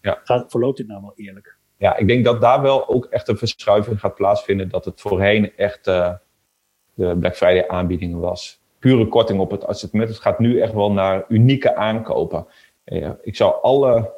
ja. 0.00 0.20
gaat, 0.24 0.50
verloopt 0.50 0.76
dit 0.76 0.86
nou 0.86 1.00
wel 1.00 1.12
eerlijk? 1.14 1.58
Ja, 1.76 1.96
ik 1.96 2.08
denk 2.08 2.24
dat 2.24 2.40
daar 2.40 2.62
wel 2.62 2.88
ook 2.88 3.04
echt 3.04 3.28
een 3.28 3.36
verschuiving 3.36 4.00
gaat 4.00 4.14
plaatsvinden. 4.14 4.68
Dat 4.68 4.84
het 4.84 5.00
voorheen 5.00 5.56
echt 5.56 5.86
uh, 5.86 6.14
de 6.94 7.16
Black 7.18 7.36
Friday 7.36 7.68
aanbiedingen 7.68 8.18
was. 8.18 8.62
Pure 8.78 9.08
korting 9.08 9.40
op 9.40 9.50
het 9.50 9.64
assortiment. 9.64 10.08
Het 10.08 10.18
gaat 10.18 10.38
nu 10.38 10.60
echt 10.60 10.72
wel 10.72 10.92
naar 10.92 11.24
unieke 11.28 11.74
aankopen. 11.74 12.46
Uh, 12.84 13.10
ik 13.22 13.36
zou 13.36 13.62
alle 13.62 14.12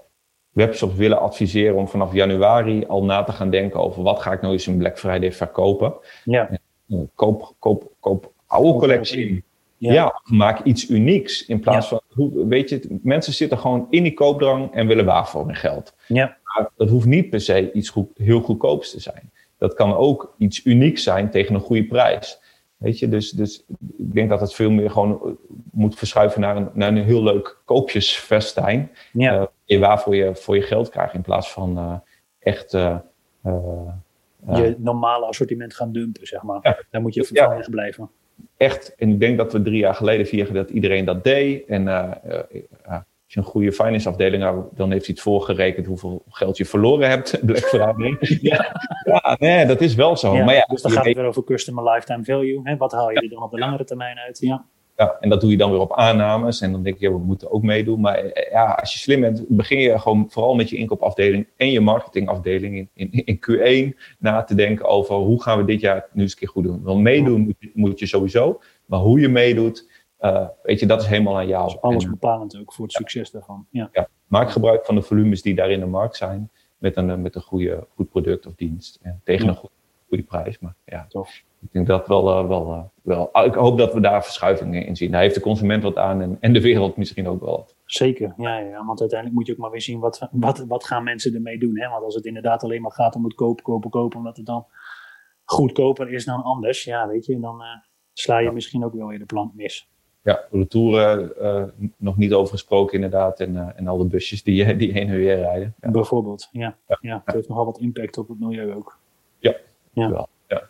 webshops 0.55 0.95
willen 0.95 1.21
adviseren 1.21 1.77
om 1.77 1.89
vanaf 1.89 2.13
januari 2.13 2.85
al 2.87 3.05
na 3.05 3.25
te 3.25 3.33
gaan 3.33 3.51
denken 3.51 3.81
over 3.81 4.03
wat 4.03 4.23
ga 4.23 4.33
ik 4.33 4.41
nou 4.41 4.53
eens 4.53 4.67
in 4.67 4.79
Black 4.79 4.99
Friday 4.99 5.33
verkopen. 5.33 5.95
Ja. 6.25 6.51
Uh, 6.89 7.01
koop, 7.15 7.55
koop, 7.59 7.93
koop 8.01 8.33
oude 8.47 8.79
collectie. 8.79 9.45
Ja. 9.77 9.93
ja, 9.93 10.21
maak 10.25 10.65
iets 10.65 10.89
unieks. 10.89 11.47
In 11.47 11.61
plaats 11.61 11.89
van, 11.89 12.01
weet 12.49 12.69
je, 12.69 12.99
mensen 13.03 13.33
zitten 13.33 13.59
gewoon 13.59 13.87
in 13.91 14.03
die 14.03 14.15
koopdrang 14.15 14.73
en 14.73 14.87
willen 14.87 15.05
waar 15.05 15.29
voor 15.29 15.47
hun 15.47 15.55
geld. 15.55 15.95
Ja. 16.07 16.37
Maar 16.43 16.71
dat 16.77 16.89
hoeft 16.89 17.07
niet 17.07 17.31
per 17.31 17.41
se 17.41 17.73
iets 17.73 17.89
goed, 17.89 18.09
heel 18.17 18.41
goedkoops 18.41 18.91
te 18.91 19.01
zijn. 19.01 19.33
Dat 19.59 19.75
kan 19.75 19.95
ook 19.95 20.35
iets 20.39 20.65
unieks 20.65 21.03
zijn 21.03 21.31
tegen 21.31 21.55
een 21.55 21.61
goede 21.61 21.85
prijs. 21.85 22.41
Weet 22.85 22.99
je, 22.99 23.09
dus, 23.09 23.31
dus 23.31 23.65
ik 23.97 24.13
denk 24.13 24.29
dat 24.29 24.41
het 24.41 24.55
veel 24.55 24.71
meer 24.71 24.91
gewoon 24.91 25.21
eh, 25.25 25.31
moet 25.73 25.99
verschuiven 25.99 26.41
naar 26.41 26.57
een, 26.57 26.69
naar 26.73 26.89
een 26.89 27.05
heel 27.05 27.23
leuk 27.23 27.59
koopjesfestijn. 27.65 28.91
Ja. 29.13 29.39
Uh, 29.39 29.45
je 29.65 29.79
waarvoor 29.79 30.17
je 30.17 30.35
voor 30.35 30.57
je 30.57 30.63
geld 30.63 30.89
krijgt 30.89 31.15
in 31.15 31.23
plaats 31.23 31.53
van 31.53 31.79
uh, 31.79 31.95
echt. 32.39 32.75
Uh, 32.75 32.99
je 34.55 34.75
normale 34.79 35.27
assortiment 35.27 35.75
gaan 35.75 35.93
dumpen, 35.93 36.27
zeg 36.27 36.43
maar. 36.43 36.59
Ja. 36.63 36.79
Daar 36.91 37.01
moet 37.01 37.15
je 37.15 37.25
van 37.25 37.57
ja. 37.57 37.67
blijven 37.71 38.11
echt, 38.57 38.95
en 38.95 39.09
ik 39.09 39.21
denk 39.21 39.39
dat 39.39 39.53
we 39.53 39.63
drie 39.63 39.79
jaar 39.79 39.95
geleden, 39.95 40.27
vier 40.27 40.53
dat 40.53 40.71
iedereen 40.71 41.05
dat 41.05 41.25
deed. 41.25 41.67
En 41.67 41.85
als 43.25 43.35
je 43.35 43.41
een 43.41 43.47
goede 43.47 43.73
finance 43.73 44.09
afdeling 44.09 44.43
hebt, 44.43 44.77
dan 44.77 44.91
heeft 44.91 45.07
hij 45.07 45.15
het 45.15 45.25
voorgerekend 45.25 45.87
hoeveel 45.87 46.25
geld 46.29 46.57
je 46.57 46.65
verloren 46.65 47.09
hebt. 47.09 47.39
Black 47.47 47.65
Friday. 47.65 48.17
ja, 48.41 48.81
ja 49.05 49.37
nee, 49.39 49.67
dat 49.67 49.81
is 49.81 49.95
wel 49.95 50.17
zo. 50.17 50.35
Ja, 50.37 50.45
maar 50.45 50.55
ja, 50.55 50.65
dus 50.65 50.83
dan 50.83 50.91
gaat 50.91 51.05
het 51.05 51.17
weer 51.17 51.25
over 51.25 51.45
customer 51.45 51.93
lifetime 51.93 52.25
value. 52.25 52.61
Hè? 52.63 52.77
Wat 52.77 52.93
haal 52.93 53.11
je 53.11 53.21
er 53.21 53.29
dan 53.29 53.43
op 53.43 53.51
de 53.51 53.59
langere 53.59 53.85
termijn 53.85 54.19
uit? 54.19 54.39
Ja. 54.41 54.65
Ja, 54.97 55.17
en 55.21 55.29
dat 55.29 55.41
doe 55.41 55.51
je 55.51 55.57
dan 55.57 55.71
weer 55.71 55.81
op 55.81 55.95
aannames. 55.95 56.61
En 56.61 56.73
dan 56.73 56.83
denk 56.83 56.99
je, 56.99 57.11
we 57.11 57.19
moeten 57.19 57.51
ook 57.51 57.63
meedoen. 57.63 58.01
Maar 58.01 58.15
eh, 58.19 58.51
ja, 58.51 58.65
als 58.65 58.93
je 58.93 58.99
slim 58.99 59.21
bent, 59.21 59.45
begin 59.49 59.79
je 59.79 59.99
gewoon 59.99 60.27
vooral 60.31 60.55
met 60.55 60.71
je 60.71 60.77
inkoopafdeling 60.77 61.47
en 61.57 61.71
je 61.71 61.81
marketingafdeling 61.81 62.89
in, 62.95 63.11
in, 63.11 63.25
in 63.25 63.39
Q1 63.93 63.97
na 64.19 64.43
te 64.43 64.55
denken 64.55 64.87
over 64.87 65.15
hoe 65.15 65.43
gaan 65.43 65.59
we 65.59 65.65
dit 65.65 65.81
jaar 65.81 66.07
nu 66.13 66.23
eens 66.23 66.33
een 66.33 66.39
keer 66.39 66.49
goed 66.49 66.65
doen. 66.65 66.83
Want 66.83 67.01
meedoen 67.01 67.41
moet 67.41 67.57
je, 67.59 67.71
moet 67.75 67.99
je 67.99 68.07
sowieso, 68.07 68.61
maar 68.87 69.01
hoe 69.01 69.21
je 69.21 69.29
meedoet, 69.29 69.89
uh, 70.25 70.49
weet 70.63 70.81
je, 70.81 70.87
dat 70.87 71.01
is 71.01 71.07
helemaal 71.07 71.37
aan 71.37 71.47
jou. 71.47 71.77
Alles 71.81 72.09
bepalend 72.09 72.59
ook 72.61 72.73
voor 72.73 72.85
het 72.85 72.95
succes 72.95 73.31
daarvan. 73.31 73.67
Ja. 73.71 73.89
ja. 73.93 74.09
maak 74.27 74.51
gebruik 74.51 74.85
van 74.85 74.95
de 74.95 75.03
volumes 75.03 75.43
die 75.43 75.55
daar 75.55 75.71
in 75.71 75.81
de 75.81 75.87
markt 75.87 76.17
zijn 76.17 76.51
met 76.79 76.97
een, 76.97 77.23
met 77.23 77.35
een 77.35 77.43
goede, 77.43 77.87
goed 77.95 78.09
product 78.09 78.47
of 78.47 78.55
dienst. 78.55 78.99
En 79.03 79.21
tegen 79.25 79.49
een 79.49 79.55
goede, 79.55 79.75
goede 80.09 80.23
prijs. 80.23 80.59
Maar 80.59 80.75
ja, 80.85 81.07
Tof 81.09 81.43
ik 81.65 81.73
denk 81.73 81.87
dat 81.87 82.07
wel, 82.07 82.43
uh, 82.43 82.49
wel, 82.49 82.73
uh, 82.73 82.83
wel. 83.03 83.33
Ah, 83.33 83.47
ik 83.47 83.55
hoop 83.55 83.79
dat 83.79 83.95
we 83.95 84.01
daar 84.01 84.25
verschuivingen 84.25 84.87
in 84.87 84.97
zien. 84.97 85.11
Daar 85.11 85.21
heeft 85.21 85.35
de 85.35 85.41
consument 85.41 85.83
wat 85.83 85.97
aan 85.97 86.21
en, 86.21 86.37
en 86.41 86.53
de 86.53 86.61
wereld 86.61 86.97
misschien 86.97 87.29
ook 87.29 87.41
wel 87.41 87.67
Zeker, 87.85 88.35
ja, 88.37 88.59
ja, 88.59 88.85
want 88.85 89.01
uiteindelijk 89.01 89.39
moet 89.39 89.47
je 89.47 89.53
ook 89.53 89.59
maar 89.59 89.71
weer 89.71 89.81
zien 89.81 89.99
wat, 89.99 90.29
wat, 90.31 90.59
wat 90.59 90.85
gaan 90.85 91.05
mensen 91.05 91.35
ermee 91.35 91.59
doen. 91.59 91.79
Hè? 91.79 91.89
Want 91.89 92.05
als 92.05 92.15
het 92.15 92.25
inderdaad 92.25 92.63
alleen 92.63 92.83
maar 92.83 92.93
gaat 92.93 93.15
om 93.15 93.25
het 93.25 93.35
kopen, 93.35 93.65
kopen, 93.65 93.91
kopen, 93.91 94.19
omdat 94.19 94.37
het 94.37 94.47
dan 94.47 94.67
goedkoper 95.45 96.13
is 96.13 96.25
dan 96.25 96.43
anders, 96.43 96.85
ja, 96.85 97.09
weet 97.09 97.27
je, 97.27 97.41
dan 97.41 97.63
sla 98.13 98.39
je 98.39 98.53
misschien 98.53 98.85
ook 98.85 98.95
wel 98.95 99.07
weer 99.07 99.19
de 99.19 99.25
plank 99.25 99.55
mis. 99.55 99.89
Ja, 100.25 100.45
de 100.51 100.67
toeren 100.67 101.33
nog 101.97 102.17
niet 102.17 102.33
over 102.33 102.53
gesproken 102.53 102.95
inderdaad 102.95 103.41
en, 103.41 103.77
en 103.77 103.89
al 103.89 103.99
de 103.99 104.05
busjes 104.05 104.43
die, 104.43 104.77
die 104.77 104.93
heen 104.93 105.09
en 105.09 105.17
weer 105.17 105.37
rijden. 105.37 105.75
Ja. 105.81 105.91
Bijvoorbeeld, 105.91 106.49
ja. 106.53 106.77
ja. 106.89 106.99
ja. 107.01 107.23
Het 107.25 107.35
heeft 107.35 107.49
nogal 107.49 107.65
wat 107.65 107.79
impact 107.79 108.19
op 108.19 108.29
het 108.29 108.41
milieu 108.41 108.75
ook. 108.75 108.99
Ja, 109.39 109.55
ja. 109.93 110.11
wel. 110.11 110.29
Ja. 110.49 110.63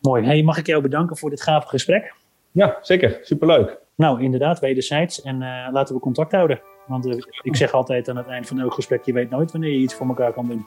Mooi. 0.00 0.24
Hey, 0.24 0.42
mag 0.42 0.58
ik 0.58 0.66
jou 0.66 0.82
bedanken 0.82 1.16
voor 1.16 1.30
dit 1.30 1.42
gave 1.42 1.68
gesprek? 1.68 2.14
Ja, 2.50 2.78
zeker. 2.82 3.18
Superleuk. 3.22 3.80
Nou, 3.94 4.22
inderdaad, 4.22 4.60
wederzijds. 4.60 5.22
En 5.22 5.42
uh, 5.42 5.68
laten 5.72 5.94
we 5.94 6.00
contact 6.00 6.32
houden. 6.32 6.60
Want 6.86 7.06
uh, 7.06 7.22
ik 7.42 7.56
zeg 7.56 7.72
altijd 7.72 8.08
aan 8.08 8.16
het 8.16 8.26
eind 8.26 8.46
van 8.46 8.60
elk 8.60 8.74
gesprek, 8.74 9.04
je 9.04 9.12
weet 9.12 9.30
nooit 9.30 9.52
wanneer 9.52 9.70
je 9.70 9.78
iets 9.78 9.94
voor 9.94 10.06
elkaar 10.06 10.32
kan 10.32 10.48
doen. 10.48 10.66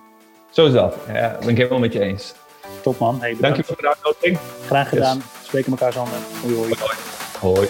Zo 0.52 0.66
is 0.66 0.74
dat. 0.74 0.98
Ja, 1.08 1.38
ben 1.40 1.50
ik 1.50 1.58
helemaal 1.58 1.80
met 1.80 1.94
je 1.94 2.00
eens. 2.00 2.36
Top 2.82 3.00
man. 3.00 3.20
Hey, 3.20 3.36
Dank 3.40 3.56
je 3.56 3.64
voor 3.64 3.78
de 3.78 3.88
uitnodiging. 3.88 4.38
Graag 4.66 4.90
gedaan. 4.90 5.18
Yes. 5.18 5.46
Spreken 5.46 5.72
elkaar 5.72 5.94
zo. 5.94 6.00
Hoi 6.42 6.56
hoi. 6.56 6.74
hoi. 6.80 7.15
Hoi. 7.40 7.68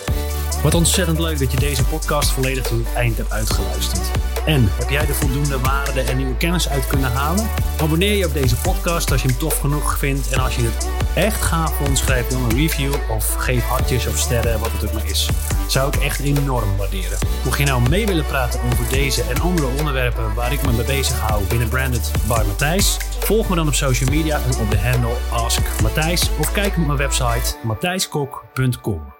Wat 0.64 0.74
ontzettend 0.74 1.20
leuk 1.20 1.40
dat 1.40 1.52
je 1.52 1.58
deze 1.58 1.86
podcast 1.86 2.32
volledig 2.32 2.64
tot 2.64 2.78
het 2.78 2.94
eind 2.94 3.18
hebt 3.18 3.32
uitgeluisterd. 3.32 4.12
En 4.46 4.68
heb 4.72 4.90
jij 4.90 5.08
er 5.08 5.16
voldoende 5.16 5.60
waarde 5.60 6.02
en 6.02 6.18
nieuwe 6.18 6.38
kennis 6.38 6.70
uit 6.70 6.88
kunnen 6.88 7.12
halen? 7.12 7.48
Abonneer 7.82 8.16
je 8.16 8.26
op 8.26 8.34
deze 8.34 8.56
podcast 8.56 9.12
als 9.12 9.22
je 9.22 9.28
hem 9.28 9.38
tof 9.38 9.60
genoeg 9.60 9.98
vindt. 9.98 10.30
En 10.30 10.40
als 10.40 10.56
je 10.56 10.62
het 10.62 10.88
echt 11.16 11.42
gaaf 11.42 11.74
vond, 11.76 11.98
schrijf 11.98 12.28
dan 12.28 12.44
een 12.44 12.58
review 12.58 12.94
of 13.10 13.34
geef 13.34 13.64
hartjes 13.64 14.08
of 14.08 14.18
sterren, 14.18 14.60
wat 14.60 14.72
het 14.72 14.86
ook 14.86 14.94
maar 14.94 15.10
is. 15.10 15.30
Zou 15.68 15.88
ik 15.88 15.96
echt 15.96 16.20
enorm 16.20 16.78
waarderen. 16.78 17.18
Mocht 17.44 17.58
je 17.58 17.66
nou 17.66 17.90
mee 17.90 18.06
willen 18.06 18.26
praten 18.26 18.60
over 18.72 18.90
deze 18.90 19.24
en 19.24 19.42
andere 19.42 19.68
onderwerpen 19.78 20.34
waar 20.34 20.54
ik 20.54 20.66
me 20.66 20.72
mee 20.72 20.86
bezig 20.86 21.20
hou 21.20 21.44
binnen 21.44 21.70
Branded 21.70 22.12
by 22.28 22.42
Matthijs, 22.48 22.98
volg 23.20 23.50
me 23.50 23.56
dan 23.56 23.68
op 23.68 23.74
social 23.74 24.10
media 24.10 24.36
en 24.36 24.60
op 24.60 24.72
de 24.72 24.80
handle 24.80 25.16
Ask 25.32 25.62
Matthijs 25.82 26.30
of 26.40 26.52
kijk 26.52 26.78
op 26.78 26.86
mijn 26.86 26.98
website 26.98 27.56
matthijskok.com. 27.64 29.15